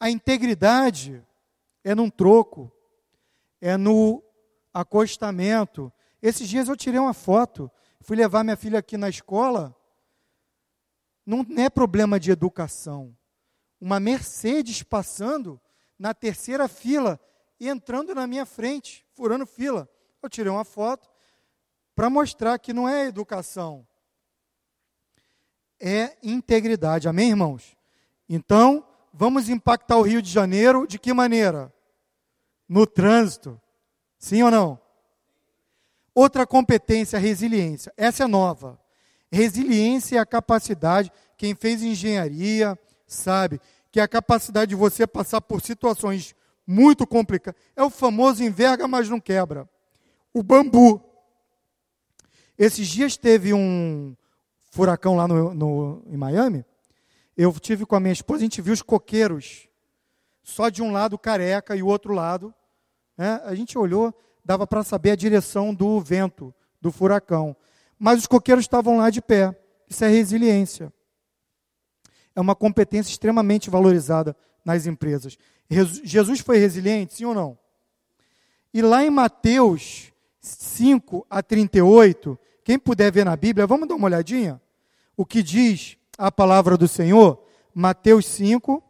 A 0.00 0.10
integridade 0.10 1.22
é 1.84 1.94
num 1.94 2.10
troco, 2.10 2.72
é 3.60 3.76
no 3.76 4.22
acostamento. 4.72 5.92
Esses 6.22 6.48
dias 6.48 6.68
eu 6.68 6.76
tirei 6.76 6.98
uma 7.00 7.14
foto, 7.14 7.70
fui 8.00 8.16
levar 8.16 8.44
minha 8.44 8.56
filha 8.56 8.78
aqui 8.78 8.96
na 8.96 9.08
escola. 9.08 9.74
Não 11.24 11.44
é 11.56 11.68
problema 11.68 12.18
de 12.18 12.30
educação. 12.30 13.16
Uma 13.80 14.00
Mercedes 14.00 14.82
passando 14.82 15.60
na 15.98 16.14
terceira 16.14 16.68
fila 16.68 17.20
e 17.60 17.68
entrando 17.68 18.14
na 18.14 18.26
minha 18.26 18.46
frente, 18.46 19.06
furando 19.12 19.46
fila. 19.46 19.88
Eu 20.22 20.28
tirei 20.28 20.50
uma 20.50 20.64
foto 20.64 21.08
para 21.94 22.08
mostrar 22.08 22.58
que 22.58 22.72
não 22.72 22.88
é 22.88 23.06
educação, 23.06 23.86
é 25.80 26.16
integridade. 26.22 27.08
Amém, 27.08 27.30
irmãos? 27.30 27.76
Então, 28.28 28.87
vamos 29.12 29.48
impactar 29.48 29.96
o 29.96 30.02
Rio 30.02 30.22
de 30.22 30.30
Janeiro 30.30 30.86
de 30.86 30.98
que 30.98 31.12
maneira? 31.12 31.72
No 32.68 32.86
trânsito. 32.86 33.60
Sim 34.18 34.42
ou 34.42 34.50
não? 34.50 34.80
Outra 36.14 36.46
competência, 36.46 37.18
resiliência. 37.18 37.92
Essa 37.96 38.24
é 38.24 38.26
nova. 38.26 38.78
Resiliência 39.30 40.16
é 40.16 40.18
a 40.18 40.26
capacidade, 40.26 41.12
quem 41.36 41.54
fez 41.54 41.82
engenharia 41.82 42.78
sabe, 43.06 43.60
que 43.92 44.00
é 44.00 44.02
a 44.02 44.08
capacidade 44.08 44.70
de 44.70 44.74
você 44.74 45.06
passar 45.06 45.40
por 45.40 45.60
situações 45.60 46.34
muito 46.66 47.06
complicadas. 47.06 47.60
É 47.76 47.82
o 47.82 47.90
famoso 47.90 48.42
enverga, 48.42 48.88
mas 48.88 49.08
não 49.08 49.20
quebra. 49.20 49.68
O 50.32 50.42
bambu. 50.42 51.02
Esses 52.58 52.88
dias 52.88 53.16
teve 53.16 53.54
um 53.54 54.16
furacão 54.70 55.16
lá 55.16 55.28
no, 55.28 55.54
no, 55.54 56.02
em 56.06 56.16
Miami. 56.16 56.64
Eu 57.40 57.52
tive 57.52 57.86
com 57.86 57.94
a 57.94 58.00
minha 58.00 58.12
esposa, 58.12 58.40
a 58.40 58.42
gente 58.42 58.60
viu 58.60 58.74
os 58.74 58.82
coqueiros, 58.82 59.68
só 60.42 60.68
de 60.68 60.82
um 60.82 60.90
lado 60.90 61.16
careca 61.16 61.76
e 61.76 61.84
o 61.84 61.86
outro 61.86 62.12
lado. 62.12 62.52
Né? 63.16 63.40
A 63.44 63.54
gente 63.54 63.78
olhou, 63.78 64.12
dava 64.44 64.66
para 64.66 64.82
saber 64.82 65.12
a 65.12 65.16
direção 65.16 65.72
do 65.72 66.00
vento, 66.00 66.52
do 66.80 66.90
furacão. 66.90 67.56
Mas 67.96 68.18
os 68.18 68.26
coqueiros 68.26 68.64
estavam 68.64 68.96
lá 68.98 69.08
de 69.08 69.22
pé. 69.22 69.56
Isso 69.88 70.04
é 70.04 70.08
resiliência. 70.08 70.92
É 72.34 72.40
uma 72.40 72.56
competência 72.56 73.12
extremamente 73.12 73.70
valorizada 73.70 74.36
nas 74.64 74.86
empresas. 74.86 75.38
Jesus 76.02 76.40
foi 76.40 76.58
resiliente, 76.58 77.14
sim 77.14 77.24
ou 77.24 77.34
não? 77.34 77.56
E 78.74 78.82
lá 78.82 79.04
em 79.04 79.10
Mateus 79.10 80.12
5 80.40 81.24
a 81.30 81.40
38, 81.40 82.36
quem 82.64 82.80
puder 82.80 83.12
ver 83.12 83.24
na 83.24 83.36
Bíblia, 83.36 83.64
vamos 83.64 83.86
dar 83.86 83.94
uma 83.94 84.06
olhadinha? 84.06 84.60
O 85.16 85.24
que 85.24 85.40
diz 85.40 85.97
a 86.18 86.32
palavra 86.32 86.76
do 86.76 86.88
Senhor, 86.88 87.40
Mateus 87.72 88.26
5, 88.26 88.82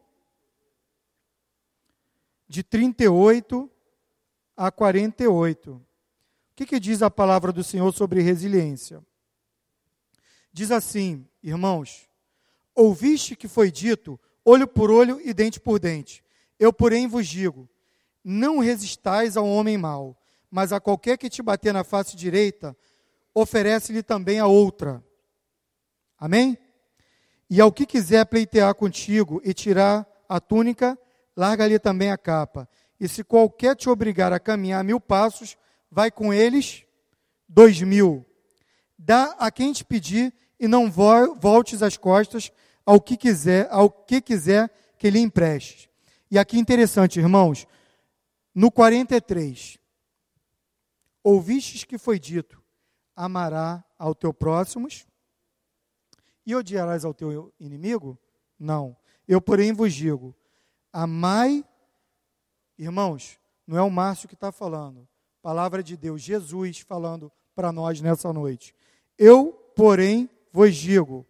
de 2.49 2.63
38 2.63 3.71
a 4.57 4.73
48. 4.73 5.73
O 5.75 5.83
que, 6.57 6.65
que 6.65 6.81
diz 6.81 7.03
a 7.03 7.11
palavra 7.11 7.53
do 7.53 7.63
Senhor 7.63 7.93
sobre 7.93 8.23
resiliência? 8.23 9.05
Diz 10.51 10.71
assim, 10.71 11.29
irmãos: 11.43 12.09
Ouviste 12.75 13.37
que 13.37 13.47
foi 13.47 13.71
dito, 13.71 14.19
olho 14.43 14.67
por 14.67 14.91
olho 14.91 15.21
e 15.23 15.35
dente 15.35 15.61
por 15.61 15.79
dente. 15.79 16.25
Eu, 16.59 16.73
porém, 16.73 17.07
vos 17.07 17.29
digo: 17.29 17.69
não 18.25 18.59
resistais 18.59 19.37
ao 19.37 19.47
homem 19.47 19.77
mau, 19.77 20.19
mas 20.51 20.73
a 20.73 20.81
qualquer 20.81 21.19
que 21.19 21.29
te 21.29 21.43
bater 21.43 21.75
na 21.75 21.85
face 21.85 22.17
direita, 22.17 22.75
oferece-lhe 23.35 24.03
também 24.03 24.41
a 24.41 24.47
outra. 24.47 25.05
Amém? 26.17 26.57
E 27.51 27.61
ao 27.61 27.73
que 27.73 27.87
quiser 27.87 28.27
pleitear 28.27 28.75
contigo 28.75 29.41
e 29.45 29.55
tirar 29.55 30.07
a 30.29 30.39
túnica, 30.39 30.99
larga-lhe 31.37 31.79
também 31.79 32.11
a 32.11 32.19
capa. 32.19 32.69
E 33.01 33.09
se 33.09 33.25
qualquer 33.25 33.75
te 33.75 33.89
obrigar 33.89 34.33
a 34.33 34.41
caminhar 34.41 34.85
mil 34.85 35.01
passos, 35.01 35.57
vai 35.91 36.11
com 36.11 36.33
eles 36.33 36.85
dois 37.49 37.81
mil. 37.81 38.27
Dá 38.99 39.37
a 39.39 39.51
quem 39.51 39.73
te 39.73 39.85
pedir 39.85 40.35
e 40.61 40.69
não 40.69 40.91
voltes 40.91 41.83
as 41.83 41.97
costas 41.97 42.53
ao 42.85 43.01
que 43.01 43.17
quiser, 43.17 43.69
ao 43.71 43.89
que 43.89 44.21
quiser 44.21 44.71
que 44.99 45.09
lhe 45.09 45.21
emprestes. 45.21 45.89
E 46.31 46.39
aqui 46.39 46.59
interessante, 46.59 47.19
irmãos, 47.19 47.67
no 48.55 48.71
43, 48.71 49.79
ouvistes 51.23 51.85
que 51.85 51.97
foi 51.97 52.19
dito: 52.19 52.63
amará 53.15 53.85
ao 53.99 54.15
teu 54.15 54.35
próximos 54.35 55.07
e 56.49 56.57
odiarás 56.57 57.05
ao 57.05 57.13
teu 57.13 57.53
inimigo? 57.61 58.19
Não. 58.59 58.97
Eu, 59.29 59.39
porém, 59.39 59.71
vos 59.71 59.93
digo: 59.93 60.35
amai, 60.91 61.63
irmãos, 62.79 63.39
não 63.67 63.77
é 63.77 63.83
o 63.83 63.91
Márcio 63.91 64.27
que 64.27 64.33
está 64.33 64.51
falando, 64.51 65.07
palavra 65.43 65.83
de 65.83 65.95
Deus, 65.95 66.23
Jesus 66.23 66.81
falando 66.81 67.31
para 67.55 67.71
nós 67.71 68.01
nessa 68.01 68.33
noite. 68.33 68.75
Eu, 69.19 69.53
porém, 69.77 70.31
vos 70.51 70.75
digo: 70.75 71.27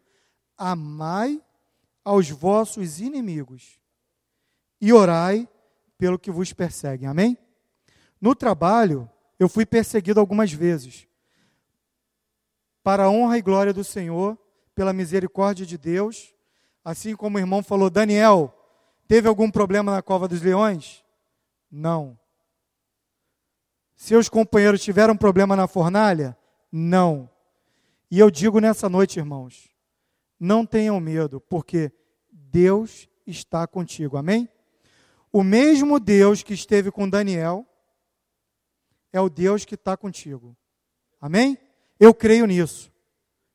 amai 0.57 1.43
aos 2.05 2.31
vossos 2.31 3.01
inimigos 3.01 3.81
e 4.81 4.93
orai 4.93 5.49
pelo 5.99 6.17
que 6.17 6.31
vos 6.31 6.53
perseguem. 6.53 7.09
Amém? 7.09 7.37
No 8.21 8.37
trabalho, 8.37 9.11
eu 9.37 9.49
fui 9.49 9.67
perseguido 9.67 10.21
algumas 10.21 10.53
vezes. 10.53 11.09
Para 12.85 13.05
a 13.05 13.11
honra 13.11 13.37
e 13.37 13.43
glória 13.43 13.75
do 13.75 13.83
Senhor, 13.83 14.39
pela 14.79 14.93
misericórdia 14.93 15.67
de 15.67 15.77
Deus. 15.77 16.33
Assim 16.85 17.17
como 17.17 17.37
o 17.37 17.41
irmão 17.41 17.65
falou, 17.65 17.91
Daniel, 17.91 18.55
teve 19.09 19.27
algum 19.27 19.51
problema 19.51 19.91
na 19.91 20.01
cova 20.01 20.29
dos 20.29 20.41
leões? 20.41 21.05
Não. 21.69 22.17
Seus 23.97 24.29
companheiros 24.29 24.81
tiveram 24.81 25.17
problema 25.17 25.57
na 25.57 25.67
fornalha? 25.67 26.39
Não. 26.71 27.29
E 28.09 28.21
eu 28.21 28.31
digo 28.31 28.61
nessa 28.61 28.89
noite, 28.89 29.19
irmãos, 29.19 29.69
não 30.39 30.65
tenham 30.65 31.01
medo, 31.01 31.41
porque 31.41 31.91
Deus 32.31 33.09
está 33.27 33.67
contigo. 33.67 34.17
Amém? 34.17 34.49
O 35.33 35.43
mesmo 35.43 35.99
Deus 35.99 36.45
que 36.45 36.55
esteve 36.55 36.93
com 36.93 37.11
Daniel 37.11 37.67
é 39.13 39.21
o 39.21 39.29
Deus 39.29 39.65
que 39.65 39.75
está 39.75 39.97
contigo. 39.97 40.57
Amém? 41.21 41.59
Eu 41.99 42.15
creio 42.15 42.47
nisso. 42.47 42.93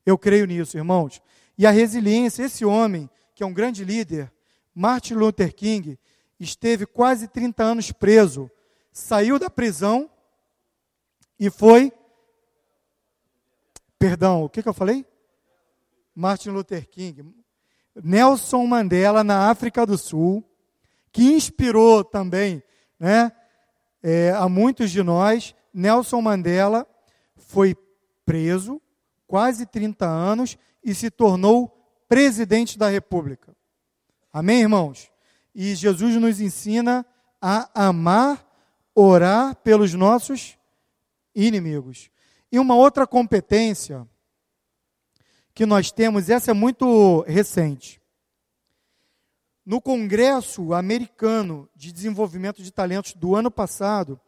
Eu 0.05 0.17
creio 0.17 0.45
nisso, 0.45 0.77
irmãos. 0.77 1.21
E 1.57 1.65
a 1.65 1.71
resiliência, 1.71 2.43
esse 2.43 2.65
homem, 2.65 3.09
que 3.35 3.43
é 3.43 3.45
um 3.45 3.53
grande 3.53 3.85
líder, 3.85 4.31
Martin 4.73 5.13
Luther 5.13 5.53
King, 5.53 5.99
esteve 6.39 6.85
quase 6.85 7.27
30 7.27 7.63
anos 7.63 7.91
preso, 7.91 8.49
saiu 8.91 9.39
da 9.39 9.49
prisão 9.49 10.09
e 11.39 11.49
foi. 11.49 11.91
Perdão, 13.97 14.43
o 14.43 14.49
que, 14.49 14.61
que 14.61 14.69
eu 14.69 14.73
falei? 14.73 15.05
Martin 16.15 16.49
Luther 16.49 16.87
King. 16.89 17.33
Nelson 17.95 18.65
Mandela, 18.65 19.23
na 19.23 19.49
África 19.49 19.85
do 19.85 19.97
Sul, 19.97 20.43
que 21.11 21.31
inspirou 21.31 22.03
também 22.03 22.63
né, 22.99 23.31
é, 24.01 24.31
a 24.31 24.49
muitos 24.49 24.91
de 24.91 25.03
nós. 25.03 25.55
Nelson 25.73 26.21
Mandela 26.21 26.87
foi 27.35 27.75
preso, 28.25 28.81
quase 29.27 29.65
30 29.65 30.05
anos, 30.05 30.57
e 30.83 30.93
se 30.93 31.09
tornou 31.09 31.69
presidente 32.07 32.77
da 32.77 32.89
República. 32.89 33.55
Amém, 34.31 34.61
irmãos? 34.61 35.11
E 35.55 35.75
Jesus 35.75 36.15
nos 36.15 36.41
ensina 36.41 37.05
a 37.41 37.87
amar, 37.87 38.45
orar 38.95 39.55
pelos 39.57 39.93
nossos 39.93 40.57
inimigos. 41.35 42.09
E 42.51 42.59
uma 42.59 42.75
outra 42.75 43.07
competência 43.07 44.07
que 45.53 45.65
nós 45.65 45.91
temos, 45.91 46.29
essa 46.29 46.51
é 46.51 46.53
muito 46.53 47.21
recente. 47.21 48.01
No 49.65 49.79
Congresso 49.79 50.73
Americano 50.73 51.69
de 51.75 51.91
Desenvolvimento 51.91 52.61
de 52.61 52.71
Talentos 52.71 53.13
do 53.13 53.35
ano 53.35 53.49
passado, 53.49 54.19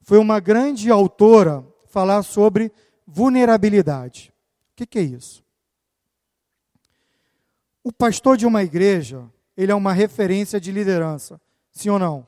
foi 0.00 0.18
uma 0.18 0.40
grande 0.40 0.90
autora 0.90 1.64
falar 1.86 2.22
sobre 2.22 2.72
vulnerabilidade. 3.06 4.31
Que, 4.82 4.86
que 4.86 4.98
é 4.98 5.02
isso? 5.02 5.44
O 7.84 7.92
pastor 7.92 8.36
de 8.36 8.46
uma 8.46 8.64
igreja, 8.64 9.30
ele 9.56 9.70
é 9.70 9.74
uma 9.74 9.92
referência 9.92 10.60
de 10.60 10.72
liderança, 10.72 11.40
sim 11.70 11.88
ou 11.88 11.98
não? 11.98 12.26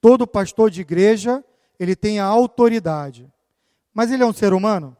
Todo 0.00 0.26
pastor 0.26 0.70
de 0.70 0.80
igreja, 0.80 1.44
ele 1.78 1.94
tem 1.94 2.18
a 2.18 2.24
autoridade. 2.24 3.32
Mas 3.94 4.10
ele 4.10 4.22
é 4.22 4.26
um 4.26 4.32
ser 4.32 4.52
humano? 4.52 4.96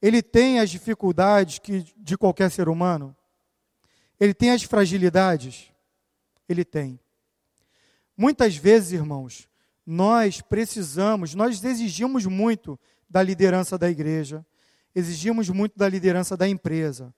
Ele 0.00 0.22
tem 0.22 0.58
as 0.58 0.70
dificuldades 0.70 1.58
que 1.58 1.84
de 1.96 2.16
qualquer 2.16 2.50
ser 2.50 2.68
humano? 2.68 3.14
Ele 4.18 4.32
tem 4.32 4.52
as 4.52 4.62
fragilidades? 4.62 5.70
Ele 6.48 6.64
tem. 6.64 6.98
Muitas 8.16 8.56
vezes, 8.56 8.92
irmãos, 8.92 9.48
nós 9.84 10.40
precisamos, 10.40 11.34
nós 11.34 11.62
exigimos 11.62 12.24
muito 12.26 12.78
da 13.08 13.22
liderança 13.22 13.78
da 13.78 13.88
igreja, 13.88 14.44
exigimos 14.98 15.48
muito 15.48 15.78
da 15.78 15.88
liderança 15.88 16.36
da 16.36 16.48
empresa, 16.48 17.14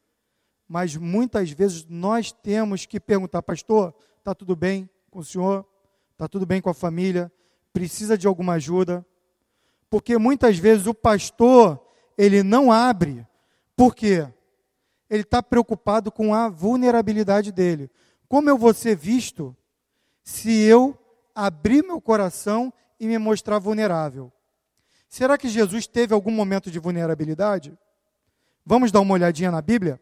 mas 0.69 0.95
muitas 0.97 1.51
vezes 1.51 1.87
nós 1.89 2.31
temos 2.31 2.85
que 2.85 3.01
perguntar, 3.01 3.43
pastor, 3.43 3.95
está 4.19 4.35
tudo 4.35 4.55
bem 4.55 4.89
com 5.11 5.21
o 5.21 5.25
senhor? 5.25 5.67
Está 6.13 6.29
tudo 6.29 6.45
bem 6.45 6.61
com 6.61 6.69
a 6.69 6.75
família? 6.75 7.33
Precisa 7.73 8.19
de 8.19 8.27
alguma 8.27 8.53
ajuda? 8.55 9.05
Porque 9.89 10.19
muitas 10.19 10.59
vezes 10.59 10.87
o 10.87 10.95
pastor, 10.95 11.83
ele 12.17 12.43
não 12.43 12.71
abre. 12.71 13.27
Por 13.75 13.95
quê? 13.95 14.29
Ele 15.09 15.23
está 15.23 15.43
preocupado 15.43 16.13
com 16.13 16.35
a 16.35 16.49
vulnerabilidade 16.51 17.51
dele. 17.51 17.91
Como 18.29 18.49
eu 18.51 18.59
vou 18.59 18.75
ser 18.75 18.95
visto 18.95 19.57
se 20.23 20.61
eu 20.61 20.97
abrir 21.35 21.83
meu 21.83 22.01
coração 22.01 22.73
e 23.01 23.09
me 23.09 23.17
mostrar 23.17 23.59
vulnerável? 23.59 24.31
Será 25.11 25.37
que 25.37 25.49
Jesus 25.49 25.89
teve 25.89 26.15
algum 26.15 26.31
momento 26.31 26.71
de 26.71 26.79
vulnerabilidade? 26.79 27.77
Vamos 28.65 28.93
dar 28.93 29.01
uma 29.01 29.15
olhadinha 29.15 29.51
na 29.51 29.61
Bíblia? 29.61 30.01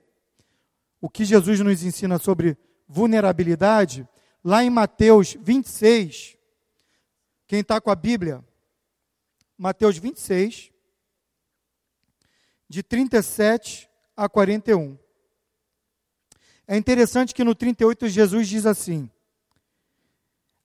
O 1.01 1.09
que 1.09 1.25
Jesus 1.25 1.61
nos 1.61 1.83
ensina 1.83 2.19
sobre 2.19 2.59
vulnerabilidade? 2.87 4.07
Lá 4.45 4.63
em 4.63 4.69
Mateus 4.69 5.35
26, 5.41 6.37
quem 7.47 7.61
está 7.61 7.81
com 7.81 7.91
a 7.91 7.97
Bíblia, 7.97 8.45
Mateus 9.57 9.97
26, 9.97 10.71
de 12.69 12.83
37 12.83 13.89
a 14.15 14.29
41. 14.29 14.99
É 16.67 16.77
interessante 16.77 17.35
que 17.35 17.43
no 17.43 17.55
38 17.55 18.09
Jesus 18.09 18.47
diz 18.47 18.67
assim: 18.67 19.11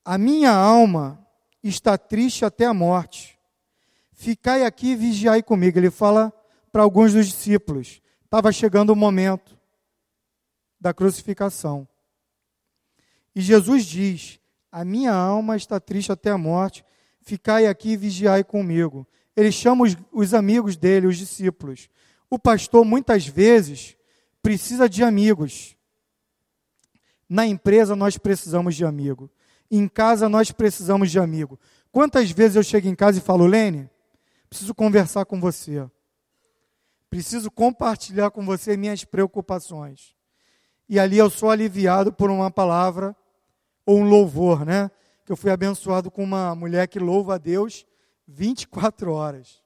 A 0.04 0.18
minha 0.18 0.52
alma 0.52 1.26
está 1.64 1.98
triste 1.98 2.44
até 2.44 2.66
a 2.66 2.74
morte. 2.74 3.40
Ficai 4.24 4.64
aqui 4.64 4.92
e 4.92 4.96
vigiai 4.96 5.44
comigo. 5.44 5.78
Ele 5.78 5.92
fala 5.92 6.32
para 6.72 6.82
alguns 6.82 7.12
dos 7.12 7.28
discípulos. 7.28 8.02
Estava 8.24 8.54
chegando 8.54 8.92
o 8.92 8.96
momento 8.96 9.60
da 10.80 10.94
crucificação. 10.94 11.86
E 13.36 13.42
Jesus 13.42 13.84
diz: 13.84 14.40
A 14.72 14.86
minha 14.86 15.14
alma 15.14 15.58
está 15.58 15.78
triste 15.78 16.10
até 16.10 16.30
a 16.32 16.38
morte 16.38 16.86
ficai 17.22 17.66
aqui 17.68 17.92
e 17.92 17.98
vigiai 17.98 18.46
comigo. 18.46 19.06
Ele 19.36 19.52
chama 19.52 19.84
os, 19.84 19.98
os 20.10 20.34
amigos 20.34 20.78
dele, 20.78 21.08
os 21.08 21.18
discípulos. 21.18 21.90
O 22.30 22.40
pastor, 22.40 22.86
muitas 22.86 23.28
vezes, 23.28 23.98
precisa 24.42 24.88
de 24.88 25.04
amigos. 25.04 25.76
Na 27.28 27.46
empresa, 27.46 27.94
nós 27.94 28.18
precisamos 28.18 28.74
de 28.74 28.86
amigo. 28.86 29.30
Em 29.70 29.86
casa, 29.86 30.30
nós 30.30 30.50
precisamos 30.50 31.12
de 31.12 31.20
amigo. 31.20 31.60
Quantas 31.92 32.32
vezes 32.32 32.56
eu 32.56 32.64
chego 32.64 32.88
em 32.88 32.96
casa 32.96 33.18
e 33.18 33.22
falo, 33.22 33.46
Lene, 33.46 33.90
preciso 34.54 34.76
conversar 34.76 35.26
com 35.26 35.40
você. 35.40 35.90
Preciso 37.10 37.50
compartilhar 37.50 38.30
com 38.30 38.46
você 38.46 38.78
minhas 38.78 39.04
preocupações. 39.04 40.16
E 40.88 41.00
ali 41.00 41.18
eu 41.18 41.28
sou 41.28 41.50
aliviado 41.50 42.14
por 42.14 42.30
uma 42.30 42.52
palavra 42.52 43.16
ou 43.84 43.98
um 43.98 44.08
louvor, 44.08 44.64
né? 44.64 44.92
que 45.26 45.32
eu 45.32 45.36
fui 45.36 45.50
abençoado 45.50 46.12
com 46.12 46.24
uma 46.24 46.54
mulher 46.54 46.88
que 46.88 47.00
louva 47.00 47.34
a 47.36 47.38
Deus 47.40 47.84
24 48.28 49.12
horas. 49.12 49.64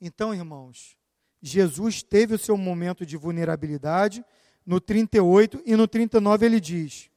Então, 0.00 0.34
irmãos, 0.34 0.96
Jesus 1.40 2.02
teve 2.02 2.34
o 2.34 2.38
seu 2.38 2.56
momento 2.56 3.06
de 3.06 3.16
vulnerabilidade 3.16 4.24
no 4.66 4.80
38 4.80 5.62
e 5.64 5.76
no 5.76 5.86
39 5.86 6.46
ele 6.46 6.58
diz: 6.58 7.08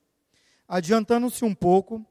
Adiantando-se 0.68 1.44
um 1.44 1.56
pouco, 1.56 2.06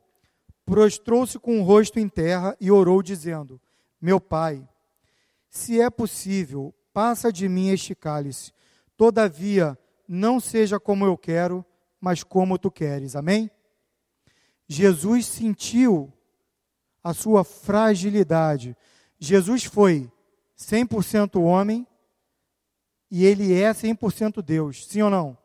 prostrou-se 0.64 1.38
com 1.38 1.60
o 1.60 1.62
rosto 1.62 2.00
em 2.00 2.08
terra 2.08 2.56
e 2.60 2.68
orou, 2.68 3.00
dizendo: 3.00 3.60
Meu 4.00 4.20
pai, 4.20 4.66
se 5.48 5.80
é 5.80 5.88
possível, 5.88 6.74
passa 6.92 7.32
de 7.32 7.48
mim 7.48 7.68
este 7.68 7.94
cálice. 7.94 8.52
Todavia, 8.96 9.78
não 10.06 10.38
seja 10.38 10.78
como 10.78 11.04
eu 11.04 11.16
quero, 11.16 11.64
mas 12.00 12.22
como 12.22 12.58
tu 12.58 12.70
queres. 12.70 13.16
Amém? 13.16 13.50
Jesus 14.68 15.26
sentiu 15.26 16.12
a 17.02 17.14
sua 17.14 17.44
fragilidade. 17.44 18.76
Jesus 19.18 19.64
foi 19.64 20.10
100% 20.58 21.40
homem 21.40 21.86
e 23.10 23.24
ele 23.24 23.52
é 23.54 23.70
100% 23.72 24.42
Deus, 24.42 24.86
sim 24.86 25.02
ou 25.02 25.10
não? 25.10 25.38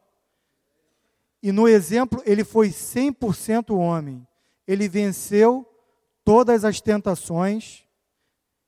E 1.41 1.52
no 1.52 1.68
exemplo, 1.68 2.22
ele 2.26 2.43
foi 2.43 2.70
100% 2.70 3.76
homem. 3.76 4.28
Ele 4.68 4.88
venceu 4.88 5.68
todas 6.24 6.64
as 6.64 6.80
tentações 6.80 7.86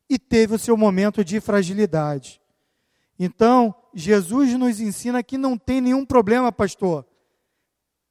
e 0.09 0.19
teve 0.19 0.55
o 0.55 0.59
seu 0.59 0.75
momento 0.77 1.23
de 1.23 1.39
fragilidade. 1.39 2.41
Então, 3.17 3.73
Jesus 3.93 4.53
nos 4.57 4.79
ensina 4.79 5.23
que 5.23 5.37
não 5.37 5.57
tem 5.57 5.79
nenhum 5.79 6.05
problema, 6.05 6.51
pastor, 6.51 7.05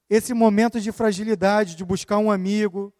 esse 0.08 0.34
momento 0.34 0.80
de 0.80 0.92
fragilidade, 0.92 1.74
de 1.74 1.84
buscar 1.84 2.18
um 2.18 2.30
amigo, 2.30 2.92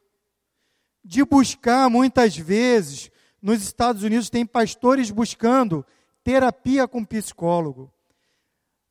de 1.05 1.25
buscar 1.25 1.91
muitas 1.91 2.37
vezes, 2.37 3.11
nos 3.41 3.63
Estados 3.63 4.03
Unidos 4.03 4.31
tem 4.31 4.47
pastores 4.47 5.11
buscando 5.11 5.85
terapia 6.23 6.87
com 6.87 7.05
psicólogo. 7.05 7.93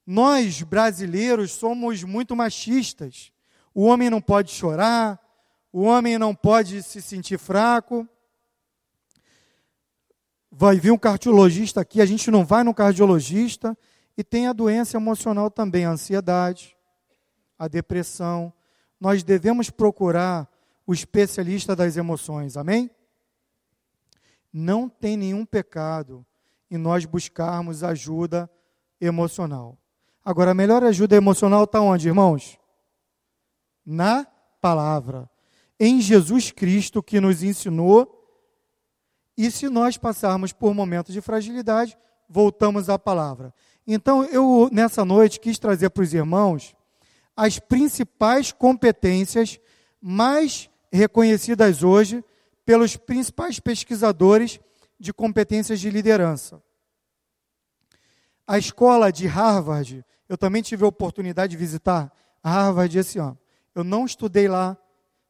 Nós, 0.05 0.61
brasileiros, 0.61 1.51
somos 1.51 2.03
muito 2.03 2.35
machistas. 2.35 3.31
O 3.73 3.83
homem 3.85 4.09
não 4.09 4.21
pode 4.21 4.51
chorar, 4.51 5.19
o 5.71 5.83
homem 5.83 6.17
não 6.17 6.35
pode 6.35 6.83
se 6.83 7.01
sentir 7.01 7.37
fraco. 7.37 8.07
Vai 10.51 10.79
vir 10.79 10.91
um 10.91 10.97
cardiologista 10.97 11.81
aqui, 11.81 12.01
a 12.01 12.05
gente 12.05 12.29
não 12.29 12.45
vai 12.45 12.63
no 12.63 12.73
cardiologista, 12.73 13.77
e 14.17 14.23
tem 14.23 14.47
a 14.47 14.53
doença 14.53 14.97
emocional 14.97 15.49
também, 15.49 15.85
a 15.85 15.91
ansiedade, 15.91 16.75
a 17.57 17.67
depressão. 17.67 18.51
Nós 18.99 19.23
devemos 19.23 19.69
procurar 19.69 20.49
o 20.85 20.93
especialista 20.93 21.75
das 21.75 21.95
emoções, 21.95 22.57
amém? 22.57 22.91
Não 24.51 24.89
tem 24.89 25.15
nenhum 25.15 25.45
pecado 25.45 26.25
em 26.69 26.77
nós 26.77 27.05
buscarmos 27.05 27.83
ajuda 27.83 28.49
emocional. 28.99 29.77
Agora, 30.23 30.51
a 30.51 30.53
melhor 30.53 30.83
ajuda 30.83 31.15
emocional 31.15 31.63
está 31.63 31.81
onde, 31.81 32.07
irmãos? 32.07 32.59
Na 33.85 34.27
palavra. 34.59 35.29
Em 35.79 35.99
Jesus 35.99 36.51
Cristo 36.51 37.01
que 37.01 37.19
nos 37.19 37.41
ensinou. 37.41 38.20
E 39.37 39.49
se 39.49 39.69
nós 39.69 39.97
passarmos 39.97 40.51
por 40.51 40.73
momentos 40.73 41.13
de 41.13 41.21
fragilidade, 41.21 41.97
voltamos 42.29 42.89
à 42.89 42.97
palavra. 42.99 43.53
Então, 43.85 44.23
eu, 44.25 44.69
nessa 44.71 45.03
noite, 45.03 45.39
quis 45.39 45.57
trazer 45.57 45.89
para 45.89 46.03
os 46.03 46.13
irmãos 46.13 46.75
as 47.35 47.59
principais 47.59 48.51
competências 48.51 49.59
mais 50.01 50.69
reconhecidas 50.91 51.83
hoje 51.83 52.23
pelos 52.65 52.95
principais 52.95 53.59
pesquisadores 53.59 54.59
de 54.99 55.13
competências 55.13 55.79
de 55.79 55.89
liderança. 55.89 56.61
A 58.45 58.57
escola 58.57 59.11
de 59.11 59.27
Harvard, 59.27 60.05
eu 60.27 60.37
também 60.37 60.61
tive 60.61 60.83
a 60.83 60.87
oportunidade 60.87 61.51
de 61.51 61.57
visitar 61.57 62.11
Harvard 62.43 62.97
esse 62.97 63.17
ano. 63.17 63.37
Eu 63.73 63.83
não 63.83 64.05
estudei 64.05 64.47
lá, 64.47 64.77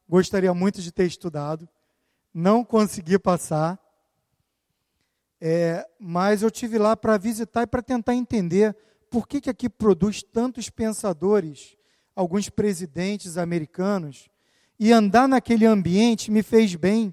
gostaria 0.08 0.52
muito 0.52 0.82
de 0.82 0.90
ter 0.90 1.06
estudado, 1.06 1.68
não 2.34 2.64
consegui 2.64 3.18
passar, 3.18 3.78
é, 5.44 5.84
mas 5.98 6.40
eu 6.40 6.52
tive 6.52 6.78
lá 6.78 6.96
para 6.96 7.18
visitar 7.18 7.62
e 7.62 7.66
para 7.66 7.82
tentar 7.82 8.14
entender 8.14 8.76
por 9.10 9.26
que, 9.26 9.40
que 9.40 9.50
aqui 9.50 9.68
produz 9.68 10.22
tantos 10.22 10.70
pensadores, 10.70 11.76
alguns 12.14 12.48
presidentes 12.48 13.36
americanos, 13.36 14.28
e 14.78 14.92
andar 14.92 15.26
naquele 15.26 15.66
ambiente 15.66 16.30
me 16.30 16.44
fez 16.44 16.76
bem 16.76 17.12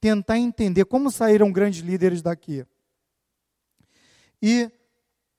tentar 0.00 0.38
entender 0.38 0.86
como 0.86 1.10
saíram 1.10 1.52
grandes 1.52 1.80
líderes 1.80 2.22
daqui. 2.22 2.64
E 4.40 4.70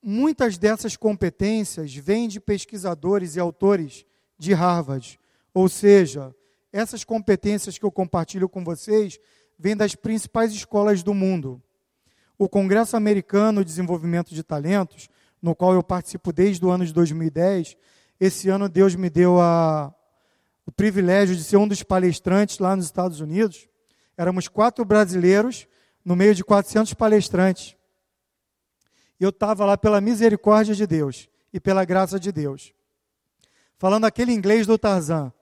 muitas 0.00 0.56
dessas 0.56 0.96
competências 0.96 1.92
vêm 1.96 2.28
de 2.28 2.38
pesquisadores 2.38 3.34
e 3.34 3.40
autores 3.40 4.06
de 4.38 4.52
Harvard. 4.52 5.18
Ou 5.52 5.68
seja, 5.68 6.32
essas 6.72 7.02
competências 7.02 7.76
que 7.76 7.84
eu 7.84 7.90
compartilho 7.90 8.48
com 8.48 8.62
vocês 8.62 9.18
vêm 9.58 9.76
das 9.76 9.96
principais 9.96 10.52
escolas 10.52 11.02
do 11.02 11.12
mundo. 11.12 11.60
O 12.38 12.48
Congresso 12.48 12.96
Americano 12.96 13.64
de 13.64 13.70
Desenvolvimento 13.70 14.32
de 14.32 14.44
Talentos, 14.44 15.08
no 15.42 15.56
qual 15.56 15.74
eu 15.74 15.82
participo 15.82 16.32
desde 16.32 16.64
o 16.64 16.70
ano 16.70 16.86
de 16.86 16.92
2010, 16.94 17.76
esse 18.20 18.48
ano 18.48 18.68
Deus 18.68 18.94
me 18.94 19.10
deu 19.10 19.40
a, 19.40 19.92
o 20.64 20.70
privilégio 20.70 21.34
de 21.34 21.42
ser 21.42 21.56
um 21.56 21.66
dos 21.66 21.82
palestrantes 21.82 22.60
lá 22.60 22.76
nos 22.76 22.84
Estados 22.84 23.20
Unidos. 23.20 23.68
Éramos 24.16 24.46
quatro 24.46 24.84
brasileiros 24.84 25.66
no 26.04 26.14
meio 26.14 26.34
de 26.34 26.44
400 26.44 26.94
palestrantes. 26.94 27.76
E 29.18 29.24
eu 29.24 29.30
estava 29.30 29.64
lá 29.64 29.76
pela 29.76 30.00
misericórdia 30.00 30.76
de 30.76 30.86
Deus 30.86 31.28
e 31.52 31.58
pela 31.58 31.84
graça 31.84 32.20
de 32.20 32.30
Deus. 32.30 32.72
Falando 33.78 34.04
aquele 34.04 34.32
inglês 34.32 34.66
do 34.66 34.78
Tarzan. 34.78 35.32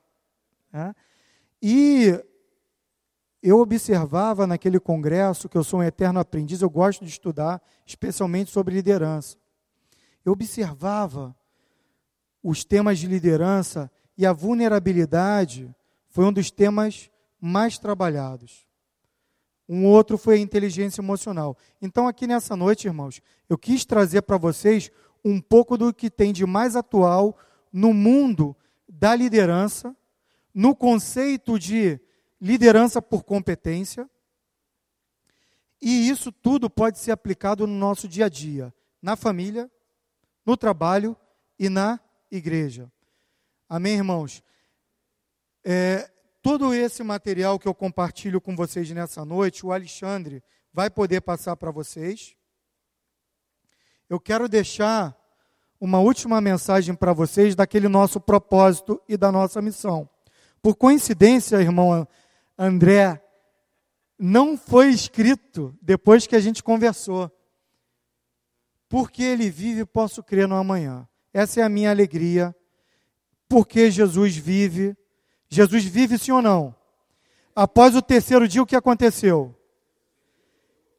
Né? 0.72 0.94
E 1.62 2.24
eu 3.48 3.60
observava 3.60 4.44
naquele 4.44 4.80
congresso 4.80 5.48
que 5.48 5.56
eu 5.56 5.62
sou 5.62 5.78
um 5.78 5.82
eterno 5.84 6.18
aprendiz, 6.18 6.62
eu 6.62 6.68
gosto 6.68 7.04
de 7.04 7.10
estudar, 7.12 7.62
especialmente 7.86 8.50
sobre 8.50 8.74
liderança. 8.74 9.36
Eu 10.24 10.32
observava 10.32 11.32
os 12.42 12.64
temas 12.64 12.98
de 12.98 13.06
liderança 13.06 13.88
e 14.18 14.26
a 14.26 14.32
vulnerabilidade 14.32 15.72
foi 16.08 16.24
um 16.24 16.32
dos 16.32 16.50
temas 16.50 17.08
mais 17.40 17.78
trabalhados. 17.78 18.66
Um 19.68 19.84
outro 19.86 20.18
foi 20.18 20.34
a 20.34 20.40
inteligência 20.40 21.00
emocional. 21.00 21.56
Então, 21.80 22.08
aqui 22.08 22.26
nessa 22.26 22.56
noite, 22.56 22.88
irmãos, 22.88 23.22
eu 23.48 23.56
quis 23.56 23.84
trazer 23.84 24.22
para 24.22 24.38
vocês 24.38 24.90
um 25.24 25.40
pouco 25.40 25.78
do 25.78 25.94
que 25.94 26.10
tem 26.10 26.32
de 26.32 26.44
mais 26.44 26.74
atual 26.74 27.38
no 27.72 27.94
mundo 27.94 28.56
da 28.88 29.14
liderança, 29.14 29.94
no 30.52 30.74
conceito 30.74 31.60
de 31.60 32.00
liderança 32.46 33.02
por 33.02 33.24
competência. 33.24 34.08
E 35.82 36.08
isso 36.08 36.30
tudo 36.30 36.70
pode 36.70 36.98
ser 36.98 37.10
aplicado 37.10 37.66
no 37.66 37.74
nosso 37.74 38.08
dia 38.08 38.26
a 38.26 38.28
dia, 38.28 38.72
na 39.02 39.16
família, 39.16 39.70
no 40.44 40.56
trabalho 40.56 41.16
e 41.58 41.68
na 41.68 42.00
igreja. 42.30 42.90
Amém, 43.68 43.94
irmãos? 43.94 44.42
É, 45.64 46.10
todo 46.40 46.72
esse 46.72 47.02
material 47.02 47.58
que 47.58 47.66
eu 47.66 47.74
compartilho 47.74 48.40
com 48.40 48.54
vocês 48.54 48.88
nessa 48.90 49.24
noite, 49.24 49.66
o 49.66 49.72
Alexandre 49.72 50.42
vai 50.72 50.88
poder 50.88 51.20
passar 51.20 51.56
para 51.56 51.70
vocês. 51.70 52.36
Eu 54.08 54.20
quero 54.20 54.48
deixar 54.48 55.16
uma 55.80 55.98
última 55.98 56.40
mensagem 56.40 56.94
para 56.94 57.12
vocês 57.12 57.54
daquele 57.54 57.88
nosso 57.88 58.20
propósito 58.20 59.02
e 59.08 59.16
da 59.16 59.32
nossa 59.32 59.60
missão. 59.60 60.08
Por 60.62 60.76
coincidência, 60.76 61.60
irmão 61.60 62.06
André, 62.58 63.22
não 64.18 64.56
foi 64.56 64.90
escrito 64.90 65.76
depois 65.80 66.26
que 66.26 66.36
a 66.36 66.40
gente 66.40 66.62
conversou. 66.62 67.30
Porque 68.88 69.22
ele 69.22 69.50
vive, 69.50 69.84
posso 69.84 70.22
crer 70.22 70.48
no 70.48 70.54
amanhã. 70.54 71.06
Essa 71.32 71.60
é 71.60 71.62
a 71.62 71.68
minha 71.68 71.90
alegria. 71.90 72.54
Porque 73.48 73.90
Jesus 73.90 74.36
vive, 74.36 74.96
Jesus 75.48 75.84
vive 75.84 76.18
sim 76.18 76.32
ou 76.32 76.42
não? 76.42 76.74
Após 77.54 77.94
o 77.94 78.02
terceiro 78.02 78.46
dia, 78.46 78.62
o 78.62 78.66
que 78.66 78.76
aconteceu? 78.76 79.54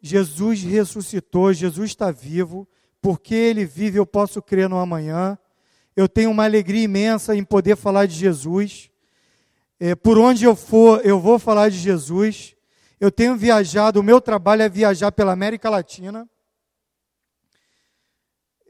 Jesus 0.02 0.64
ressuscitou, 0.64 1.54
Jesus 1.54 1.92
está 1.92 2.12
vivo, 2.12 2.68
porque 3.02 3.36
Ele 3.36 3.66
vive, 3.66 4.00
eu 4.00 4.06
posso 4.06 4.42
crer 4.42 4.70
no 4.70 4.78
amanhã. 4.78 5.38
Eu 5.96 6.08
tenho 6.08 6.32
uma 6.32 6.44
alegria 6.44 6.84
imensa 6.84 7.36
em 7.36 7.44
poder 7.44 7.76
falar 7.76 8.06
de 8.06 8.16
Jesus. 8.16 8.90
É, 9.80 9.94
por 9.94 10.18
onde 10.18 10.44
eu 10.44 10.56
for, 10.56 11.06
eu 11.06 11.20
vou 11.20 11.38
falar 11.38 11.70
de 11.70 11.78
Jesus. 11.78 12.56
Eu 13.00 13.12
tenho 13.12 13.36
viajado, 13.36 14.00
o 14.00 14.04
meu 14.04 14.20
trabalho 14.20 14.64
é 14.64 14.70
viajar 14.70 15.12
pela 15.12 15.32
América 15.32 15.70
Latina. 15.70 16.28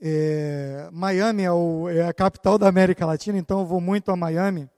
É, 0.02 0.90
Miami 0.92 1.44
é, 1.44 1.52
o, 1.52 1.88
é, 1.90 2.08
a 2.08 2.14
capital 2.14 2.58
da 2.58 2.68
América 2.68 3.06
Latina, 3.06 3.38
então 3.38 3.62
eu 3.62 3.66
vou 3.66 3.80
muito 3.80 4.12
a 4.12 4.16
Miami. 4.16 4.70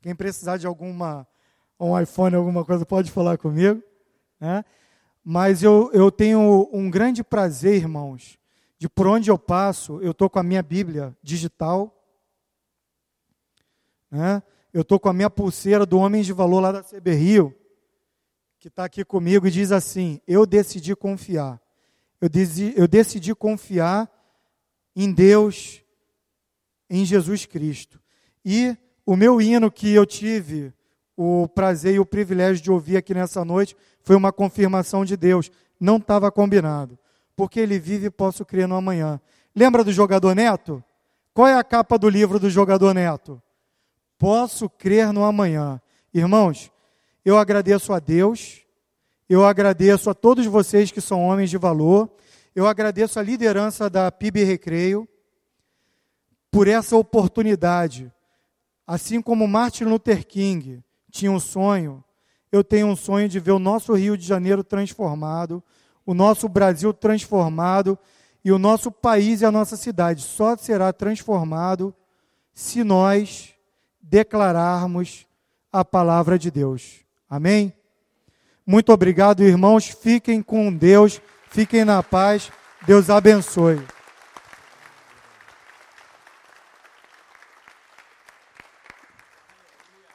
Quem 0.00 0.14
precisar 0.14 0.56
de 0.56 0.66
alguma 0.66 1.26
um 1.78 1.98
iPhone, 1.98 2.36
alguma 2.36 2.64
coisa, 2.64 2.86
pode 2.86 3.10
falar 3.10 3.36
comigo. 3.36 3.82
Né? 4.40 4.64
Mas 5.24 5.62
eu, 5.62 5.90
eu 5.92 6.10
tenho 6.10 6.68
um 6.72 6.88
grande 6.88 7.24
prazer, 7.24 7.74
irmãos, 7.74 8.38
de 8.78 8.88
por 8.88 9.06
onde 9.06 9.30
eu 9.30 9.38
passo, 9.38 10.00
eu 10.00 10.12
estou 10.12 10.30
com 10.30 10.38
a 10.38 10.42
minha 10.42 10.62
Bíblia 10.62 11.16
digital. 11.22 11.92
Né? 14.10 14.42
Eu 14.72 14.80
estou 14.82 14.98
com 14.98 15.08
a 15.08 15.12
minha 15.12 15.28
pulseira 15.28 15.84
do 15.84 15.98
Homem 15.98 16.22
de 16.22 16.32
Valor 16.32 16.60
lá 16.60 16.72
da 16.72 16.82
CB 16.82 17.12
Rio, 17.12 17.54
que 18.58 18.68
está 18.68 18.84
aqui 18.84 19.04
comigo 19.04 19.46
e 19.46 19.50
diz 19.50 19.70
assim: 19.70 20.20
Eu 20.26 20.46
decidi 20.46 20.96
confiar. 20.96 21.60
Eu, 22.20 22.28
decidi, 22.28 22.72
eu 22.76 22.88
decidi 22.88 23.34
confiar 23.34 24.10
em 24.96 25.12
Deus, 25.12 25.82
em 26.88 27.04
Jesus 27.04 27.44
Cristo. 27.44 28.00
E 28.44 28.76
o 29.04 29.16
meu 29.16 29.40
hino 29.40 29.70
que 29.70 29.92
eu 29.92 30.06
tive 30.06 30.72
o 31.16 31.46
prazer 31.48 31.94
e 31.96 32.00
o 32.00 32.06
privilégio 32.06 32.62
de 32.62 32.70
ouvir 32.70 32.96
aqui 32.96 33.12
nessa 33.12 33.44
noite 33.44 33.76
foi 34.00 34.16
uma 34.16 34.32
confirmação 34.32 35.04
de 35.04 35.16
Deus. 35.16 35.50
Não 35.78 35.96
estava 35.96 36.30
combinado. 36.32 36.98
Porque 37.36 37.60
ele 37.60 37.78
vive 37.78 38.06
e 38.06 38.10
posso 38.10 38.44
crer 38.44 38.66
no 38.66 38.76
amanhã. 38.76 39.20
Lembra 39.54 39.84
do 39.84 39.92
jogador 39.92 40.34
Neto? 40.34 40.82
Qual 41.34 41.46
é 41.46 41.54
a 41.54 41.64
capa 41.64 41.98
do 41.98 42.08
livro 42.08 42.38
do 42.38 42.48
jogador 42.48 42.94
Neto? 42.94 43.42
Posso 44.22 44.70
crer 44.70 45.12
no 45.12 45.24
amanhã. 45.24 45.80
Irmãos, 46.14 46.70
eu 47.24 47.36
agradeço 47.36 47.92
a 47.92 47.98
Deus, 47.98 48.62
eu 49.28 49.44
agradeço 49.44 50.08
a 50.08 50.14
todos 50.14 50.46
vocês 50.46 50.92
que 50.92 51.00
são 51.00 51.22
homens 51.26 51.50
de 51.50 51.58
valor, 51.58 52.08
eu 52.54 52.66
agradeço 52.66 53.18
a 53.18 53.22
liderança 53.22 53.90
da 53.90 54.12
PIB 54.12 54.44
Recreio 54.44 55.08
por 56.50 56.68
essa 56.68 56.96
oportunidade 56.96 58.12
Assim 58.86 59.22
como 59.22 59.46
Martin 59.46 59.84
Luther 59.84 60.26
King 60.26 60.82
tinha 61.10 61.30
um 61.30 61.38
sonho, 61.38 62.02
eu 62.50 62.64
tenho 62.64 62.88
um 62.88 62.96
sonho 62.96 63.28
de 63.28 63.38
ver 63.38 63.52
o 63.52 63.58
nosso 63.58 63.94
Rio 63.94 64.18
de 64.18 64.26
Janeiro 64.26 64.64
transformado, 64.64 65.62
o 66.04 66.12
nosso 66.12 66.48
Brasil 66.48 66.92
transformado 66.92 67.98
e 68.44 68.50
o 68.50 68.58
nosso 68.58 68.90
país 68.90 69.40
e 69.40 69.46
a 69.46 69.52
nossa 69.52 69.76
cidade 69.76 70.22
só 70.22 70.56
será 70.56 70.92
transformado 70.92 71.94
se 72.52 72.82
nós 72.82 73.54
declararmos 74.02 75.26
a 75.72 75.84
palavra 75.84 76.38
de 76.38 76.50
Deus. 76.50 77.00
Amém? 77.30 77.72
Muito 78.66 78.92
obrigado, 78.92 79.42
irmãos. 79.42 79.86
Fiquem 79.88 80.42
com 80.42 80.72
Deus, 80.72 81.20
fiquem 81.48 81.84
na 81.84 82.02
paz. 82.02 82.50
Deus 82.86 83.08
abençoe. 83.08 83.80